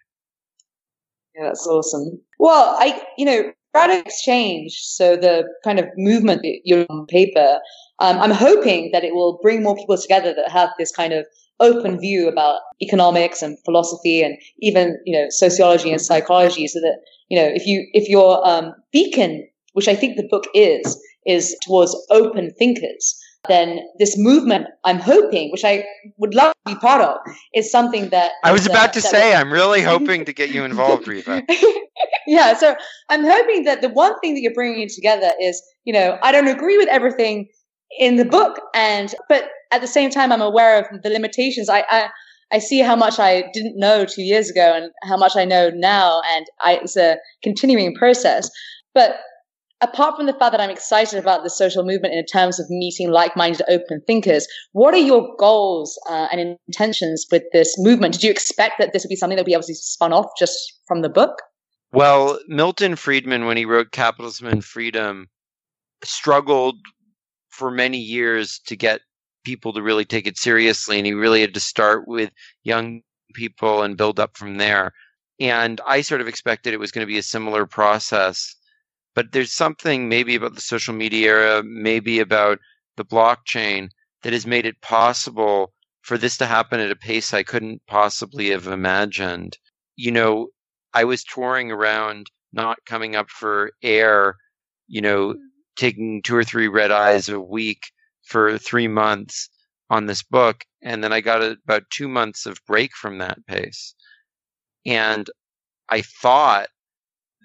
Yeah, 1.34 1.44
that's 1.44 1.66
awesome. 1.66 2.20
Well, 2.38 2.76
I, 2.78 3.02
you 3.18 3.24
know, 3.24 3.52
product 3.76 4.06
exchange, 4.06 4.72
so 4.72 5.16
the 5.16 5.44
kind 5.62 5.78
of 5.78 5.86
movement 5.98 6.40
that 6.42 6.60
you're 6.64 6.86
on 6.88 7.04
paper, 7.06 7.60
um, 7.98 8.18
I'm 8.18 8.30
hoping 8.30 8.90
that 8.92 9.04
it 9.04 9.14
will 9.14 9.38
bring 9.42 9.62
more 9.62 9.76
people 9.76 9.98
together 9.98 10.32
that 10.34 10.50
have 10.50 10.70
this 10.78 10.90
kind 10.90 11.12
of 11.12 11.26
open 11.60 11.98
view 12.00 12.26
about 12.26 12.60
economics 12.82 13.42
and 13.42 13.58
philosophy 13.64 14.22
and 14.22 14.36
even 14.60 14.98
you 15.06 15.12
know 15.16 15.26
sociology 15.30 15.90
and 15.90 16.00
psychology 16.00 16.66
so 16.66 16.80
that 16.80 16.98
you 17.28 17.38
know 17.38 17.46
if 17.46 17.66
you 17.66 17.86
if 17.94 18.08
your 18.10 18.46
um, 18.46 18.74
beacon 18.92 19.42
which 19.72 19.88
i 19.88 19.94
think 19.94 20.18
the 20.18 20.28
book 20.30 20.44
is 20.52 21.02
is 21.24 21.56
towards 21.64 21.96
open 22.10 22.52
thinkers 22.58 23.18
then 23.48 23.80
this 23.98 24.16
movement, 24.18 24.66
I'm 24.84 24.98
hoping, 24.98 25.50
which 25.50 25.64
I 25.64 25.84
would 26.18 26.34
love 26.34 26.52
to 26.66 26.74
be 26.74 26.80
part 26.80 27.00
of, 27.00 27.16
is 27.54 27.70
something 27.70 28.10
that 28.10 28.32
I 28.44 28.52
was 28.52 28.66
about 28.66 28.90
uh, 28.90 28.92
to 28.92 29.00
say. 29.00 29.34
I'm 29.34 29.52
really 29.52 29.82
hoping 29.94 30.24
to 30.24 30.32
get 30.32 30.50
you 30.50 30.64
involved, 30.64 31.08
Riva. 31.08 31.42
yeah, 32.26 32.54
so 32.54 32.74
I'm 33.08 33.24
hoping 33.24 33.64
that 33.64 33.80
the 33.80 33.88
one 33.88 34.18
thing 34.20 34.34
that 34.34 34.40
you're 34.40 34.54
bringing 34.54 34.88
together 34.88 35.32
is, 35.40 35.62
you 35.84 35.92
know, 35.92 36.18
I 36.22 36.32
don't 36.32 36.48
agree 36.48 36.78
with 36.78 36.88
everything 36.88 37.48
in 37.98 38.16
the 38.16 38.24
book, 38.24 38.60
and 38.74 39.14
but 39.28 39.48
at 39.72 39.80
the 39.80 39.86
same 39.86 40.10
time, 40.10 40.32
I'm 40.32 40.42
aware 40.42 40.78
of 40.78 41.02
the 41.02 41.10
limitations. 41.10 41.68
I, 41.68 41.84
I 41.90 42.08
I 42.52 42.58
see 42.58 42.80
how 42.80 42.94
much 42.94 43.18
I 43.18 43.44
didn't 43.52 43.78
know 43.78 44.04
two 44.04 44.22
years 44.22 44.50
ago 44.50 44.72
and 44.74 44.90
how 45.02 45.16
much 45.16 45.32
I 45.36 45.44
know 45.44 45.70
now, 45.70 46.20
and 46.34 46.46
I, 46.64 46.74
it's 46.82 46.96
a 46.96 47.16
continuing 47.42 47.94
process. 47.94 48.50
But 48.94 49.16
apart 49.80 50.16
from 50.16 50.26
the 50.26 50.32
fact 50.32 50.52
that 50.52 50.60
I'm 50.60 50.70
excited 50.70 51.18
about 51.18 51.42
the 51.42 51.50
social 51.50 51.84
movement 51.84 52.14
in 52.14 52.24
terms 52.24 52.58
of 52.58 52.70
meeting 52.70 53.10
like-minded 53.10 53.62
open 53.68 54.00
thinkers, 54.06 54.46
what 54.72 54.94
are 54.94 54.98
your 54.98 55.34
goals 55.38 55.98
uh, 56.08 56.28
and 56.32 56.56
intentions 56.66 57.26
with 57.30 57.42
this 57.52 57.74
movement? 57.78 58.14
Did 58.14 58.24
you 58.24 58.30
expect 58.30 58.74
that 58.78 58.92
this 58.92 59.04
would 59.04 59.10
be 59.10 59.16
something 59.16 59.36
that 59.36 59.42
would 59.42 59.52
be 59.52 59.54
to 59.54 59.74
spun 59.74 60.12
off 60.12 60.26
just 60.38 60.80
from 60.86 61.02
the 61.02 61.08
book? 61.08 61.42
Well, 61.92 62.38
Milton 62.48 62.96
Friedman, 62.96 63.46
when 63.46 63.56
he 63.56 63.64
wrote 63.64 63.92
Capitalism 63.92 64.48
and 64.48 64.64
Freedom, 64.64 65.28
struggled 66.04 66.76
for 67.50 67.70
many 67.70 67.98
years 67.98 68.60
to 68.66 68.76
get 68.76 69.00
people 69.44 69.72
to 69.72 69.82
really 69.82 70.04
take 70.04 70.26
it 70.26 70.36
seriously, 70.36 70.98
and 70.98 71.06
he 71.06 71.14
really 71.14 71.40
had 71.40 71.54
to 71.54 71.60
start 71.60 72.08
with 72.08 72.30
young 72.64 73.02
people 73.34 73.82
and 73.82 73.96
build 73.96 74.18
up 74.18 74.36
from 74.36 74.56
there. 74.58 74.92
And 75.38 75.80
I 75.86 76.00
sort 76.00 76.20
of 76.20 76.28
expected 76.28 76.74
it 76.74 76.80
was 76.80 76.90
going 76.90 77.06
to 77.06 77.12
be 77.12 77.18
a 77.18 77.22
similar 77.22 77.66
process 77.66 78.55
but 79.16 79.32
there's 79.32 79.52
something 79.52 80.10
maybe 80.10 80.34
about 80.34 80.54
the 80.54 80.60
social 80.60 80.94
media 80.94 81.28
era, 81.28 81.62
maybe 81.64 82.20
about 82.20 82.58
the 82.98 83.04
blockchain 83.04 83.88
that 84.22 84.34
has 84.34 84.46
made 84.46 84.66
it 84.66 84.80
possible 84.82 85.72
for 86.02 86.18
this 86.18 86.36
to 86.36 86.46
happen 86.46 86.80
at 86.80 86.90
a 86.90 86.96
pace 86.96 87.32
I 87.32 87.42
couldn't 87.42 87.80
possibly 87.88 88.50
have 88.50 88.66
imagined. 88.66 89.56
You 89.96 90.12
know, 90.12 90.48
I 90.92 91.04
was 91.04 91.24
touring 91.24 91.72
around, 91.72 92.26
not 92.52 92.76
coming 92.84 93.16
up 93.16 93.30
for 93.30 93.72
air, 93.82 94.36
you 94.86 95.00
know, 95.00 95.34
taking 95.76 96.20
two 96.22 96.36
or 96.36 96.44
three 96.44 96.68
red 96.68 96.90
eyes 96.90 97.30
a 97.30 97.40
week 97.40 97.80
for 98.22 98.58
three 98.58 98.88
months 98.88 99.48
on 99.88 100.04
this 100.04 100.22
book. 100.22 100.62
And 100.82 101.02
then 101.02 101.12
I 101.12 101.22
got 101.22 101.42
about 101.42 101.84
two 101.90 102.08
months 102.08 102.44
of 102.44 102.58
break 102.66 102.94
from 102.94 103.18
that 103.18 103.38
pace. 103.46 103.94
And 104.84 105.28
I 105.88 106.02
thought 106.02 106.68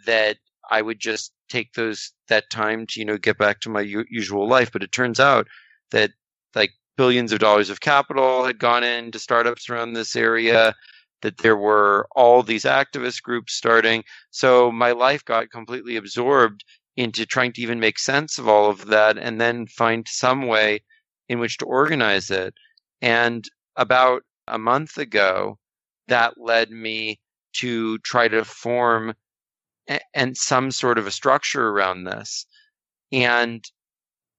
that 0.05 0.37
I 0.69 0.81
would 0.81 0.99
just 0.99 1.31
take 1.51 1.73
those 1.73 2.11
that 2.29 2.49
time 2.49 2.85
to 2.87 2.99
you 2.99 3.05
know 3.05 3.17
get 3.17 3.37
back 3.37 3.59
to 3.61 3.69
my 3.69 3.81
u- 3.81 4.05
usual 4.09 4.47
life. 4.47 4.71
But 4.71 4.83
it 4.83 4.91
turns 4.91 5.19
out 5.19 5.47
that 5.91 6.11
like 6.55 6.71
billions 6.97 7.31
of 7.31 7.39
dollars 7.39 7.69
of 7.69 7.81
capital 7.81 8.45
had 8.45 8.59
gone 8.59 8.83
into 8.83 9.19
startups 9.19 9.69
around 9.69 9.93
this 9.93 10.15
area. 10.15 10.73
That 11.21 11.37
there 11.37 11.57
were 11.57 12.07
all 12.15 12.41
these 12.41 12.63
activist 12.63 13.21
groups 13.21 13.53
starting. 13.53 14.03
So 14.31 14.71
my 14.71 14.91
life 14.91 15.23
got 15.23 15.51
completely 15.51 15.95
absorbed 15.95 16.63
into 16.97 17.25
trying 17.25 17.53
to 17.53 17.61
even 17.61 17.79
make 17.79 17.99
sense 17.99 18.37
of 18.39 18.47
all 18.47 18.69
of 18.69 18.87
that 18.87 19.17
and 19.17 19.39
then 19.39 19.67
find 19.67 20.07
some 20.07 20.47
way 20.47 20.81
in 21.29 21.39
which 21.39 21.57
to 21.59 21.65
organize 21.65 22.31
it. 22.31 22.53
And 23.01 23.45
about 23.75 24.23
a 24.47 24.57
month 24.57 24.97
ago, 24.97 25.57
that 26.07 26.33
led 26.37 26.71
me 26.71 27.19
to 27.53 27.97
try 27.99 28.27
to 28.27 28.43
form 28.43 29.13
and 30.13 30.37
some 30.37 30.71
sort 30.71 30.97
of 30.97 31.07
a 31.07 31.11
structure 31.11 31.69
around 31.69 32.03
this. 32.03 32.45
And 33.11 33.63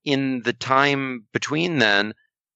in 0.05 0.42
the 0.42 0.53
time 0.53 1.26
between 1.32 1.78
then, 1.78 2.14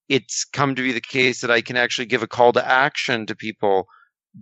it's 0.09 0.45
come 0.45 0.75
to 0.75 0.83
be 0.83 0.93
the 0.93 1.01
case 1.01 1.41
that 1.41 1.51
I 1.51 1.61
can 1.61 1.77
actually 1.77 2.07
give 2.07 2.23
a 2.23 2.29
call 2.29 2.53
to 2.53 2.67
action 2.67 3.27
to 3.27 3.35
people 3.35 3.87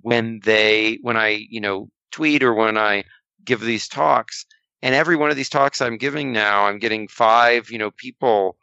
when 0.03 0.41
they, 0.45 0.99
when 1.03 1.17
I, 1.17 1.47
you 1.49 1.61
know, 1.61 1.89
tweet 2.13 2.43
or 2.43 2.55
when 2.55 2.77
I 2.77 3.05
give 3.45 3.61
these 3.61 3.89
talks. 3.89 4.45
And 4.83 4.95
every 4.95 5.17
one 5.17 5.31
of 5.31 5.37
these 5.37 5.49
talks 5.49 5.81
I'm 5.81 5.97
giving 5.97 6.33
now, 6.33 6.67
I'm 6.67 6.79
getting 6.79 7.09
five, 7.09 7.71
you 7.71 7.79
know, 7.79 7.91
people 7.93 8.57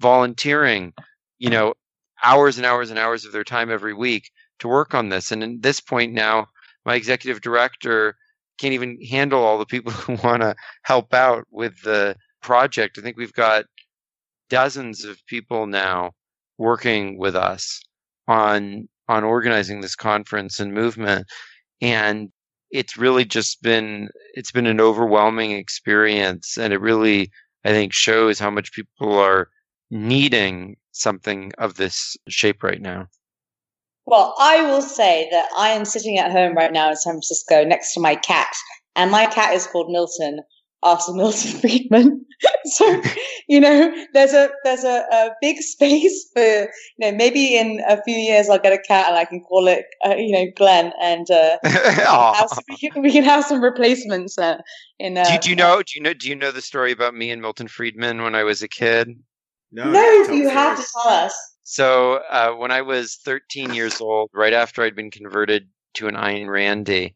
volunteering, 0.00 0.92
you 1.38 1.50
know, 1.50 1.74
hours 2.22 2.56
and 2.56 2.66
hours 2.66 2.90
and 2.90 2.98
hours 2.98 3.24
of 3.24 3.32
their 3.32 3.44
time 3.44 3.70
every 3.70 3.94
week 3.94 4.30
to 4.58 4.68
work 4.68 4.94
on 4.94 5.08
this. 5.08 5.30
And 5.30 5.42
at 5.42 5.62
this 5.62 5.80
point 5.80 6.12
now, 6.12 6.46
my 6.84 6.94
executive 6.94 7.40
director 7.40 8.16
can't 8.58 8.74
even 8.74 8.98
handle 9.02 9.42
all 9.44 9.58
the 9.58 9.66
people 9.66 9.92
who 9.92 10.14
want 10.26 10.42
to 10.42 10.54
help 10.82 11.14
out 11.14 11.44
with 11.50 11.80
the 11.82 12.16
project. 12.42 12.98
I 12.98 13.02
think 13.02 13.16
we've 13.16 13.32
got 13.32 13.64
dozens 14.50 15.04
of 15.04 15.24
people 15.26 15.66
now 15.66 16.12
working 16.58 17.18
with 17.18 17.36
us 17.36 17.80
on 18.26 18.88
on 19.08 19.24
organizing 19.24 19.80
this 19.80 19.96
conference 19.96 20.60
and 20.60 20.74
movement. 20.74 21.26
And 21.80 22.30
it's 22.70 22.96
really 22.98 23.24
just 23.24 23.62
been 23.62 24.08
it's 24.34 24.52
been 24.52 24.66
an 24.66 24.80
overwhelming 24.80 25.52
experience. 25.52 26.58
And 26.58 26.72
it 26.72 26.80
really 26.80 27.30
i 27.64 27.70
think 27.70 27.92
shows 27.92 28.38
how 28.38 28.50
much 28.50 28.72
people 28.72 29.18
are 29.18 29.48
needing 29.90 30.76
something 30.92 31.52
of 31.58 31.74
this 31.76 32.16
shape 32.28 32.62
right 32.62 32.80
now 32.80 33.06
well, 34.08 34.34
I 34.38 34.62
will 34.62 34.80
say 34.80 35.28
that 35.30 35.48
I 35.56 35.68
am 35.68 35.84
sitting 35.84 36.18
at 36.18 36.32
home 36.32 36.56
right 36.56 36.72
now 36.72 36.88
in 36.88 36.96
San 36.96 37.12
Francisco 37.12 37.62
next 37.62 37.92
to 37.92 38.00
my 38.00 38.14
cat, 38.14 38.54
and 38.96 39.10
my 39.10 39.26
cat 39.26 39.54
is 39.54 39.66
called 39.66 39.90
Milton 39.90 40.40
after 40.82 41.12
Milton 41.14 41.60
Friedman. 41.60 42.24
so, 42.64 43.02
you 43.48 43.60
know, 43.60 43.92
there's 44.14 44.32
a 44.32 44.48
there's 44.64 44.84
a, 44.84 45.04
a, 45.12 45.30
big 45.42 45.58
space 45.60 46.30
for 46.32 46.40
you 46.40 46.68
know 47.00 47.12
maybe 47.12 47.58
in 47.58 47.82
a 47.86 48.02
few 48.02 48.16
years 48.16 48.48
I'll 48.48 48.58
get 48.58 48.72
a 48.72 48.78
cat 48.78 49.08
and 49.08 49.16
I 49.16 49.26
can 49.26 49.42
call 49.42 49.68
it 49.68 49.84
uh, 50.06 50.14
you 50.14 50.32
know 50.32 50.46
Glen, 50.56 50.92
and 51.02 51.30
uh, 51.30 51.58
we, 51.64 52.76
can, 52.78 53.02
we, 53.02 53.12
can, 53.12 53.24
have 53.24 53.44
some 53.44 53.62
replacements. 53.62 54.38
Uh, 54.38 54.58
in 54.98 55.18
uh, 55.18 55.24
do, 55.24 55.38
do, 55.38 55.50
you 55.50 55.56
know 55.56 55.82
do 55.82 55.92
you 55.96 56.00
know 56.00 56.14
do 56.14 56.30
you 56.30 56.34
know 56.34 56.50
the 56.50 56.62
story 56.62 56.92
about 56.92 57.14
me 57.14 57.30
and 57.30 57.42
Milton 57.42 57.68
Friedman 57.68 58.22
when 58.22 58.34
I 58.34 58.44
was 58.44 58.62
a 58.62 58.68
kid? 58.68 59.10
No, 59.70 59.90
no 59.90 60.00
you 60.32 60.48
have 60.48 60.78
to 60.78 60.86
tell 60.94 61.12
us. 61.12 61.36
So 61.70 62.22
uh, 62.30 62.52
when 62.52 62.70
I 62.70 62.80
was 62.80 63.16
13 63.26 63.74
years 63.74 64.00
old, 64.00 64.30
right 64.32 64.54
after 64.54 64.82
I'd 64.82 64.96
been 64.96 65.10
converted 65.10 65.68
to 65.96 66.08
an 66.08 66.14
Ayn 66.14 66.48
Randy, 66.48 67.14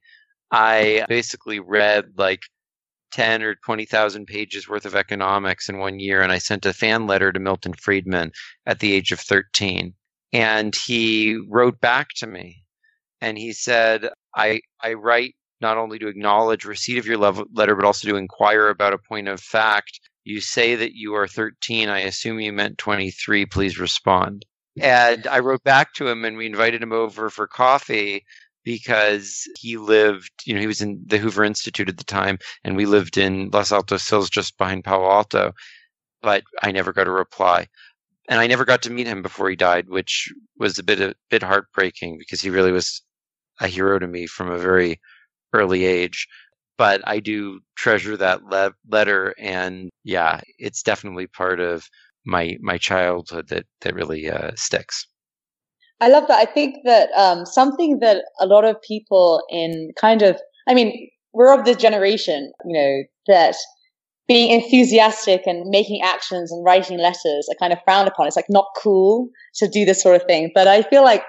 I 0.50 1.06
basically 1.08 1.58
read 1.58 2.18
like 2.18 2.42
10 3.12 3.42
or 3.42 3.54
20,000 3.64 4.26
pages 4.26 4.68
worth 4.68 4.84
of 4.84 4.94
economics 4.94 5.70
in 5.70 5.78
one 5.78 5.98
year. 5.98 6.20
And 6.20 6.30
I 6.30 6.36
sent 6.36 6.66
a 6.66 6.74
fan 6.74 7.06
letter 7.06 7.32
to 7.32 7.40
Milton 7.40 7.72
Friedman 7.72 8.32
at 8.66 8.80
the 8.80 8.92
age 8.92 9.10
of 9.10 9.20
13. 9.20 9.94
And 10.34 10.76
he 10.76 11.38
wrote 11.48 11.80
back 11.80 12.08
to 12.16 12.26
me 12.26 12.62
and 13.22 13.38
he 13.38 13.54
said, 13.54 14.10
I, 14.36 14.60
I 14.82 14.92
write 14.92 15.34
not 15.62 15.78
only 15.78 15.98
to 16.00 16.08
acknowledge 16.08 16.66
receipt 16.66 16.98
of 16.98 17.06
your 17.06 17.16
letter, 17.16 17.74
but 17.74 17.86
also 17.86 18.06
to 18.06 18.16
inquire 18.16 18.68
about 18.68 18.92
a 18.92 18.98
point 18.98 19.28
of 19.28 19.40
fact 19.40 19.98
you 20.24 20.40
say 20.40 20.74
that 20.76 20.94
you 20.94 21.14
are 21.14 21.26
13. 21.26 21.88
I 21.88 22.00
assume 22.00 22.40
you 22.40 22.52
meant 22.52 22.78
23. 22.78 23.46
Please 23.46 23.78
respond. 23.78 24.46
And 24.80 25.26
I 25.26 25.40
wrote 25.40 25.62
back 25.64 25.92
to 25.94 26.08
him 26.08 26.24
and 26.24 26.36
we 26.36 26.46
invited 26.46 26.82
him 26.82 26.92
over 26.92 27.28
for 27.28 27.46
coffee 27.46 28.24
because 28.64 29.46
he 29.58 29.76
lived, 29.76 30.30
you 30.46 30.54
know, 30.54 30.60
he 30.60 30.66
was 30.66 30.80
in 30.80 31.02
the 31.06 31.18
Hoover 31.18 31.44
Institute 31.44 31.88
at 31.88 31.98
the 31.98 32.04
time 32.04 32.38
and 32.64 32.76
we 32.76 32.86
lived 32.86 33.18
in 33.18 33.50
Los 33.52 33.72
Altos 33.72 34.08
Hills 34.08 34.30
just 34.30 34.56
behind 34.56 34.84
Palo 34.84 35.10
Alto. 35.10 35.52
But 36.22 36.44
I 36.62 36.72
never 36.72 36.92
got 36.92 37.08
a 37.08 37.12
reply. 37.12 37.66
And 38.28 38.38
I 38.38 38.46
never 38.46 38.64
got 38.64 38.82
to 38.82 38.92
meet 38.92 39.08
him 39.08 39.20
before 39.20 39.50
he 39.50 39.56
died, 39.56 39.88
which 39.88 40.32
was 40.56 40.78
a 40.78 40.84
bit 40.84 41.00
a 41.00 41.14
bit 41.28 41.42
heartbreaking 41.42 42.18
because 42.18 42.40
he 42.40 42.50
really 42.50 42.70
was 42.70 43.02
a 43.60 43.66
hero 43.66 43.98
to 43.98 44.06
me 44.06 44.26
from 44.26 44.50
a 44.50 44.58
very 44.58 45.00
early 45.52 45.84
age 45.84 46.28
but 46.82 47.00
I 47.04 47.20
do 47.20 47.60
treasure 47.76 48.16
that 48.16 48.42
le- 48.46 48.74
letter, 48.90 49.36
and 49.38 49.88
yeah, 50.02 50.40
it's 50.58 50.82
definitely 50.82 51.28
part 51.28 51.60
of 51.60 51.88
my 52.26 52.56
my 52.60 52.76
childhood 52.76 53.50
that 53.50 53.66
that 53.82 53.94
really 53.94 54.28
uh, 54.28 54.50
sticks. 54.56 55.06
I 56.00 56.08
love 56.08 56.26
that. 56.26 56.40
I 56.40 56.44
think 56.44 56.78
that 56.84 57.10
um, 57.16 57.46
something 57.46 58.00
that 58.00 58.24
a 58.40 58.46
lot 58.46 58.64
of 58.64 58.82
people 58.82 59.44
in 59.48 59.92
kind 59.96 60.22
of, 60.22 60.40
I 60.68 60.74
mean, 60.74 61.08
we're 61.32 61.56
of 61.56 61.64
the 61.64 61.76
generation, 61.76 62.50
you 62.64 62.76
know, 62.76 63.04
that 63.28 63.54
being 64.26 64.50
enthusiastic 64.50 65.46
and 65.46 65.70
making 65.70 66.02
actions 66.02 66.50
and 66.50 66.64
writing 66.64 66.98
letters 66.98 67.46
are 67.48 67.60
kind 67.60 67.72
of 67.72 67.78
frowned 67.84 68.08
upon. 68.08 68.26
It's 68.26 68.34
like 68.34 68.50
not 68.50 68.66
cool 68.82 69.28
to 69.54 69.68
do 69.68 69.84
this 69.84 70.02
sort 70.02 70.16
of 70.16 70.24
thing. 70.26 70.50
But 70.52 70.66
I 70.66 70.82
feel 70.82 71.04
like 71.04 71.22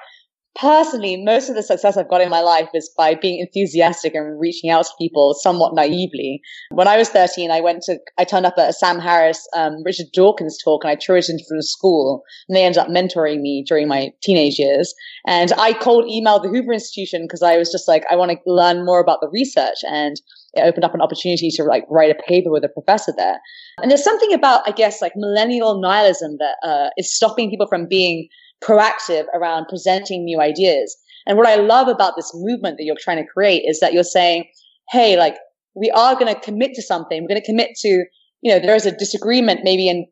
personally, 0.55 1.21
most 1.23 1.49
of 1.49 1.55
the 1.55 1.63
success 1.63 1.97
I've 1.97 2.09
got 2.09 2.21
in 2.21 2.29
my 2.29 2.41
life 2.41 2.69
is 2.73 2.89
by 2.97 3.15
being 3.15 3.39
enthusiastic 3.39 4.13
and 4.13 4.39
reaching 4.39 4.69
out 4.69 4.85
to 4.85 4.91
people 4.99 5.33
somewhat 5.33 5.73
naively. 5.73 6.41
When 6.71 6.87
I 6.87 6.97
was 6.97 7.09
13, 7.09 7.51
I 7.51 7.61
went 7.61 7.83
to, 7.83 7.97
I 8.17 8.23
turned 8.23 8.45
up 8.45 8.55
at 8.57 8.69
a 8.69 8.73
Sam 8.73 8.99
Harris, 8.99 9.47
um, 9.55 9.83
Richard 9.83 10.07
Dawkins 10.13 10.57
talk 10.63 10.83
and 10.83 10.91
I 10.91 10.93
into 10.93 11.43
the 11.49 11.63
school 11.63 12.23
and 12.47 12.55
they 12.55 12.63
ended 12.63 12.79
up 12.79 12.87
mentoring 12.87 13.41
me 13.41 13.63
during 13.67 13.87
my 13.87 14.11
teenage 14.21 14.59
years. 14.59 14.93
And 15.25 15.51
I 15.53 15.73
cold 15.73 16.05
emailed 16.05 16.43
the 16.43 16.49
Hoover 16.49 16.73
Institution 16.73 17.23
because 17.23 17.41
I 17.41 17.57
was 17.57 17.71
just 17.71 17.87
like, 17.87 18.03
I 18.09 18.15
want 18.15 18.31
to 18.31 18.37
learn 18.45 18.85
more 18.85 18.99
about 18.99 19.21
the 19.21 19.29
research 19.29 19.77
and 19.83 20.17
it 20.53 20.61
opened 20.61 20.85
up 20.85 20.93
an 20.93 21.01
opportunity 21.01 21.49
to 21.49 21.63
like 21.63 21.83
write 21.89 22.11
a 22.11 22.23
paper 22.27 22.51
with 22.51 22.63
a 22.63 22.69
professor 22.69 23.13
there. 23.15 23.39
And 23.81 23.89
there's 23.89 24.03
something 24.03 24.33
about, 24.33 24.61
I 24.67 24.71
guess, 24.71 25.01
like 25.01 25.13
millennial 25.15 25.81
nihilism 25.81 26.37
that 26.37 26.67
uh, 26.67 26.89
is 26.97 27.11
stopping 27.11 27.49
people 27.49 27.67
from 27.67 27.87
being 27.87 28.29
proactive 28.61 29.25
around 29.33 29.67
presenting 29.67 30.25
new 30.25 30.39
ideas. 30.39 30.95
And 31.25 31.37
what 31.37 31.47
I 31.47 31.55
love 31.55 31.87
about 31.87 32.15
this 32.15 32.31
movement 32.33 32.77
that 32.77 32.83
you're 32.83 32.95
trying 32.99 33.23
to 33.23 33.31
create 33.31 33.63
is 33.65 33.79
that 33.79 33.93
you're 33.93 34.03
saying, 34.03 34.45
hey, 34.89 35.17
like 35.17 35.37
we 35.75 35.89
are 35.91 36.15
going 36.15 36.33
to 36.33 36.39
commit 36.39 36.73
to 36.75 36.81
something. 36.81 37.21
We're 37.21 37.29
going 37.29 37.41
to 37.41 37.45
commit 37.45 37.71
to, 37.77 38.05
you 38.41 38.53
know, 38.53 38.59
there 38.59 38.75
is 38.75 38.85
a 38.85 38.95
disagreement 38.95 39.61
maybe 39.63 39.87
in, 39.87 40.05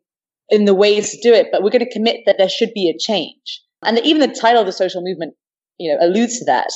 in 0.48 0.64
the 0.64 0.74
ways 0.74 1.10
to 1.10 1.20
do 1.22 1.34
it, 1.34 1.48
but 1.52 1.62
we're 1.62 1.70
going 1.70 1.84
to 1.84 1.92
commit 1.92 2.20
that 2.26 2.36
there 2.38 2.48
should 2.48 2.72
be 2.74 2.88
a 2.88 2.98
change. 2.98 3.62
And 3.82 3.98
even 4.00 4.20
the 4.20 4.34
title 4.34 4.60
of 4.60 4.66
the 4.66 4.72
social 4.72 5.02
movement, 5.02 5.34
you 5.78 5.92
know, 5.92 6.04
alludes 6.04 6.38
to 6.38 6.44
that. 6.46 6.70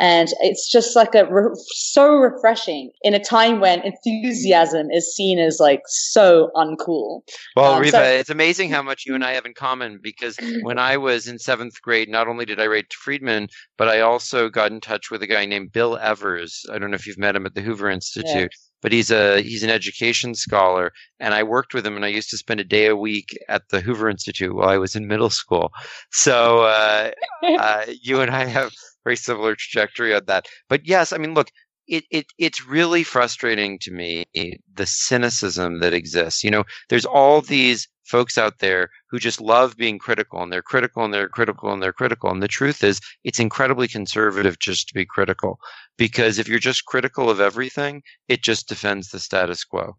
And 0.00 0.28
it's 0.40 0.70
just 0.70 0.96
like 0.96 1.14
a 1.14 1.26
re- 1.32 1.54
so 1.74 2.14
refreshing 2.14 2.90
in 3.02 3.14
a 3.14 3.22
time 3.22 3.60
when 3.60 3.82
enthusiasm 3.82 4.90
is 4.90 5.14
seen 5.14 5.38
as 5.38 5.58
like 5.60 5.82
so 5.86 6.50
uncool. 6.54 7.22
Well, 7.56 7.74
um, 7.74 7.88
so- 7.88 8.02
it's 8.02 8.30
amazing 8.30 8.70
how 8.70 8.82
much 8.82 9.04
you 9.06 9.14
and 9.14 9.24
I 9.24 9.32
have 9.32 9.46
in 9.46 9.54
common 9.54 9.98
because 10.02 10.36
when 10.62 10.78
I 10.78 10.96
was 10.96 11.28
in 11.28 11.38
seventh 11.38 11.80
grade, 11.82 12.08
not 12.08 12.28
only 12.28 12.44
did 12.44 12.60
I 12.60 12.66
write 12.66 12.90
to 12.90 12.96
Friedman, 12.96 13.48
but 13.76 13.88
I 13.88 14.00
also 14.00 14.48
got 14.48 14.72
in 14.72 14.80
touch 14.80 15.10
with 15.10 15.22
a 15.22 15.26
guy 15.26 15.44
named 15.44 15.72
Bill 15.72 15.98
Evers. 15.98 16.64
I 16.72 16.78
don't 16.78 16.90
know 16.90 16.96
if 16.96 17.06
you've 17.06 17.18
met 17.18 17.36
him 17.36 17.46
at 17.46 17.54
the 17.54 17.62
Hoover 17.62 17.90
Institute. 17.90 18.34
Yeah 18.34 18.46
but 18.82 18.92
he's 18.92 19.10
a 19.10 19.40
he's 19.40 19.62
an 19.62 19.70
education 19.70 20.34
scholar 20.34 20.92
and 21.20 21.32
i 21.32 21.42
worked 21.42 21.72
with 21.72 21.86
him 21.86 21.96
and 21.96 22.04
i 22.04 22.08
used 22.08 22.28
to 22.28 22.36
spend 22.36 22.60
a 22.60 22.64
day 22.64 22.86
a 22.86 22.96
week 22.96 23.38
at 23.48 23.62
the 23.70 23.80
hoover 23.80 24.10
institute 24.10 24.54
while 24.54 24.68
i 24.68 24.76
was 24.76 24.94
in 24.94 25.06
middle 25.06 25.30
school 25.30 25.70
so 26.10 26.62
uh, 26.62 27.10
uh, 27.58 27.84
you 28.02 28.20
and 28.20 28.30
i 28.30 28.44
have 28.44 28.72
very 29.04 29.16
similar 29.16 29.54
trajectory 29.54 30.14
on 30.14 30.22
that. 30.26 30.46
But 30.68 30.86
yes, 30.86 31.12
I 31.12 31.18
mean, 31.18 31.34
look, 31.34 31.50
it, 31.88 32.04
it 32.10 32.26
it's 32.38 32.66
really 32.66 33.02
frustrating 33.02 33.78
to 33.80 33.90
me 33.90 34.24
the 34.34 34.86
cynicism 34.86 35.80
that 35.80 35.92
exists. 35.92 36.44
You 36.44 36.50
know, 36.50 36.64
there's 36.88 37.04
all 37.04 37.40
these 37.40 37.88
folks 38.04 38.36
out 38.36 38.58
there 38.58 38.90
who 39.10 39.18
just 39.18 39.40
love 39.40 39.76
being 39.76 39.98
critical 39.98 40.42
and 40.42 40.52
they're 40.52 40.62
critical 40.62 41.04
and 41.04 41.14
they're 41.14 41.28
critical 41.28 41.72
and 41.72 41.82
they're 41.82 41.92
critical. 41.92 42.30
And 42.30 42.42
the 42.42 42.48
truth 42.48 42.82
is 42.84 43.00
it's 43.24 43.40
incredibly 43.40 43.88
conservative 43.88 44.58
just 44.58 44.88
to 44.88 44.94
be 44.94 45.06
critical 45.06 45.58
because 45.96 46.38
if 46.38 46.48
you're 46.48 46.58
just 46.58 46.86
critical 46.86 47.30
of 47.30 47.40
everything, 47.40 48.02
it 48.28 48.42
just 48.42 48.68
defends 48.68 49.08
the 49.08 49.20
status 49.20 49.64
quo. 49.64 49.96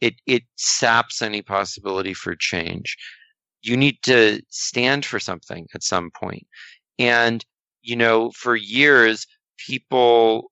It 0.00 0.14
it 0.26 0.42
saps 0.56 1.22
any 1.22 1.42
possibility 1.42 2.14
for 2.14 2.34
change. 2.34 2.96
You 3.62 3.76
need 3.76 3.98
to 4.02 4.42
stand 4.48 5.04
for 5.04 5.18
something 5.18 5.66
at 5.74 5.82
some 5.82 6.10
point. 6.10 6.46
And 6.98 7.44
you 7.86 7.96
know, 7.96 8.30
for 8.32 8.56
years, 8.56 9.26
people 9.66 10.50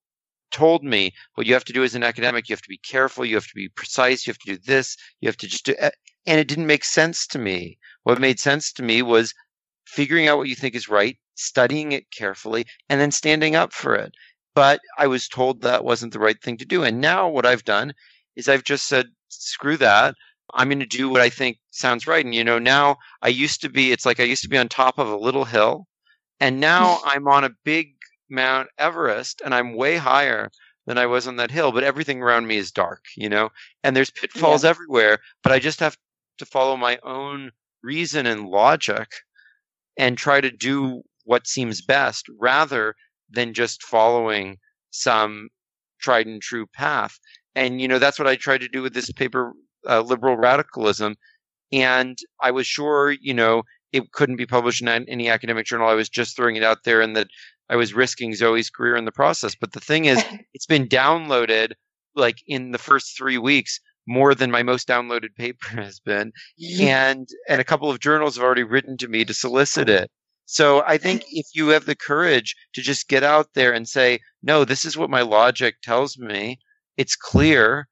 told 0.50 0.84
me 0.84 1.12
what 1.34 1.46
you 1.46 1.52
have 1.52 1.64
to 1.64 1.72
do 1.72 1.82
as 1.82 1.94
an 1.94 2.04
academic, 2.04 2.48
you 2.48 2.52
have 2.52 2.62
to 2.62 2.68
be 2.68 2.78
careful, 2.78 3.24
you 3.24 3.34
have 3.34 3.46
to 3.46 3.54
be 3.56 3.68
precise, 3.70 4.26
you 4.26 4.30
have 4.30 4.38
to 4.38 4.54
do 4.54 4.62
this, 4.64 4.96
you 5.20 5.28
have 5.28 5.36
to 5.36 5.48
just 5.48 5.64
do, 5.66 5.74
and 6.26 6.40
it 6.40 6.46
didn't 6.46 6.66
make 6.66 6.84
sense 6.84 7.26
to 7.26 7.38
me. 7.38 7.76
What 8.04 8.20
made 8.20 8.38
sense 8.38 8.72
to 8.74 8.82
me 8.82 9.02
was 9.02 9.34
figuring 9.84 10.28
out 10.28 10.38
what 10.38 10.48
you 10.48 10.54
think 10.54 10.74
is 10.74 10.88
right, 10.88 11.18
studying 11.34 11.92
it 11.92 12.04
carefully, 12.16 12.66
and 12.88 13.00
then 13.00 13.10
standing 13.10 13.56
up 13.56 13.72
for 13.72 13.96
it. 13.96 14.14
But 14.54 14.80
I 14.96 15.08
was 15.08 15.26
told 15.26 15.62
that 15.62 15.84
wasn't 15.84 16.12
the 16.12 16.20
right 16.20 16.40
thing 16.40 16.56
to 16.58 16.64
do. 16.64 16.84
And 16.84 17.00
now 17.00 17.28
what 17.28 17.46
I've 17.46 17.64
done 17.64 17.92
is 18.36 18.48
I've 18.48 18.62
just 18.62 18.86
said, 18.86 19.06
screw 19.28 19.76
that. 19.78 20.14
I'm 20.52 20.68
going 20.68 20.78
to 20.78 20.86
do 20.86 21.08
what 21.08 21.20
I 21.20 21.30
think 21.30 21.58
sounds 21.70 22.06
right. 22.06 22.24
And, 22.24 22.34
you 22.34 22.44
know, 22.44 22.60
now 22.60 22.96
I 23.22 23.28
used 23.28 23.60
to 23.62 23.68
be, 23.68 23.90
it's 23.90 24.06
like 24.06 24.20
I 24.20 24.24
used 24.24 24.42
to 24.42 24.48
be 24.48 24.58
on 24.58 24.68
top 24.68 24.98
of 24.98 25.08
a 25.08 25.16
little 25.16 25.44
hill 25.44 25.86
and 26.40 26.60
now 26.60 26.98
I'm 27.04 27.28
on 27.28 27.44
a 27.44 27.50
big 27.64 27.94
Mount 28.30 28.68
Everest 28.78 29.42
and 29.44 29.54
I'm 29.54 29.74
way 29.74 29.96
higher 29.96 30.50
than 30.86 30.98
I 30.98 31.06
was 31.06 31.26
on 31.26 31.36
that 31.36 31.50
hill, 31.50 31.72
but 31.72 31.84
everything 31.84 32.22
around 32.22 32.46
me 32.46 32.56
is 32.56 32.70
dark, 32.70 33.04
you 33.16 33.28
know, 33.28 33.50
and 33.82 33.96
there's 33.96 34.10
pitfalls 34.10 34.64
yeah. 34.64 34.70
everywhere, 34.70 35.18
but 35.42 35.52
I 35.52 35.58
just 35.58 35.80
have 35.80 35.96
to 36.38 36.46
follow 36.46 36.76
my 36.76 36.98
own 37.04 37.52
reason 37.82 38.26
and 38.26 38.48
logic 38.48 39.08
and 39.96 40.18
try 40.18 40.40
to 40.40 40.50
do 40.50 41.02
what 41.24 41.46
seems 41.46 41.80
best 41.80 42.26
rather 42.38 42.94
than 43.30 43.54
just 43.54 43.82
following 43.82 44.58
some 44.90 45.48
tried 46.00 46.26
and 46.26 46.42
true 46.42 46.66
path. 46.66 47.18
And, 47.54 47.80
you 47.80 47.88
know, 47.88 47.98
that's 47.98 48.18
what 48.18 48.28
I 48.28 48.36
tried 48.36 48.60
to 48.60 48.68
do 48.68 48.82
with 48.82 48.94
this 48.94 49.10
paper, 49.12 49.52
uh, 49.88 50.00
Liberal 50.00 50.36
Radicalism. 50.36 51.16
And 51.72 52.18
I 52.40 52.50
was 52.50 52.66
sure, 52.66 53.12
you 53.12 53.32
know, 53.34 53.62
it 53.94 54.10
couldn't 54.10 54.36
be 54.36 54.44
published 54.44 54.82
in 54.82 54.88
any 54.88 55.28
academic 55.28 55.66
journal. 55.66 55.88
I 55.88 55.94
was 55.94 56.08
just 56.08 56.34
throwing 56.34 56.56
it 56.56 56.64
out 56.64 56.82
there 56.82 57.00
and 57.00 57.16
that 57.16 57.28
I 57.70 57.76
was 57.76 57.94
risking 57.94 58.34
Zoe's 58.34 58.68
career 58.68 58.96
in 58.96 59.04
the 59.04 59.12
process. 59.12 59.54
But 59.54 59.72
the 59.72 59.80
thing 59.80 60.06
is, 60.06 60.22
it's 60.54 60.66
been 60.66 60.88
downloaded 60.88 61.72
like 62.16 62.38
in 62.48 62.72
the 62.72 62.78
first 62.78 63.16
three 63.16 63.38
weeks 63.38 63.78
more 64.06 64.34
than 64.34 64.50
my 64.50 64.64
most 64.64 64.88
downloaded 64.88 65.34
paper 65.36 65.68
has 65.80 66.00
been. 66.00 66.32
And 66.80 67.28
and 67.48 67.60
a 67.60 67.64
couple 67.64 67.88
of 67.88 68.00
journals 68.00 68.34
have 68.34 68.44
already 68.44 68.64
written 68.64 68.96
to 68.98 69.08
me 69.08 69.24
to 69.24 69.32
solicit 69.32 69.88
it. 69.88 70.10
So 70.46 70.82
I 70.86 70.98
think 70.98 71.22
if 71.30 71.46
you 71.54 71.68
have 71.68 71.86
the 71.86 71.96
courage 71.96 72.56
to 72.74 72.82
just 72.82 73.08
get 73.08 73.22
out 73.22 73.46
there 73.54 73.72
and 73.72 73.88
say, 73.88 74.18
no, 74.42 74.64
this 74.64 74.84
is 74.84 74.96
what 74.96 75.08
my 75.08 75.22
logic 75.22 75.76
tells 75.82 76.18
me. 76.18 76.58
It's 76.96 77.14
clear 77.14 77.86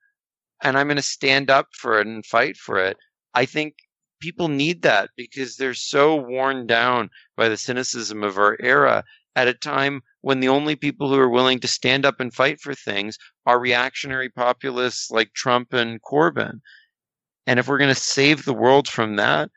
and 0.65 0.77
I'm 0.77 0.89
going 0.89 0.97
to 0.97 1.03
stand 1.03 1.49
up 1.49 1.69
for 1.73 2.01
it 2.01 2.09
and 2.09 2.27
fight 2.27 2.57
for 2.57 2.79
it. 2.79 2.97
I 3.35 3.47
think 3.47 3.75
people 4.23 4.49
need 4.49 4.83
that 4.83 5.11
because 5.17 5.57
they're 5.57 5.75
so 5.75 6.17
worn 6.17 6.67
down 6.67 7.11
by 7.37 7.49
the 7.49 7.57
cynicism 7.57 8.23
of 8.23 8.39
our 8.39 8.57
era 8.61 9.05
at 9.35 9.49
a 9.49 9.55
time 9.55 10.01
when 10.21 10.41
the 10.41 10.49
only 10.49 10.77
people 10.77 11.09
who 11.09 11.19
are 11.19 11.29
willing 11.29 11.59
to 11.59 11.69
stand 11.69 12.07
up 12.07 12.21
and 12.21 12.33
fight 12.33 12.61
for 12.61 12.75
things 12.75 13.19
are 13.47 13.59
reactionary 13.59 14.29
populists 14.29 15.11
like 15.11 15.33
Trump 15.35 15.73
and 15.73 16.01
Corbyn. 16.03 16.61
And 17.47 17.59
if 17.59 17.67
we're 17.67 17.79
going 17.79 17.95
to 17.95 18.01
save 18.01 18.45
the 18.45 18.55
world 18.55 18.89
from 18.89 19.17
that, 19.17 19.51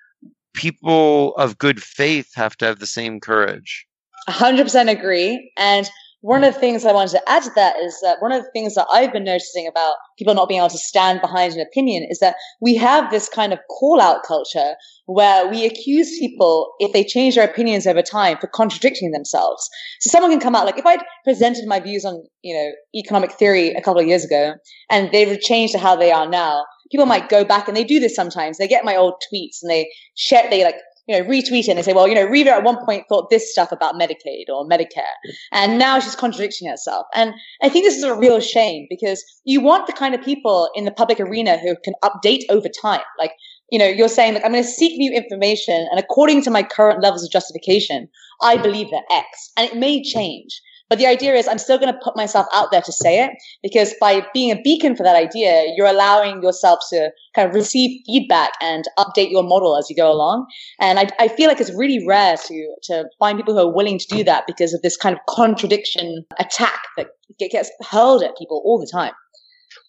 people 0.55 1.35
of 1.35 1.57
good 1.57 1.81
faith 1.83 2.29
have 2.35 2.57
to 2.57 2.65
have 2.65 2.79
the 2.79 2.87
same 2.87 3.19
courage. 3.19 3.85
100% 4.27 4.89
agree. 4.89 5.51
And 5.57 5.89
one 6.25 6.43
of 6.43 6.55
the 6.55 6.59
things 6.59 6.83
I 6.83 6.91
wanted 6.91 7.11
to 7.11 7.29
add 7.29 7.43
to 7.43 7.51
that 7.55 7.75
is 7.77 7.99
that 8.01 8.19
one 8.19 8.31
of 8.31 8.43
the 8.43 8.49
things 8.49 8.73
that 8.73 8.87
I've 8.91 9.13
been 9.13 9.25
noticing 9.25 9.67
about 9.67 9.93
people 10.17 10.33
not 10.33 10.49
being 10.49 10.59
able 10.59 10.69
to 10.69 10.77
stand 10.77 11.21
behind 11.21 11.53
an 11.53 11.59
opinion 11.59 12.07
is 12.09 12.17
that 12.17 12.35
we 12.59 12.73
have 12.77 13.11
this 13.11 13.29
kind 13.29 13.53
of 13.53 13.59
call 13.69 14.01
out 14.01 14.23
culture 14.23 14.73
where 15.05 15.47
we 15.47 15.67
accuse 15.67 16.17
people 16.17 16.73
if 16.79 16.93
they 16.93 17.03
change 17.03 17.35
their 17.35 17.47
opinions 17.47 17.85
over 17.85 18.01
time 18.01 18.39
for 18.39 18.47
contradicting 18.47 19.11
themselves. 19.11 19.69
So 19.99 20.09
someone 20.09 20.31
can 20.31 20.39
come 20.39 20.55
out 20.55 20.65
like 20.65 20.79
if 20.79 20.85
I'd 20.87 21.03
presented 21.23 21.67
my 21.67 21.79
views 21.79 22.03
on, 22.03 22.23
you 22.41 22.55
know, 22.55 22.71
economic 22.95 23.31
theory 23.33 23.73
a 23.73 23.81
couple 23.81 24.01
of 24.01 24.07
years 24.07 24.25
ago 24.25 24.55
and 24.89 25.11
they've 25.11 25.39
changed 25.39 25.73
to 25.73 25.79
how 25.79 25.95
they 25.95 26.11
are 26.11 26.27
now, 26.27 26.65
people 26.91 27.05
might 27.05 27.29
go 27.29 27.45
back 27.45 27.67
and 27.67 27.77
they 27.77 27.83
do 27.83 27.99
this 27.99 28.15
sometimes. 28.15 28.57
They 28.57 28.67
get 28.67 28.83
my 28.83 28.95
old 28.95 29.13
tweets 29.31 29.57
and 29.61 29.69
they 29.69 29.91
share, 30.15 30.49
they 30.49 30.63
like 30.63 30.77
you 31.07 31.17
know, 31.17 31.25
retweet 31.27 31.67
it 31.67 31.69
and 31.69 31.85
say, 31.85 31.93
well, 31.93 32.07
you 32.07 32.15
know, 32.15 32.25
Riva 32.25 32.51
at 32.51 32.63
one 32.63 32.83
point 32.85 33.05
thought 33.07 33.29
this 33.29 33.51
stuff 33.51 33.71
about 33.71 33.95
Medicaid 33.95 34.45
or 34.49 34.67
Medicare, 34.67 35.03
and 35.51 35.77
now 35.77 35.99
she's 35.99 36.15
contradicting 36.15 36.67
herself. 36.67 37.05
And 37.13 37.33
I 37.61 37.69
think 37.69 37.85
this 37.85 37.97
is 37.97 38.03
a 38.03 38.15
real 38.15 38.39
shame 38.39 38.87
because 38.89 39.23
you 39.43 39.61
want 39.61 39.87
the 39.87 39.93
kind 39.93 40.15
of 40.15 40.21
people 40.21 40.69
in 40.75 40.85
the 40.85 40.91
public 40.91 41.19
arena 41.19 41.57
who 41.57 41.75
can 41.83 41.93
update 42.03 42.43
over 42.49 42.67
time. 42.69 43.01
Like, 43.19 43.31
you 43.71 43.79
know, 43.79 43.87
you're 43.87 44.09
saying, 44.09 44.35
like, 44.35 44.45
I'm 44.45 44.51
going 44.51 44.63
to 44.63 44.69
seek 44.69 44.97
new 44.97 45.11
information, 45.11 45.87
and 45.91 45.99
according 45.99 46.43
to 46.43 46.51
my 46.51 46.63
current 46.63 47.01
levels 47.01 47.23
of 47.23 47.31
justification, 47.31 48.07
I 48.41 48.57
believe 48.57 48.89
that 48.91 49.03
X, 49.11 49.51
and 49.57 49.69
it 49.69 49.77
may 49.77 50.03
change. 50.03 50.61
But 50.89 50.99
the 50.99 51.07
idea 51.07 51.33
is 51.33 51.47
I'm 51.47 51.57
still 51.57 51.79
going 51.79 51.91
to 51.91 51.99
put 52.03 52.15
myself 52.15 52.45
out 52.53 52.69
there 52.71 52.81
to 52.81 52.91
say 52.91 53.23
it 53.23 53.31
because 53.63 53.95
by 53.99 54.25
being 54.33 54.51
a 54.51 54.61
beacon 54.61 54.95
for 54.95 55.01
that 55.03 55.15
idea, 55.15 55.73
you're 55.75 55.87
allowing 55.87 56.43
yourself 56.43 56.79
to 56.91 57.09
kind 57.33 57.49
of 57.49 57.55
receive 57.55 58.01
feedback 58.05 58.51
and 58.61 58.85
update 58.99 59.31
your 59.31 59.43
model 59.43 59.77
as 59.77 59.89
you 59.89 59.95
go 59.95 60.11
along. 60.11 60.45
And 60.79 60.99
I, 60.99 61.09
I 61.19 61.27
feel 61.27 61.47
like 61.47 61.59
it's 61.59 61.73
really 61.75 62.05
rare 62.07 62.37
to, 62.37 62.75
to 62.83 63.05
find 63.17 63.37
people 63.37 63.55
who 63.55 63.61
are 63.61 63.73
willing 63.73 63.97
to 63.97 64.07
do 64.07 64.23
that 64.25 64.45
because 64.45 64.73
of 64.73 64.81
this 64.83 64.95
kind 64.95 65.15
of 65.15 65.21
contradiction 65.27 66.23
attack 66.39 66.79
that 66.97 67.07
gets 67.39 67.71
hurled 67.81 68.21
at 68.21 68.37
people 68.37 68.61
all 68.63 68.79
the 68.79 68.89
time. 68.91 69.13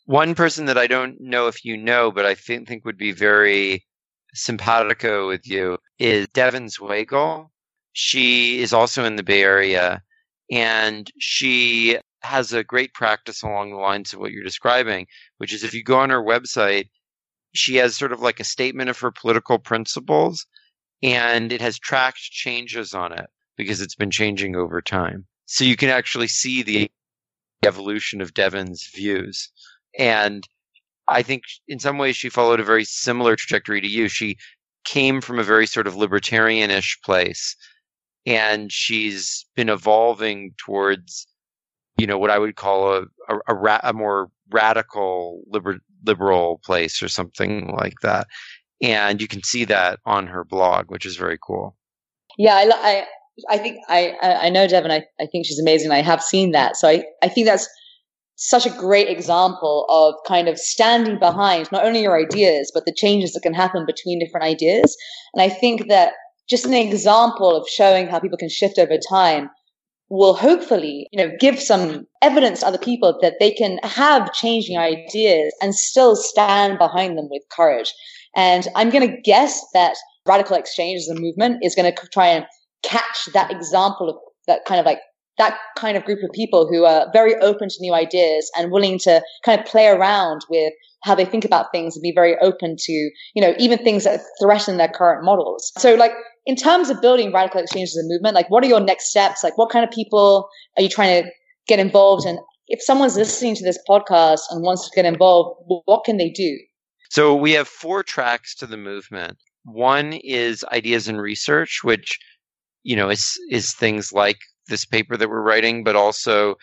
One 0.06 0.34
person 0.34 0.64
that 0.66 0.78
I 0.78 0.86
don't 0.86 1.20
know 1.20 1.46
if 1.48 1.64
you 1.64 1.76
know, 1.76 2.10
but 2.10 2.24
I 2.24 2.34
think, 2.34 2.68
think 2.68 2.84
would 2.86 2.96
be 2.96 3.12
very 3.12 3.84
simpatico 4.32 5.26
with 5.26 5.46
you 5.46 5.78
is 5.98 6.26
Devon 6.28 6.66
Zuegel. 6.66 7.50
She 7.92 8.60
is 8.60 8.72
also 8.72 9.04
in 9.04 9.16
the 9.16 9.22
Bay 9.22 9.42
Area 9.42 10.02
and 10.50 11.10
she 11.18 11.98
has 12.22 12.52
a 12.52 12.64
great 12.64 12.92
practice 12.94 13.42
along 13.42 13.70
the 13.70 13.76
lines 13.76 14.12
of 14.12 14.20
what 14.20 14.32
you're 14.32 14.44
describing, 14.44 15.06
which 15.38 15.52
is 15.52 15.64
if 15.64 15.74
you 15.74 15.82
go 15.84 15.98
on 15.98 16.10
her 16.10 16.22
website, 16.22 16.88
she 17.54 17.76
has 17.76 17.96
sort 17.96 18.12
of 18.12 18.20
like 18.20 18.40
a 18.40 18.44
statement 18.44 18.90
of 18.90 18.98
her 18.98 19.10
political 19.12 19.58
principles 19.58 20.46
and 21.02 21.52
it 21.52 21.60
has 21.60 21.78
tracked 21.78 22.18
changes 22.18 22.94
on 22.94 23.12
it. 23.12 23.26
because 23.56 23.80
it's 23.80 23.94
been 23.94 24.10
changing 24.10 24.54
over 24.56 24.82
time. 24.82 25.26
So 25.46 25.64
you 25.64 25.76
can 25.76 25.88
actually 25.88 26.28
see 26.28 26.62
the 26.62 26.90
evolution 27.64 28.20
of 28.20 28.34
Devon's 28.34 28.88
views. 28.94 29.50
And 29.98 30.46
I 31.08 31.22
think 31.22 31.42
in 31.68 31.78
some 31.78 31.98
ways 31.98 32.16
she 32.16 32.28
followed 32.28 32.60
a 32.60 32.64
very 32.64 32.84
similar 32.84 33.36
trajectory 33.36 33.80
to 33.80 33.88
you. 33.88 34.08
She 34.08 34.36
came 34.84 35.20
from 35.20 35.38
a 35.38 35.44
very 35.44 35.66
sort 35.66 35.86
of 35.86 35.94
libertarianish 35.94 37.00
place 37.04 37.56
and 38.26 38.72
she's 38.72 39.46
been 39.54 39.68
evolving 39.68 40.52
towards 40.58 41.26
you 41.96 42.06
know 42.06 42.18
what 42.18 42.30
I 42.30 42.38
would 42.38 42.56
call 42.56 42.92
a 42.92 43.02
a, 43.28 43.38
a, 43.48 43.54
ra- 43.54 43.80
a 43.82 43.92
more 43.92 44.30
radical 44.50 45.42
liber- 45.48 45.80
liberal 46.04 46.60
place 46.64 47.02
or 47.02 47.08
something 47.08 47.74
like 47.76 47.94
that. 48.02 48.26
And 48.82 49.20
you 49.20 49.28
can 49.28 49.42
see 49.42 49.64
that 49.64 50.00
on 50.04 50.26
her 50.26 50.44
blog, 50.44 50.90
which 50.90 51.06
is 51.06 51.16
very 51.16 51.38
cool. 51.42 51.76
Yeah, 52.36 52.54
I, 52.54 52.70
I, 52.70 53.06
I 53.54 53.58
think 53.58 53.78
I, 53.88 54.14
I 54.22 54.50
know 54.50 54.68
Devon. 54.68 54.90
I, 54.90 55.04
I 55.18 55.26
think 55.26 55.46
she's 55.46 55.58
amazing. 55.58 55.90
I 55.90 56.02
have 56.02 56.22
seen 56.22 56.52
that, 56.52 56.76
so 56.76 56.88
I, 56.88 57.04
I 57.22 57.28
think 57.28 57.46
that's 57.46 57.68
such 58.36 58.66
a 58.66 58.70
great 58.70 59.08
example 59.08 59.86
of 59.88 60.14
kind 60.28 60.46
of 60.46 60.58
standing 60.58 61.18
behind 61.18 61.72
not 61.72 61.86
only 61.86 62.02
your 62.02 62.20
ideas 62.20 62.70
but 62.74 62.84
the 62.84 62.92
changes 62.94 63.32
that 63.32 63.40
can 63.40 63.54
happen 63.54 63.86
between 63.86 64.18
different 64.18 64.44
ideas. 64.44 64.94
And 65.32 65.42
I 65.42 65.48
think 65.48 65.88
that 65.88 66.12
just 66.48 66.64
an 66.64 66.74
example 66.74 67.56
of 67.56 67.68
showing 67.68 68.06
how 68.06 68.18
people 68.18 68.38
can 68.38 68.48
shift 68.48 68.78
over 68.78 68.96
time 68.98 69.50
will 70.08 70.34
hopefully, 70.34 71.08
you 71.10 71.18
know, 71.18 71.34
give 71.40 71.60
some 71.60 72.06
evidence 72.22 72.60
to 72.60 72.66
other 72.66 72.78
people 72.78 73.18
that 73.20 73.34
they 73.40 73.50
can 73.50 73.78
have 73.82 74.32
changing 74.32 74.78
ideas 74.78 75.52
and 75.60 75.74
still 75.74 76.14
stand 76.14 76.78
behind 76.78 77.18
them 77.18 77.28
with 77.30 77.42
courage. 77.50 77.92
And 78.36 78.68
I'm 78.76 78.90
going 78.90 79.08
to 79.08 79.20
guess 79.22 79.60
that 79.74 79.96
radical 80.26 80.56
exchange 80.56 80.98
as 80.98 81.08
a 81.08 81.20
movement 81.20 81.58
is 81.62 81.74
going 81.74 81.92
to 81.92 82.08
try 82.08 82.28
and 82.28 82.46
catch 82.82 83.28
that 83.32 83.50
example 83.50 84.08
of 84.10 84.16
that 84.46 84.64
kind 84.64 84.78
of 84.78 84.86
like 84.86 85.00
that 85.38 85.58
kind 85.76 85.96
of 85.96 86.04
group 86.04 86.22
of 86.22 86.30
people 86.32 86.66
who 86.68 86.84
are 86.84 87.08
very 87.12 87.34
open 87.36 87.68
to 87.68 87.76
new 87.80 87.92
ideas 87.92 88.50
and 88.56 88.70
willing 88.70 88.98
to 88.98 89.22
kind 89.44 89.60
of 89.60 89.66
play 89.66 89.86
around 89.88 90.42
with 90.48 90.72
how 91.06 91.14
they 91.14 91.24
think 91.24 91.44
about 91.44 91.72
things 91.72 91.96
and 91.96 92.02
be 92.02 92.12
very 92.14 92.36
open 92.38 92.76
to, 92.78 92.92
you 92.92 93.40
know, 93.40 93.54
even 93.58 93.78
things 93.78 94.04
that 94.04 94.20
threaten 94.40 94.76
their 94.76 94.88
current 94.88 95.24
models. 95.24 95.72
So 95.78 95.94
like 95.94 96.12
in 96.44 96.56
terms 96.56 96.90
of 96.90 97.00
building 97.00 97.32
radical 97.32 97.60
exchange 97.60 97.90
as 97.90 97.96
a 97.96 98.08
movement, 98.08 98.34
like 98.34 98.50
what 98.50 98.64
are 98.64 98.66
your 98.66 98.80
next 98.80 99.10
steps? 99.10 99.44
Like 99.44 99.56
what 99.56 99.70
kind 99.70 99.84
of 99.84 99.90
people 99.90 100.48
are 100.76 100.82
you 100.82 100.88
trying 100.88 101.22
to 101.22 101.30
get 101.68 101.78
involved 101.78 102.26
in? 102.26 102.38
If 102.68 102.82
someone's 102.82 103.16
listening 103.16 103.54
to 103.54 103.64
this 103.64 103.78
podcast 103.88 104.40
and 104.50 104.62
wants 104.62 104.88
to 104.88 104.94
get 104.94 105.04
involved, 105.04 105.60
what 105.84 106.04
can 106.04 106.16
they 106.16 106.30
do? 106.30 106.58
So 107.10 107.34
we 107.34 107.52
have 107.52 107.68
four 107.68 108.02
tracks 108.02 108.54
to 108.56 108.66
the 108.66 108.76
movement. 108.76 109.38
One 109.64 110.12
is 110.12 110.64
ideas 110.72 111.08
and 111.08 111.20
research, 111.20 111.80
which 111.82 112.18
you 112.82 112.96
know 112.96 113.08
is 113.08 113.34
is 113.50 113.74
things 113.74 114.12
like 114.12 114.38
this 114.68 114.84
paper 114.84 115.16
that 115.16 115.28
we're 115.28 115.42
writing, 115.42 115.84
but 115.84 115.94
also 115.96 116.56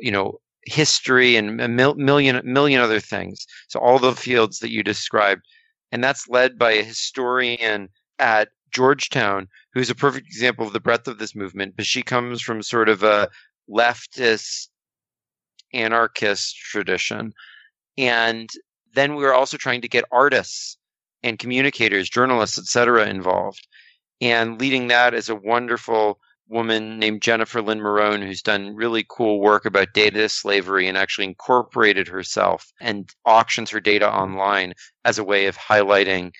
you 0.00 0.10
know 0.10 0.40
history 0.66 1.36
and 1.36 1.60
a 1.60 1.68
mil- 1.68 1.94
million 1.94 2.40
million 2.44 2.80
other 2.80 3.00
things. 3.00 3.46
So 3.68 3.80
all 3.80 3.98
the 3.98 4.14
fields 4.14 4.58
that 4.58 4.70
you 4.70 4.82
described, 4.82 5.42
and 5.92 6.02
that's 6.02 6.28
led 6.28 6.58
by 6.58 6.72
a 6.72 6.82
historian 6.82 7.88
at 8.18 8.48
Georgetown, 8.72 9.48
who's 9.72 9.90
a 9.90 9.94
perfect 9.94 10.26
example 10.26 10.66
of 10.66 10.72
the 10.72 10.80
breadth 10.80 11.08
of 11.08 11.18
this 11.18 11.34
movement, 11.34 11.76
but 11.76 11.86
she 11.86 12.02
comes 12.02 12.42
from 12.42 12.62
sort 12.62 12.88
of 12.88 13.02
a 13.02 13.28
leftist 13.70 14.68
anarchist 15.72 16.56
tradition. 16.56 17.32
And 17.96 18.48
then 18.94 19.14
we 19.14 19.22
were 19.22 19.34
also 19.34 19.56
trying 19.56 19.82
to 19.82 19.88
get 19.88 20.04
artists 20.12 20.76
and 21.22 21.38
communicators, 21.38 22.08
journalists, 22.08 22.58
etc., 22.58 23.06
involved. 23.06 23.66
And 24.20 24.60
leading 24.60 24.88
that 24.88 25.14
is 25.14 25.28
a 25.28 25.34
wonderful 25.34 26.18
woman 26.48 26.98
named 26.98 27.22
Jennifer 27.22 27.62
Lyn 27.62 27.80
Morone, 27.80 28.22
who's 28.22 28.42
done 28.42 28.74
really 28.74 29.04
cool 29.08 29.40
work 29.40 29.64
about 29.64 29.94
data 29.94 30.28
slavery 30.28 30.88
and 30.88 30.96
actually 30.98 31.26
incorporated 31.26 32.06
herself 32.06 32.72
and 32.80 33.10
auctions 33.24 33.70
her 33.70 33.80
data 33.80 34.10
online 34.10 34.74
as 35.04 35.18
a 35.18 35.24
way 35.24 35.46
of 35.46 35.56
highlighting 35.56 36.32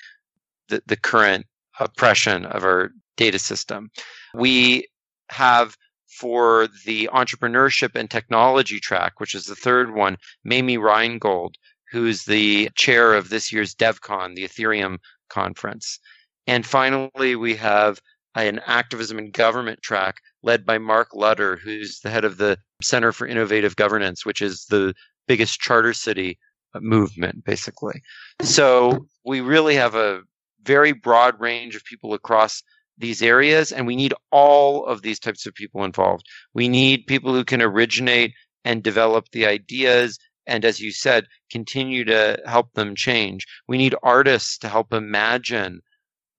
the, 0.68 0.82
the 0.86 0.96
current 0.96 1.46
oppression 1.80 2.44
of 2.46 2.64
our 2.64 2.90
data 3.16 3.38
system. 3.38 3.90
We 4.34 4.88
have 5.30 5.76
for 6.18 6.68
the 6.84 7.09
entrepreneurship 7.12 7.94
and 7.94 8.11
technology 8.11 8.78
track, 8.78 9.18
which 9.18 9.34
is 9.34 9.46
the 9.46 9.57
third 9.57 9.94
one, 9.94 10.16
Mamie 10.44 10.78
Reingold, 10.78 11.57
who's 11.90 12.24
the 12.24 12.70
chair 12.76 13.14
of 13.14 13.30
this 13.30 13.52
year's 13.52 13.74
DevCon, 13.74 14.34
the 14.34 14.44
Ethereum 14.44 14.98
conference. 15.28 15.98
And 16.46 16.64
finally, 16.64 17.36
we 17.36 17.57
have 17.57 18.00
an 18.43 18.61
activism 18.66 19.18
and 19.18 19.32
government 19.32 19.80
track 19.82 20.16
led 20.43 20.66
by 20.66 20.78
Mark 20.78 21.14
Lutter, 21.14 21.57
who's 21.57 22.01
the 22.01 22.11
head 22.11 22.24
of 22.24 22.37
the 22.37 22.59
Center 22.82 23.12
for 23.12 23.26
Innovative 23.26 23.76
Governance, 23.76 24.26
which 24.26 24.43
is 24.43 24.66
the 24.66 24.95
biggest 25.26 25.61
charter 25.61 25.93
city 25.93 26.39
uh, 26.74 26.80
movement, 26.80 27.45
basically. 27.45 28.03
So 28.43 29.07
we 29.24 29.41
really 29.41 29.76
have 29.76 29.95
a 29.95 30.22
very 30.64 30.93
broad 30.93 31.41
range 31.41 31.76
of 31.76 31.85
people 31.85 32.14
across 32.14 32.62
these 32.99 33.22
areas, 33.22 33.72
and 33.72 33.87
we 33.87 33.97
need 33.97 34.14
all 34.30 34.87
of 34.87 35.03
these 35.03 35.18
types 35.18 35.47
of 35.47 35.55
people 35.55 35.85
involved. 35.85 36.26
We 36.55 36.68
need 36.68 37.07
people 37.07 37.32
who 37.32 37.45
can 37.45 37.62
originate 37.62 38.32
and 38.64 38.82
develop 38.82 39.26
the 39.30 39.47
ideas, 39.47 40.18
and 40.47 40.64
as 40.64 40.80
you 40.80 40.93
said, 40.93 41.26
continue 41.51 42.05
to 42.05 42.41
help 42.47 42.72
them 42.74 42.95
change. 42.95 43.47
We 43.68 43.78
need 43.78 43.95
artists 44.03 44.59
to 44.59 44.68
help 44.68 44.93
imagine 44.93 45.80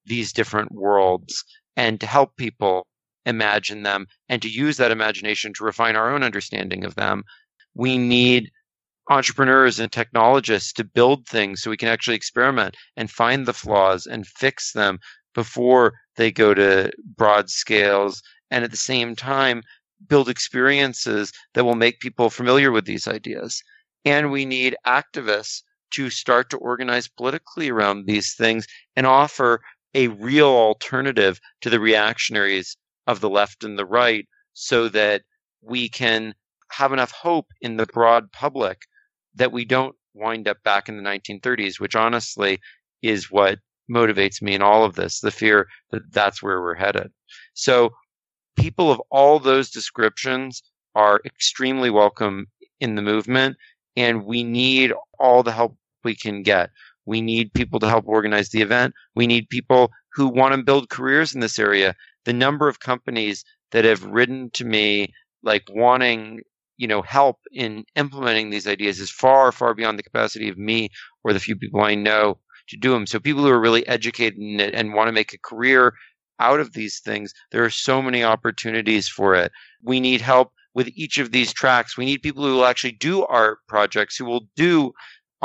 these 0.06 0.34
different 0.34 0.72
worlds 0.72 1.43
and 1.76 1.99
to 1.99 2.07
help 2.07 2.36
people 2.38 2.88
imagine 3.26 3.84
them 3.84 4.07
and 4.30 4.41
to 4.41 4.49
use 4.49 4.78
that 4.78 4.91
imagination 4.91 5.53
to 5.53 5.63
refine 5.63 5.95
our 5.95 6.13
own 6.13 6.23
understanding 6.23 6.84
of 6.86 6.95
them. 6.95 7.23
We 7.73 7.97
need 7.97 8.51
entrepreneurs 9.09 9.80
and 9.80 9.91
technologists 9.91 10.73
to 10.73 10.84
build 10.84 11.28
things 11.28 11.61
so 11.61 11.69
we 11.69 11.78
can 11.78 11.89
actually 11.89 12.15
experiment 12.15 12.76
and 12.97 13.09
find 13.11 13.45
the 13.45 13.53
flaws 13.53 14.05
and 14.07 14.26
fix 14.26 14.71
them 14.73 14.99
before 15.34 15.93
they 16.15 16.32
go 16.32 16.53
to 16.53 16.91
broad 17.15 17.49
scales 17.49 18.21
and 18.49 18.63
at 18.63 18.71
the 18.71 18.78
same 18.78 19.15
time 19.15 19.61
build 20.07 20.30
experiences 20.30 21.32
that 21.53 21.65
will 21.65 21.76
make 21.76 21.99
people 21.99 22.30
familiar 22.30 22.71
with 22.71 22.86
these 22.86 23.07
ideas 23.07 23.61
and 24.05 24.32
we 24.32 24.45
need 24.45 24.76
activists 24.88 25.61
to 25.91 26.09
start 26.09 26.49
to 26.49 26.57
organize 26.57 27.07
politically 27.07 27.69
around 27.69 28.05
these 28.05 28.34
things 28.34 28.65
and 28.95 29.05
offer 29.05 29.61
a 29.96 30.10
real 30.10 30.50
alternative 30.50 31.39
to 31.62 31.70
the 31.70 31.80
reactionaries 31.80 32.78
of 33.08 33.22
the 33.22 33.30
left 33.30 33.64
and 33.64 33.80
the 33.80 33.86
right 33.86 34.28
so 34.54 34.89
that 34.89 35.24
we 35.62 35.89
can 35.89 36.36
have 36.72 36.93
enough 36.93 37.12
hope 37.12 37.48
in 37.62 37.78
the 37.78 37.86
broad 37.88 38.32
public 38.32 38.82
that 39.34 39.52
we 39.52 39.66
don't 39.66 39.96
wind 40.14 40.48
up 40.48 40.62
back 40.64 40.89
in 40.89 40.98
the 40.98 41.04
1930s, 41.04 41.80
which 41.80 41.96
honestly 41.96 42.60
is 43.02 43.32
what 43.32 43.60
motivates 43.89 44.41
me 44.41 44.54
in 44.54 44.62
all 44.62 44.84
of 44.84 44.96
this 44.96 45.20
the 45.20 45.32
fear 45.32 45.68
that 45.91 46.12
that's 46.12 46.43
where 46.43 46.62
we're 46.62 46.76
headed. 46.76 47.12
So, 47.54 47.91
people 48.58 48.91
of 48.91 49.02
all 49.12 49.39
those 49.39 49.70
descriptions 49.70 50.64
are 50.96 51.22
extremely 51.26 51.89
welcome 51.89 52.48
in 52.80 52.96
the 52.96 53.02
movement, 53.02 53.58
and 53.96 54.26
we 54.26 54.43
need 54.43 54.93
all 55.20 55.43
the 55.43 55.52
help 55.52 55.78
we 56.04 56.16
can 56.16 56.41
get. 56.43 56.70
We 57.06 57.22
need 57.22 57.53
people 57.53 57.80
to 57.80 57.89
help 57.89 58.06
organize 58.08 58.49
the 58.49 58.62
event. 58.62 58.93
We 59.16 59.28
need 59.28 59.49
people 59.49 59.91
who 60.14 60.28
want 60.28 60.56
to 60.56 60.64
build 60.64 60.89
careers 60.89 61.34
in 61.36 61.41
this 61.41 61.60
area. 61.60 61.95
The 62.26 62.34
number 62.34 62.68
of 62.68 62.80
companies 62.80 63.43
that 63.72 63.86
have 63.86 64.03
written 64.03 64.49
to 64.53 64.66
me 64.66 65.14
like 65.43 65.64
wanting 65.70 66.41
you 66.78 66.88
know 66.88 67.01
help 67.01 67.38
in 67.51 67.86
implementing 67.95 68.49
these 68.49 68.68
ideas 68.68 68.99
is 68.99 69.12
far 69.12 69.51
far 69.51 69.74
beyond 69.74 69.97
the 69.97 70.03
capacity 70.03 70.49
of 70.49 70.58
me 70.58 70.89
or 71.24 71.34
the 71.34 71.39
few 71.39 71.56
people 71.56 71.82
i 71.82 71.95
know 71.95 72.38
to 72.68 72.78
do 72.78 72.91
them 72.91 73.06
so 73.06 73.20
people 73.20 73.43
who 73.43 73.49
are 73.49 73.60
really 73.60 73.88
educated 73.88 74.38
in 74.39 74.60
it 74.60 74.74
and 74.74 74.93
want 74.93 75.08
to 75.08 75.14
make 75.14 75.34
a 75.34 75.39
career 75.39 75.93
out 76.39 76.60
of 76.60 76.74
these 76.74 76.99
things 76.99 77.34
there 77.51 77.64
are 77.64 77.70
so 77.70 78.01
many 78.01 78.24
opportunities 78.24 79.08
for 79.08 79.36
it 79.36 79.51
we 79.84 79.99
need 79.99 80.20
help 80.20 80.51
with 80.74 80.89
each 80.95 81.18
of 81.18 81.32
these 81.32 81.53
tracks 81.53 81.97
we 81.97 82.06
need 82.06 82.22
people 82.22 82.43
who 82.43 82.56
will 82.56 82.66
actually 82.66 82.91
do 82.91 83.26
art 83.26 83.60
projects 83.68 84.18
who 84.18 84.26
will 84.26 84.47
do 84.56 84.91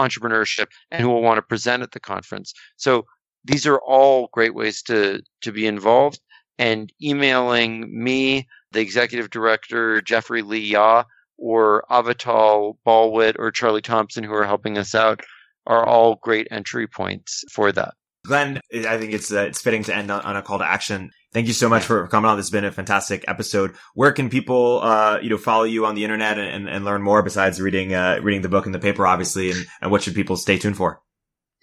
entrepreneurship 0.07 0.67
and 0.91 1.03
who 1.03 1.09
will 1.09 1.23
want 1.23 1.39
to 1.39 1.43
present 1.43 1.83
at 1.83 1.93
the 1.93 2.01
conference 2.01 2.53
so 2.77 3.05
these 3.45 3.67
are 3.67 3.79
all 3.79 4.29
great 4.33 4.55
ways 4.55 4.83
to 4.83 5.23
to 5.41 5.53
be 5.53 5.67
involved 5.67 6.21
and 6.59 6.93
emailing 7.03 7.89
me 7.91 8.47
the 8.73 8.81
executive 8.81 9.31
director 9.31 10.01
jeffrey 10.01 10.43
lee 10.43 10.59
yaw 10.59 11.05
or 11.41 11.85
Avital 11.91 12.77
Balwit 12.87 13.35
or 13.39 13.51
Charlie 13.51 13.81
Thompson 13.81 14.23
who 14.23 14.35
are 14.35 14.45
helping 14.45 14.79
us 14.79 14.95
out 14.95 15.23
are 15.67 15.87
all 15.87 16.17
great 16.17 16.47
entry 16.51 16.87
points 16.87 17.45
for 17.51 17.73
that. 17.73 17.95
Glen, 18.27 18.61
I 18.73 18.99
think 18.99 19.15
it's 19.15 19.33
uh, 19.33 19.41
it's 19.41 19.61
fitting 19.61 19.83
to 19.85 19.97
end 19.97 20.11
on, 20.11 20.21
on, 20.21 20.37
a 20.37 20.43
call 20.43 20.59
to 20.59 20.65
action. 20.65 21.11
Thank 21.33 21.47
you 21.47 21.53
so 21.53 21.69
much 21.69 21.85
for 21.85 22.09
coming 22.09 22.29
on. 22.29 22.37
This 22.37 22.47
has 22.47 22.51
been 22.51 22.65
a 22.65 22.73
fantastic 22.73 23.25
episode. 23.29 23.77
Where 23.95 24.11
can 24.11 24.31
people, 24.31 24.81
uh, 24.83 25.21
you 25.23 25.31
know, 25.31 25.39
follow 25.39 25.63
you 25.63 25.87
on 25.87 25.95
the 25.95 26.03
internet 26.03 26.39
and, 26.39 26.69
and 26.69 26.85
learn 26.85 27.03
more 27.03 27.23
besides 27.23 27.61
reading 27.61 27.95
uh, 27.95 28.19
reading 28.21 28.43
the 28.43 28.49
book 28.49 28.67
and 28.67 28.75
the 28.75 28.81
paper, 28.81 29.07
obviously, 29.07 29.53
and, 29.53 29.65
and 29.81 29.91
what 29.93 30.03
should 30.03 30.15
people 30.15 30.37
stay 30.37 30.59
tuned 30.59 30.77
for? 30.77 31.01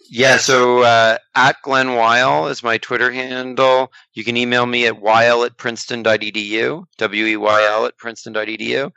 Yeah, 0.09 0.37
so 0.37 0.83
uh, 0.83 1.17
at 1.35 1.57
Glen 1.63 1.87
Weyl 1.87 2.49
is 2.49 2.63
my 2.63 2.77
Twitter 2.77 3.11
handle. 3.11 3.91
You 4.13 4.23
can 4.23 4.37
email 4.37 4.65
me 4.65 4.87
at 4.87 5.01
weyl 5.01 5.45
at 5.45 5.57
princeton.edu, 5.57 6.85
W-E-Y-L 6.97 7.85
at 7.85 7.97
princeton.edu. 7.97 8.91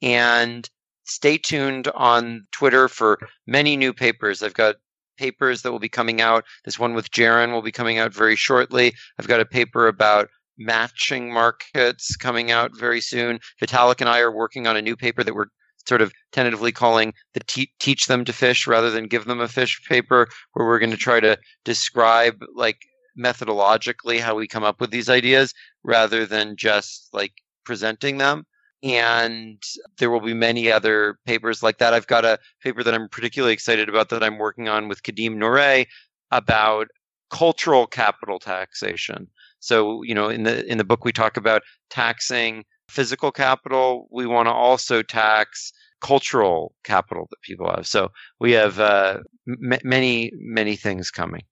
And 0.00 0.70
stay 1.04 1.36
tuned 1.36 1.88
on 1.88 2.46
Twitter 2.52 2.88
for 2.88 3.18
many 3.46 3.76
new 3.76 3.92
papers. 3.92 4.42
I've 4.42 4.54
got 4.54 4.76
papers 5.18 5.62
that 5.62 5.72
will 5.72 5.78
be 5.78 5.88
coming 5.88 6.20
out. 6.20 6.44
This 6.64 6.78
one 6.78 6.94
with 6.94 7.10
Jaron 7.10 7.52
will 7.52 7.62
be 7.62 7.72
coming 7.72 7.98
out 7.98 8.14
very 8.14 8.36
shortly. 8.36 8.94
I've 9.18 9.28
got 9.28 9.40
a 9.40 9.46
paper 9.46 9.88
about 9.88 10.28
matching 10.58 11.32
markets 11.32 12.16
coming 12.16 12.50
out 12.50 12.76
very 12.76 13.00
soon. 13.00 13.38
Vitalik 13.60 14.00
and 14.00 14.08
I 14.08 14.20
are 14.20 14.32
working 14.32 14.66
on 14.66 14.76
a 14.76 14.82
new 14.82 14.96
paper 14.96 15.22
that 15.22 15.34
we're 15.34 15.46
sort 15.86 16.02
of 16.02 16.12
tentatively 16.32 16.72
calling 16.72 17.14
the 17.34 17.40
te- 17.40 17.72
teach 17.80 18.06
them 18.06 18.24
to 18.24 18.32
fish 18.32 18.66
rather 18.66 18.90
than 18.90 19.06
give 19.06 19.24
them 19.24 19.40
a 19.40 19.48
fish 19.48 19.80
paper 19.88 20.28
where 20.52 20.66
we're 20.66 20.78
going 20.78 20.90
to 20.90 20.96
try 20.96 21.18
to 21.18 21.38
describe 21.64 22.34
like 22.54 22.78
methodologically 23.18 24.20
how 24.20 24.34
we 24.34 24.46
come 24.46 24.64
up 24.64 24.80
with 24.80 24.90
these 24.90 25.08
ideas 25.08 25.54
rather 25.82 26.26
than 26.26 26.56
just 26.56 27.08
like 27.12 27.32
presenting 27.64 28.18
them 28.18 28.44
and 28.82 29.62
there 29.98 30.10
will 30.10 30.20
be 30.20 30.34
many 30.34 30.70
other 30.70 31.18
papers 31.26 31.62
like 31.62 31.78
that. 31.78 31.94
I've 31.94 32.06
got 32.06 32.24
a 32.24 32.38
paper 32.62 32.82
that 32.82 32.94
I'm 32.94 33.08
particularly 33.08 33.52
excited 33.52 33.88
about 33.88 34.08
that 34.10 34.22
I'm 34.22 34.38
working 34.38 34.68
on 34.68 34.88
with 34.88 35.02
Kadeem 35.02 35.36
Noray 35.36 35.86
about 36.30 36.88
cultural 37.30 37.86
capital 37.86 38.38
taxation. 38.38 39.28
So, 39.60 40.02
you 40.02 40.14
know, 40.14 40.28
in 40.28 40.44
the 40.44 40.64
in 40.70 40.78
the 40.78 40.84
book 40.84 41.04
we 41.04 41.12
talk 41.12 41.36
about 41.36 41.62
taxing 41.90 42.64
physical 42.88 43.30
capital. 43.30 44.08
We 44.10 44.26
want 44.26 44.46
to 44.46 44.52
also 44.52 45.02
tax 45.02 45.72
cultural 46.00 46.74
capital 46.84 47.26
that 47.30 47.40
people 47.42 47.70
have. 47.70 47.86
So 47.86 48.10
we 48.40 48.52
have 48.52 48.78
uh, 48.78 49.18
m- 49.48 49.80
many 49.84 50.32
many 50.38 50.76
things 50.76 51.10
coming. 51.10 51.42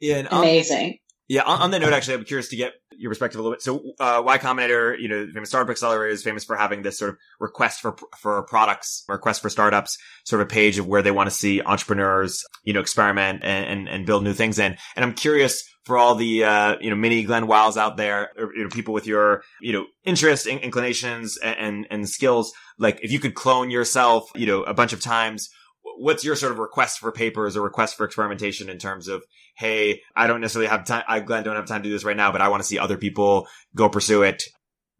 Yeah, 0.00 0.16
and, 0.16 0.28
amazing. 0.30 0.98
Yeah, 1.28 1.42
on, 1.42 1.60
on 1.60 1.70
that 1.70 1.80
note, 1.80 1.92
actually, 1.92 2.14
I'm 2.14 2.24
curious 2.24 2.48
to 2.48 2.56
get 2.56 2.72
your 2.90 3.10
perspective 3.10 3.38
a 3.38 3.42
little 3.42 3.54
bit. 3.54 3.62
So, 3.62 3.94
uh, 4.00 4.22
Y 4.24 4.38
Combinator, 4.38 4.98
you 4.98 5.08
know, 5.08 5.26
famous 5.32 5.48
startup 5.48 5.70
accelerator 5.70 6.12
is 6.12 6.22
famous 6.22 6.44
for 6.44 6.56
having 6.56 6.82
this 6.82 6.98
sort 6.98 7.10
of 7.10 7.16
request 7.40 7.80
for 7.80 7.96
for 8.18 8.42
products, 8.44 9.04
request 9.08 9.40
for 9.40 9.48
startups, 9.48 9.96
sort 10.24 10.42
of 10.42 10.48
a 10.48 10.50
page 10.50 10.78
of 10.78 10.86
where 10.86 11.00
they 11.00 11.10
want 11.10 11.30
to 11.30 11.34
see 11.34 11.62
entrepreneurs, 11.62 12.44
you 12.64 12.72
know, 12.72 12.80
experiment 12.80 13.40
and, 13.44 13.66
and, 13.66 13.88
and 13.88 14.06
build 14.06 14.24
new 14.24 14.32
things 14.32 14.58
in. 14.58 14.76
And 14.96 15.04
I'm 15.04 15.14
curious 15.14 15.64
for 15.84 15.96
all 15.96 16.14
the 16.14 16.44
uh, 16.44 16.76
you 16.80 16.90
know 16.90 16.96
mini 16.96 17.22
Glen 17.22 17.46
Weyls 17.46 17.76
out 17.76 17.96
there, 17.96 18.30
or, 18.36 18.54
you 18.54 18.64
know, 18.64 18.68
people 18.68 18.94
with 18.94 19.06
your 19.06 19.42
you 19.60 19.72
know 19.72 19.86
interests, 20.04 20.46
in- 20.46 20.58
inclinations, 20.58 21.38
and, 21.38 21.56
and 21.58 21.86
and 21.90 22.08
skills. 22.08 22.52
Like, 22.78 23.00
if 23.02 23.12
you 23.12 23.20
could 23.20 23.34
clone 23.34 23.70
yourself, 23.70 24.30
you 24.34 24.46
know, 24.46 24.62
a 24.64 24.74
bunch 24.74 24.92
of 24.92 25.00
times 25.00 25.50
what's 25.98 26.24
your 26.24 26.36
sort 26.36 26.52
of 26.52 26.58
request 26.58 26.98
for 26.98 27.12
papers 27.12 27.56
or 27.56 27.62
request 27.62 27.96
for 27.96 28.04
experimentation 28.04 28.68
in 28.68 28.78
terms 28.78 29.08
of, 29.08 29.22
hey, 29.56 30.00
I 30.16 30.26
don't 30.26 30.40
necessarily 30.40 30.68
have 30.68 30.84
time. 30.84 31.04
I 31.08 31.20
Glen 31.20 31.44
don't 31.44 31.56
have 31.56 31.66
time 31.66 31.82
to 31.82 31.88
do 31.88 31.92
this 31.92 32.04
right 32.04 32.16
now, 32.16 32.32
but 32.32 32.40
I 32.40 32.48
want 32.48 32.62
to 32.62 32.66
see 32.66 32.78
other 32.78 32.96
people 32.96 33.46
go 33.74 33.88
pursue 33.88 34.22
it. 34.22 34.42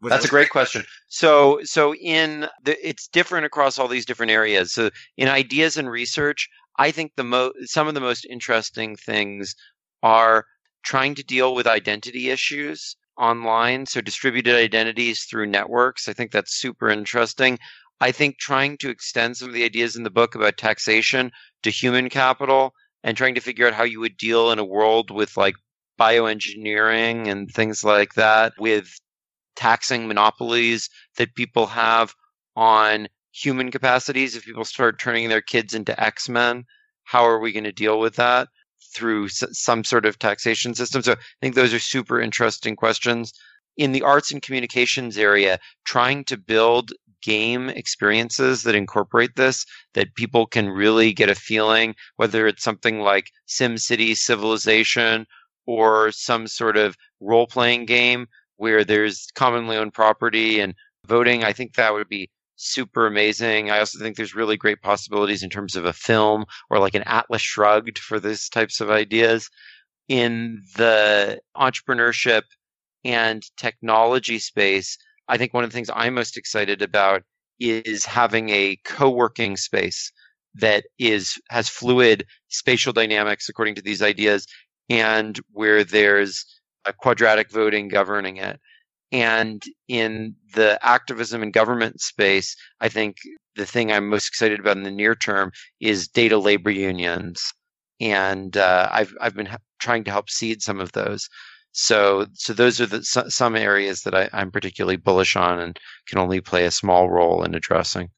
That's 0.09 0.25
a 0.25 0.29
great 0.29 0.49
question. 0.49 0.83
So, 1.07 1.59
so 1.63 1.95
in 1.95 2.47
the, 2.63 2.87
it's 2.87 3.07
different 3.07 3.45
across 3.45 3.79
all 3.79 3.87
these 3.87 4.05
different 4.05 4.31
areas. 4.31 4.73
So, 4.73 4.89
in 5.17 5.27
ideas 5.29 5.77
and 5.77 5.89
research, 5.89 6.49
I 6.77 6.91
think 6.91 7.13
the 7.15 7.23
mo 7.23 7.51
some 7.65 7.87
of 7.87 7.93
the 7.93 8.01
most 8.01 8.25
interesting 8.29 8.95
things 8.95 9.55
are 10.01 10.45
trying 10.83 11.15
to 11.15 11.23
deal 11.23 11.55
with 11.55 11.67
identity 11.67 12.29
issues 12.29 12.97
online. 13.17 13.85
So, 13.85 14.01
distributed 14.01 14.55
identities 14.55 15.23
through 15.23 15.47
networks. 15.47 16.09
I 16.09 16.13
think 16.13 16.31
that's 16.31 16.59
super 16.59 16.89
interesting. 16.89 17.57
I 18.03 18.11
think 18.11 18.37
trying 18.37 18.77
to 18.79 18.89
extend 18.89 19.37
some 19.37 19.47
of 19.47 19.53
the 19.53 19.63
ideas 19.63 19.95
in 19.95 20.03
the 20.03 20.09
book 20.09 20.35
about 20.35 20.57
taxation 20.57 21.31
to 21.63 21.69
human 21.69 22.09
capital 22.09 22.73
and 23.01 23.15
trying 23.15 23.35
to 23.35 23.41
figure 23.41 23.65
out 23.65 23.73
how 23.73 23.83
you 23.83 24.01
would 24.01 24.17
deal 24.17 24.51
in 24.51 24.59
a 24.59 24.65
world 24.65 25.09
with 25.09 25.37
like 25.37 25.55
bioengineering 25.97 27.29
and 27.29 27.49
things 27.49 27.81
like 27.81 28.15
that 28.15 28.51
with 28.59 28.89
taxing 29.55 30.05
monopolies 30.05 30.89
that 31.17 31.33
people 31.35 31.65
have 31.67 32.13
on 32.57 33.07
human 33.31 33.71
capacities 33.71 34.35
if 34.35 34.43
people 34.43 34.65
start 34.65 34.99
turning 34.99 35.29
their 35.29 35.41
kids 35.41 35.73
into 35.73 35.97
x-men 36.03 36.65
how 37.03 37.23
are 37.23 37.39
we 37.39 37.53
going 37.53 37.63
to 37.63 37.71
deal 37.71 37.99
with 37.99 38.15
that 38.17 38.49
through 38.93 39.29
some 39.29 39.83
sort 39.83 40.05
of 40.05 40.19
taxation 40.19 40.75
system? 40.75 41.01
So 41.01 41.13
i 41.13 41.17
think 41.41 41.55
those 41.55 41.73
are 41.73 41.79
super 41.79 42.19
interesting 42.19 42.75
questions. 42.75 43.33
In 43.77 43.91
the 43.91 44.03
arts 44.03 44.31
and 44.31 44.41
communications 44.41 45.17
area 45.17 45.59
trying 45.85 46.25
to 46.25 46.37
build 46.37 46.91
game 47.23 47.69
experiences 47.69 48.63
that 48.63 48.75
incorporate 48.75 49.35
this 49.35 49.65
that 49.93 50.13
people 50.15 50.45
can 50.45 50.69
really 50.69 51.13
get 51.13 51.29
a 51.29 51.35
feeling, 51.35 51.95
whether 52.17 52.45
it's 52.45 52.63
something 52.63 52.99
like 52.99 53.31
SimCity 53.47 54.15
Civilization 54.15 55.25
or 55.65 56.11
some 56.11 56.45
sort 56.47 56.77
of 56.77 56.95
role 57.19 57.47
playing 57.47 57.85
game 57.85 58.27
where 58.57 58.83
there's 58.83 59.27
commonly 59.33 59.77
owned 59.77 59.93
property 59.93 60.59
and 60.59 60.75
voting. 61.07 61.43
I 61.43 61.53
think 61.53 61.75
that 61.75 61.93
would 61.93 62.09
be 62.09 62.29
super 62.55 63.07
amazing. 63.07 63.71
I 63.71 63.79
also 63.79 63.99
think 63.99 64.15
there's 64.15 64.35
really 64.35 64.57
great 64.57 64.81
possibilities 64.81 65.43
in 65.43 65.49
terms 65.49 65.75
of 65.75 65.85
a 65.85 65.93
film 65.93 66.45
or 66.69 66.79
like 66.79 66.95
an 66.95 67.03
Atlas 67.05 67.41
Shrugged 67.41 67.99
for 67.99 68.19
these 68.19 68.49
types 68.49 68.79
of 68.79 68.89
ideas. 68.89 69.49
In 70.09 70.61
the 70.75 71.39
entrepreneurship 71.55 72.43
and 73.05 73.41
technology 73.57 74.37
space, 74.37 74.97
I 75.27 75.37
think 75.37 75.53
one 75.53 75.63
of 75.63 75.69
the 75.69 75.75
things 75.75 75.89
I'm 75.93 76.13
most 76.15 76.37
excited 76.37 76.81
about 76.81 77.23
is 77.59 78.05
having 78.05 78.49
a 78.49 78.77
co-working 78.83 79.57
space 79.57 80.11
that 80.55 80.85
is 80.99 81.39
has 81.49 81.69
fluid 81.69 82.25
spatial 82.49 82.93
dynamics 82.93 83.49
according 83.49 83.75
to 83.75 83.81
these 83.81 84.01
ideas 84.01 84.45
and 84.89 85.39
where 85.51 85.83
there's 85.83 86.45
a 86.85 86.93
quadratic 86.93 87.49
voting 87.51 87.87
governing 87.87 88.37
it. 88.37 88.59
And 89.11 89.63
in 89.87 90.35
the 90.55 90.79
activism 90.85 91.43
and 91.43 91.53
government 91.53 92.01
space, 92.01 92.55
I 92.81 92.89
think 92.89 93.17
the 93.55 93.65
thing 93.65 93.91
I'm 93.91 94.09
most 94.09 94.27
excited 94.27 94.59
about 94.59 94.77
in 94.77 94.83
the 94.83 94.91
near 94.91 95.15
term 95.15 95.51
is 95.79 96.07
data 96.07 96.37
labor 96.37 96.71
unions. 96.71 97.53
And 98.01 98.57
uh, 98.57 98.89
I've 98.91 99.13
I've 99.21 99.35
been 99.35 99.49
trying 99.79 100.03
to 100.05 100.11
help 100.11 100.29
seed 100.29 100.61
some 100.63 100.79
of 100.79 100.91
those. 100.93 101.29
So, 101.73 102.27
so 102.33 102.53
those 102.53 102.79
are 102.79 102.85
the 102.85 103.03
some 103.03 103.55
areas 103.55 104.01
that 104.03 104.13
I, 104.13 104.29
I'm 104.31 104.51
particularly 104.51 104.97
bullish 104.97 105.35
on 105.35 105.59
and 105.59 105.79
can 106.07 106.19
only 106.19 106.39
play 106.39 106.65
a 106.65 106.71
small 106.71 107.09
role 107.09 107.43
in 107.43 107.55
addressing 107.55 108.09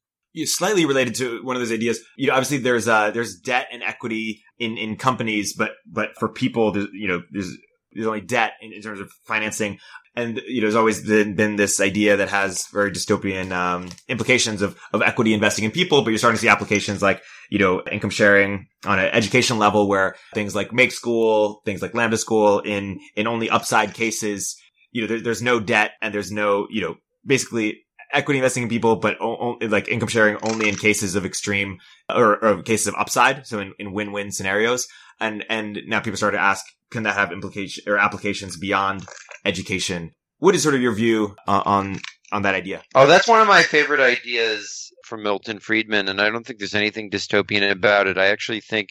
slightly 0.44 0.84
related 0.84 1.14
to 1.14 1.42
one 1.42 1.56
of 1.56 1.60
those 1.60 1.72
ideas. 1.72 2.00
You 2.16 2.26
know, 2.26 2.34
obviously 2.34 2.58
there's 2.58 2.86
uh 2.86 3.10
there's 3.10 3.36
debt 3.36 3.68
and 3.72 3.82
equity 3.82 4.42
in 4.58 4.76
in 4.76 4.96
companies, 4.96 5.54
but 5.54 5.72
but 5.86 6.10
for 6.18 6.28
people, 6.28 6.76
you 6.92 7.08
know, 7.08 7.22
there's 7.30 7.56
there's 7.92 8.06
only 8.06 8.20
debt 8.20 8.52
in, 8.60 8.72
in 8.72 8.82
terms 8.82 9.00
of 9.00 9.10
financing. 9.26 9.78
And, 10.18 10.40
you 10.48 10.62
know, 10.62 10.62
there's 10.62 10.74
always 10.74 11.06
been, 11.06 11.34
been 11.34 11.56
this 11.56 11.78
idea 11.78 12.16
that 12.16 12.30
has 12.30 12.66
very 12.68 12.90
dystopian, 12.90 13.52
um, 13.52 13.90
implications 14.08 14.62
of, 14.62 14.74
of 14.94 15.02
equity 15.02 15.34
investing 15.34 15.66
in 15.66 15.70
people, 15.70 16.00
but 16.00 16.08
you're 16.08 16.18
starting 16.18 16.38
to 16.38 16.40
see 16.40 16.48
applications 16.48 17.02
like, 17.02 17.22
you 17.50 17.58
know, 17.58 17.82
income 17.92 18.08
sharing 18.08 18.66
on 18.86 18.98
an 18.98 19.10
education 19.12 19.58
level 19.58 19.88
where 19.88 20.16
things 20.32 20.54
like 20.54 20.72
Make 20.72 20.92
School, 20.92 21.60
things 21.66 21.82
like 21.82 21.94
Lambda 21.94 22.16
School 22.16 22.60
in, 22.60 22.98
in 23.14 23.26
only 23.26 23.50
upside 23.50 23.92
cases, 23.92 24.56
you 24.90 25.02
know, 25.02 25.08
there, 25.08 25.20
there's 25.20 25.42
no 25.42 25.60
debt 25.60 25.90
and 26.00 26.14
there's 26.14 26.32
no, 26.32 26.66
you 26.70 26.80
know, 26.80 26.94
basically 27.26 27.82
equity 28.10 28.38
investing 28.38 28.62
in 28.62 28.68
people, 28.70 28.96
but 28.96 29.20
o- 29.20 29.58
o- 29.60 29.66
like 29.66 29.88
income 29.88 30.08
sharing 30.08 30.38
only 30.42 30.70
in 30.70 30.76
cases 30.76 31.14
of 31.14 31.26
extreme 31.26 31.76
or, 32.08 32.42
or 32.42 32.62
cases 32.62 32.86
of 32.86 32.94
upside. 32.94 33.46
So 33.46 33.58
in, 33.58 33.74
in 33.78 33.92
win-win 33.92 34.32
scenarios. 34.32 34.88
And, 35.20 35.44
and 35.50 35.78
now 35.86 36.00
people 36.00 36.16
start 36.16 36.32
to 36.32 36.40
ask, 36.40 36.64
can 36.90 37.02
that 37.04 37.14
have 37.14 37.32
implication 37.32 37.84
or 37.86 37.98
applications 37.98 38.56
beyond 38.56 39.06
education? 39.44 40.12
What 40.38 40.54
is 40.54 40.62
sort 40.62 40.74
of 40.74 40.82
your 40.82 40.94
view 40.94 41.34
uh, 41.46 41.62
on 41.64 42.00
on 42.32 42.42
that 42.42 42.54
idea? 42.54 42.82
Oh, 42.94 43.06
that's 43.06 43.28
one 43.28 43.40
of 43.40 43.48
my 43.48 43.62
favorite 43.62 44.00
ideas 44.00 44.92
from 45.04 45.22
Milton 45.22 45.60
Friedman, 45.60 46.08
and 46.08 46.20
I 46.20 46.30
don't 46.30 46.44
think 46.46 46.58
there's 46.58 46.74
anything 46.74 47.10
dystopian 47.10 47.70
about 47.70 48.06
it. 48.06 48.18
I 48.18 48.26
actually 48.26 48.60
think, 48.60 48.90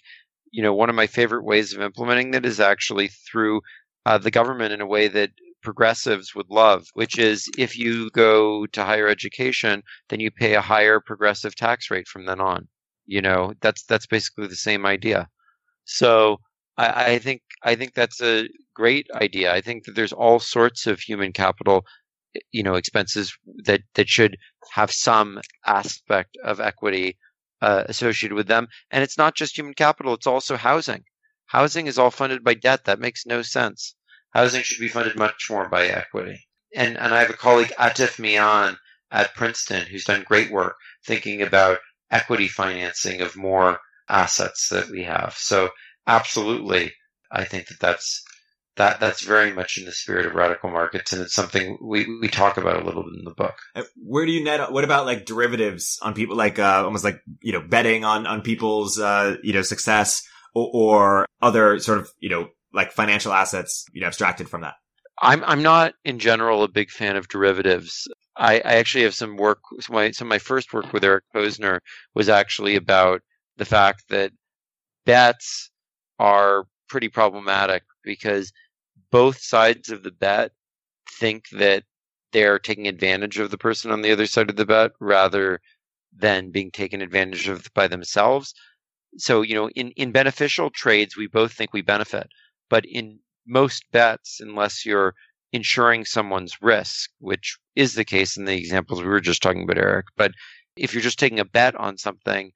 you 0.52 0.64
know, 0.64 0.74
one 0.74 0.90
of 0.90 0.96
my 0.96 1.08
favorite 1.08 1.44
ways 1.44 1.74
of 1.74 1.82
implementing 1.82 2.32
that 2.32 2.46
is 2.46 2.60
actually 2.60 3.10
through 3.10 3.62
uh, 4.06 4.18
the 4.18 4.32
government 4.32 4.74
in 4.74 4.82
a 4.82 4.88
way 4.88 5.08
that 5.10 5.32
progressives 5.62 6.34
would 6.36 6.50
love, 6.50 6.86
which 6.94 7.18
is 7.20 7.50
if 7.58 7.78
you 7.78 8.10
go 8.12 8.66
to 8.68 8.84
higher 8.84 9.08
education, 9.08 9.82
then 10.10 10.20
you 10.20 10.32
pay 10.32 10.54
a 10.56 10.62
higher 10.62 11.00
progressive 11.00 11.56
tax 11.56 11.92
rate 11.92 12.08
from 12.08 12.26
then 12.26 12.40
on. 12.40 12.68
You 13.06 13.22
know, 13.22 13.54
that's 13.62 13.84
that's 13.84 14.08
basically 14.08 14.48
the 14.48 14.56
same 14.56 14.86
idea. 14.86 15.28
So 15.84 16.38
I, 16.78 17.14
I 17.14 17.20
think 17.20 17.42
I 17.64 17.76
think 17.76 17.94
that's 17.94 18.22
a 18.22 18.48
great 18.74 19.08
idea. 19.14 19.54
I 19.54 19.62
think 19.62 19.86
that 19.86 19.96
there's 19.96 20.14
all 20.14 20.40
sorts 20.40 20.88
of 20.88 21.00
human 21.00 21.32
capital, 21.32 21.86
you 22.52 22.64
know, 22.64 22.76
expenses 22.76 23.38
that 23.66 23.82
that 23.96 24.10
should 24.10 24.38
have 24.72 24.92
some 24.92 25.40
aspect 25.66 26.38
of 26.44 26.60
equity 26.60 27.18
uh, 27.62 27.84
associated 27.88 28.36
with 28.36 28.48
them. 28.48 28.68
And 28.92 29.04
it's 29.04 29.18
not 29.18 29.36
just 29.36 29.58
human 29.58 29.74
capital; 29.74 30.14
it's 30.14 30.28
also 30.28 30.58
housing. 30.58 31.04
Housing 31.48 31.88
is 31.88 31.98
all 31.98 32.12
funded 32.12 32.44
by 32.44 32.56
debt. 32.56 32.86
That 32.86 33.00
makes 33.00 33.26
no 33.26 33.42
sense. 33.42 33.96
Housing 34.34 34.64
should 34.64 34.80
be 34.80 34.90
funded 34.90 35.16
much 35.16 35.48
more 35.50 35.70
by 35.70 35.88
equity. 35.88 36.48
And 36.76 36.98
and 36.98 37.14
I 37.14 37.22
have 37.22 37.30
a 37.30 37.34
colleague 37.34 37.72
Atif 37.80 38.20
Mian 38.20 38.78
at 39.12 39.34
Princeton 39.34 39.86
who's 39.86 40.04
done 40.04 40.24
great 40.24 40.52
work 40.52 40.76
thinking 41.06 41.42
about 41.42 41.80
equity 42.12 42.48
financing 42.48 43.22
of 43.22 43.38
more 43.38 43.80
assets 44.10 44.70
that 44.70 44.90
we 44.90 45.04
have. 45.04 45.36
So 45.38 45.70
absolutely. 46.08 46.94
I 47.32 47.44
think 47.44 47.68
that 47.68 47.80
that's 47.80 48.24
that 48.78 49.00
that's 49.00 49.22
very 49.22 49.54
much 49.54 49.78
in 49.78 49.86
the 49.86 49.92
spirit 49.92 50.26
of 50.26 50.36
radical 50.36 50.70
markets, 50.70 51.14
and 51.14 51.22
it's 51.22 51.34
something 51.34 51.78
we 51.82 52.06
we 52.20 52.28
talk 52.28 52.58
about 52.58 52.82
a 52.82 52.86
little 52.86 53.04
bit 53.04 53.18
in 53.18 53.26
the 53.26 53.34
book. 53.34 53.56
Uh, 53.76 53.84
where 53.96 54.26
do 54.26 54.32
you 54.32 54.44
net? 54.44 54.72
What 54.72 54.84
about 54.84 55.06
like 55.06 55.26
derivatives 55.26 56.00
on 56.02 56.14
people, 56.14 56.36
like 56.36 56.60
uh, 56.60 56.84
almost 56.84 57.04
like 57.04 57.22
you 57.42 57.54
know 57.54 57.62
betting 57.62 58.04
on 58.04 58.28
on 58.28 58.42
people's 58.42 59.00
uh, 59.00 59.38
you 59.44 59.54
know 59.54 59.62
success 59.62 60.24
or, 60.54 60.70
or 60.74 61.26
other 61.42 61.80
sort 61.80 62.00
of 62.00 62.10
you 62.20 62.30
know 62.30 62.50
like 62.74 62.92
financial 62.92 63.32
assets 63.32 63.86
you 63.94 64.02
know 64.02 64.08
abstracted 64.08 64.50
from 64.50 64.62
that. 64.62 64.76
I'm 65.22 65.44
I'm 65.46 65.64
not 65.64 65.94
in 66.04 66.20
general 66.20 66.64
a 66.64 66.68
big 66.68 66.90
fan 66.90 67.16
of 67.16 67.30
derivatives. 67.30 68.08
I, 68.38 68.56
I 68.56 68.76
actually 68.76 69.06
have 69.06 69.16
some 69.16 69.38
work. 69.38 69.60
Some 69.80 69.96
of, 69.96 70.02
my, 70.02 70.12
some 70.12 70.28
of 70.28 70.30
my 70.30 70.40
first 70.40 70.74
work 70.74 70.92
with 70.92 71.06
Eric 71.06 71.24
Posner 71.34 71.80
was 72.14 72.28
actually 72.28 72.76
about 72.76 73.22
the 73.56 73.64
fact 73.64 74.04
that 74.10 74.34
bets 75.06 75.72
are 76.20 76.68
pretty 76.88 77.10
problematic 77.10 77.84
because 78.04 78.54
both 79.12 79.40
sides 79.40 79.90
of 79.90 80.04
the 80.04 80.12
bet 80.12 80.52
think 81.20 81.50
that 81.50 81.84
they're 82.32 82.60
taking 82.60 82.88
advantage 82.88 83.40
of 83.40 83.52
the 83.52 83.58
person 83.58 83.92
on 83.92 84.02
the 84.02 84.12
other 84.12 84.28
side 84.28 84.50
of 84.50 84.56
the 84.56 84.66
bet 84.66 84.92
rather 85.00 85.62
than 86.18 86.52
being 86.52 86.72
taken 86.72 87.02
advantage 87.02 87.48
of 87.48 87.68
by 87.74 87.88
themselves. 87.88 88.54
So, 89.18 89.42
you 89.42 89.56
know, 89.56 89.70
in, 89.70 89.92
in 89.92 90.12
beneficial 90.12 90.70
trades, 90.70 91.16
we 91.16 91.28
both 91.28 91.54
think 91.54 91.74
we 91.74 91.82
benefit. 91.82 92.28
But 92.70 92.86
in 92.86 93.20
most 93.48 93.84
bets, 93.92 94.40
unless 94.42 94.86
you're 94.86 95.14
insuring 95.54 96.04
someone's 96.04 96.62
risk, 96.62 97.10
which 97.20 97.58
is 97.76 97.94
the 97.94 98.04
case 98.06 98.36
in 98.36 98.46
the 98.46 98.58
examples 98.58 99.02
we 99.02 99.08
were 99.08 99.22
just 99.22 99.42
talking 99.42 99.64
about, 99.64 99.78
Erik, 99.78 100.08
but 100.18 100.32
if 100.76 100.94
you're 100.94 101.02
just 101.02 101.20
taking 101.20 101.40
a 101.40 101.46
bet 101.46 101.76
on 101.76 101.98
something, 101.98 102.52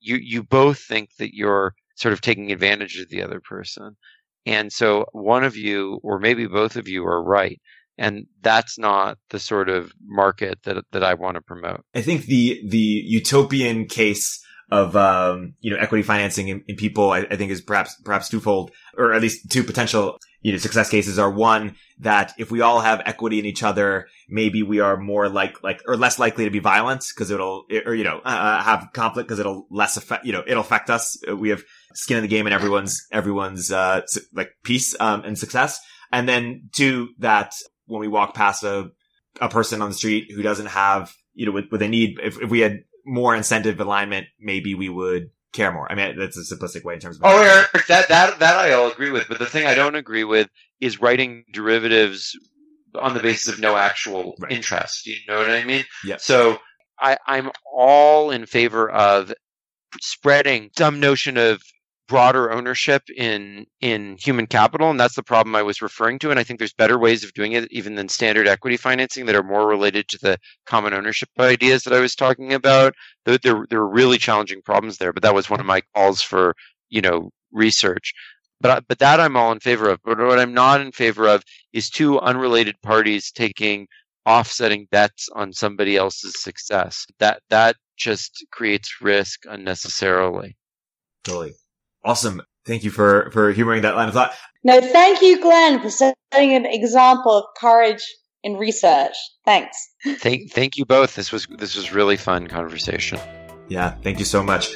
you, 0.00 0.16
you 0.16 0.42
both 0.42 0.78
think 0.78 1.10
that 1.18 1.34
you're 1.34 1.74
sort 2.00 2.12
of 2.12 2.20
taking 2.20 2.50
advantage 2.50 2.98
of 2.98 3.08
the 3.10 3.22
other 3.22 3.40
person. 3.40 3.96
And 4.46 4.72
so 4.72 5.04
one 5.12 5.44
of 5.44 5.56
you, 5.56 6.00
or 6.02 6.18
maybe 6.18 6.46
both 6.46 6.76
of 6.76 6.88
you, 6.88 7.04
are 7.04 7.22
right. 7.22 7.60
And 7.98 8.26
that's 8.40 8.78
not 8.78 9.18
the 9.28 9.38
sort 9.38 9.68
of 9.68 9.92
market 10.02 10.58
that, 10.64 10.82
that 10.92 11.04
I 11.04 11.14
want 11.14 11.34
to 11.34 11.42
promote. 11.42 11.84
I 11.94 12.00
think 12.00 12.24
the, 12.24 12.62
the 12.66 12.78
utopian 12.78 13.86
case 13.86 14.42
of, 14.70 14.96
um, 14.96 15.54
you 15.60 15.70
know, 15.70 15.76
equity 15.76 16.02
financing 16.02 16.48
in, 16.48 16.64
in 16.66 16.76
people, 16.76 17.10
I, 17.10 17.26
I, 17.30 17.36
think 17.36 17.50
is 17.50 17.60
perhaps, 17.60 17.94
perhaps 18.02 18.30
twofold, 18.30 18.70
or 18.96 19.12
at 19.12 19.20
least 19.20 19.50
two 19.50 19.64
potential, 19.64 20.18
you 20.42 20.52
know, 20.52 20.58
success 20.58 20.88
cases 20.88 21.18
are 21.18 21.30
one, 21.30 21.76
that 21.98 22.32
if 22.38 22.50
we 22.50 22.62
all 22.62 22.80
have 22.80 23.02
equity 23.04 23.38
in 23.38 23.44
each 23.44 23.62
other, 23.62 24.08
maybe 24.28 24.62
we 24.62 24.80
are 24.80 24.96
more 24.96 25.28
like, 25.28 25.62
like, 25.62 25.82
or 25.86 25.96
less 25.96 26.18
likely 26.18 26.44
to 26.44 26.50
be 26.50 26.60
violent 26.60 27.04
because 27.14 27.30
it'll, 27.30 27.66
or, 27.84 27.94
you 27.94 28.04
know, 28.04 28.20
uh, 28.24 28.62
have 28.62 28.88
conflict 28.94 29.28
because 29.28 29.38
it'll 29.38 29.66
less 29.70 29.96
affect, 29.96 30.24
you 30.24 30.32
know, 30.32 30.42
it'll 30.46 30.62
affect 30.62 30.88
us. 30.88 31.18
We 31.30 31.50
have 31.50 31.62
skin 31.94 32.16
in 32.16 32.22
the 32.22 32.28
game 32.28 32.46
and 32.46 32.54
everyone's, 32.54 33.06
everyone's, 33.12 33.70
uh, 33.70 34.00
like 34.32 34.52
peace, 34.64 34.96
um, 34.98 35.24
and 35.24 35.38
success. 35.38 35.78
And 36.10 36.28
then 36.28 36.70
two, 36.72 37.10
that 37.18 37.54
when 37.86 38.00
we 38.00 38.08
walk 38.08 38.34
past 38.34 38.64
a, 38.64 38.90
a 39.40 39.48
person 39.48 39.82
on 39.82 39.90
the 39.90 39.94
street 39.94 40.30
who 40.34 40.42
doesn't 40.42 40.66
have, 40.66 41.12
you 41.34 41.46
know, 41.46 41.52
what, 41.52 41.70
what 41.70 41.80
they 41.80 41.88
need, 41.88 42.18
if, 42.22 42.40
if 42.40 42.50
we 42.50 42.60
had 42.60 42.84
more 43.04 43.36
incentive 43.36 43.78
alignment, 43.78 44.26
maybe 44.40 44.74
we 44.74 44.88
would 44.88 45.30
care 45.52 45.72
more. 45.72 45.90
I 45.90 45.94
mean, 45.94 46.18
that's 46.18 46.36
a 46.36 46.54
simplistic 46.54 46.84
way 46.84 46.94
in 46.94 47.00
terms 47.00 47.16
of. 47.16 47.22
Oh, 47.24 47.42
Erik, 47.42 47.86
that 47.86 48.08
that 48.08 48.38
that 48.38 48.56
I 48.56 48.72
all 48.72 48.90
agree 48.90 49.10
with. 49.10 49.28
But 49.28 49.38
the 49.38 49.46
thing 49.46 49.66
I 49.66 49.74
don't 49.74 49.94
agree 49.94 50.24
with 50.24 50.48
is 50.80 51.00
writing 51.00 51.44
derivatives 51.52 52.36
on 52.94 53.14
the 53.14 53.20
basis 53.20 53.54
of 53.54 53.60
no 53.60 53.76
actual 53.76 54.34
right. 54.38 54.52
interest. 54.52 55.06
You 55.06 55.16
know 55.28 55.38
what 55.38 55.50
I 55.50 55.64
mean? 55.64 55.84
Yeah. 56.04 56.16
So 56.18 56.58
I, 56.98 57.16
I'm 57.26 57.50
all 57.72 58.30
in 58.30 58.46
favor 58.46 58.90
of 58.90 59.32
spreading 60.00 60.70
some 60.76 61.00
notion 61.00 61.36
of 61.36 61.62
broader 62.10 62.50
ownership 62.50 63.04
in 63.16 63.64
in 63.80 64.16
human 64.18 64.44
capital 64.44 64.90
and 64.90 64.98
that's 64.98 65.14
the 65.14 65.22
problem 65.22 65.54
i 65.54 65.62
was 65.62 65.80
referring 65.80 66.18
to 66.18 66.28
and 66.28 66.40
i 66.40 66.42
think 66.42 66.58
there's 66.58 66.72
better 66.72 66.98
ways 66.98 67.22
of 67.22 67.32
doing 67.34 67.52
it 67.52 67.70
even 67.70 67.94
than 67.94 68.08
standard 68.08 68.48
equity 68.48 68.76
financing 68.76 69.26
that 69.26 69.36
are 69.36 69.44
more 69.44 69.68
related 69.68 70.08
to 70.08 70.18
the 70.18 70.36
common 70.66 70.92
ownership 70.92 71.28
ideas 71.38 71.84
that 71.84 71.92
i 71.92 72.00
was 72.00 72.16
talking 72.16 72.52
about. 72.52 72.94
There, 73.24 73.38
there, 73.38 73.80
are 73.80 73.88
really 73.88 74.18
challenging 74.18 74.60
problems 74.60 74.98
there 74.98 75.12
but 75.12 75.22
that 75.22 75.36
was 75.36 75.48
one 75.48 75.60
of 75.60 75.66
my 75.66 75.82
calls 75.94 76.20
for 76.20 76.56
you 76.88 77.00
know 77.00 77.30
research. 77.52 78.12
But 78.60 78.84
but 78.88 78.98
that 78.98 79.20
i'm 79.20 79.36
all 79.36 79.52
in 79.52 79.60
favor 79.60 79.88
of. 79.88 80.00
But 80.04 80.18
what 80.18 80.40
i'm 80.40 80.52
not 80.52 80.80
in 80.80 80.90
favor 80.90 81.28
of 81.28 81.44
is 81.72 81.90
two 81.90 82.18
unrelated 82.18 82.74
parties 82.82 83.30
taking 83.30 83.86
offsetting 84.26 84.88
bets 84.90 85.28
on 85.32 85.52
somebody 85.52 85.96
else's 85.96 86.42
success. 86.42 87.06
That 87.20 87.40
that 87.50 87.76
just 87.96 88.44
creates 88.50 89.00
risk 89.00 89.42
unnecessarily. 89.48 90.56
Totally 91.22 91.54
Awesome. 92.04 92.42
Thank 92.66 92.84
you 92.84 92.90
for, 92.90 93.30
for 93.32 93.52
humoring 93.52 93.82
that 93.82 93.94
line 93.94 94.08
of 94.08 94.14
thought. 94.14 94.32
No, 94.62 94.80
thank 94.80 95.22
you, 95.22 95.40
Glen, 95.40 95.80
for 95.80 95.90
setting 95.90 96.54
an 96.54 96.66
example 96.66 97.32
of 97.32 97.44
courage 97.58 98.02
in 98.42 98.56
research. 98.56 99.14
Thanks. 99.44 99.76
Thank, 100.18 100.52
thank 100.52 100.76
you 100.76 100.84
both. 100.84 101.14
This 101.14 101.32
was, 101.32 101.46
this 101.58 101.76
was 101.76 101.92
really 101.92 102.16
fun 102.16 102.46
conversation. 102.46 103.18
Yeah. 103.68 103.94
Thank 104.02 104.18
you 104.18 104.24
so 104.24 104.42
much. 104.42 104.72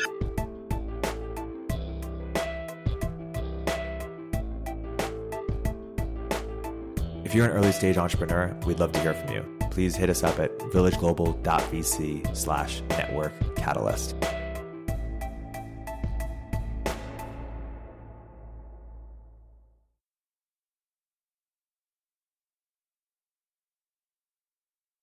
If 7.25 7.35
you're 7.35 7.47
an 7.47 7.53
early 7.53 7.73
stage 7.73 7.97
entrepreneur, 7.97 8.57
we'd 8.65 8.79
love 8.79 8.93
to 8.93 9.01
hear 9.01 9.13
from 9.13 9.33
you. 9.33 9.45
Please 9.71 9.97
hit 9.97 10.09
us 10.09 10.23
up 10.23 10.39
at 10.39 10.57
villageglobal.vc 10.59 12.37
slash 12.37 12.81
network 12.91 13.33
catalyst. 13.57 14.15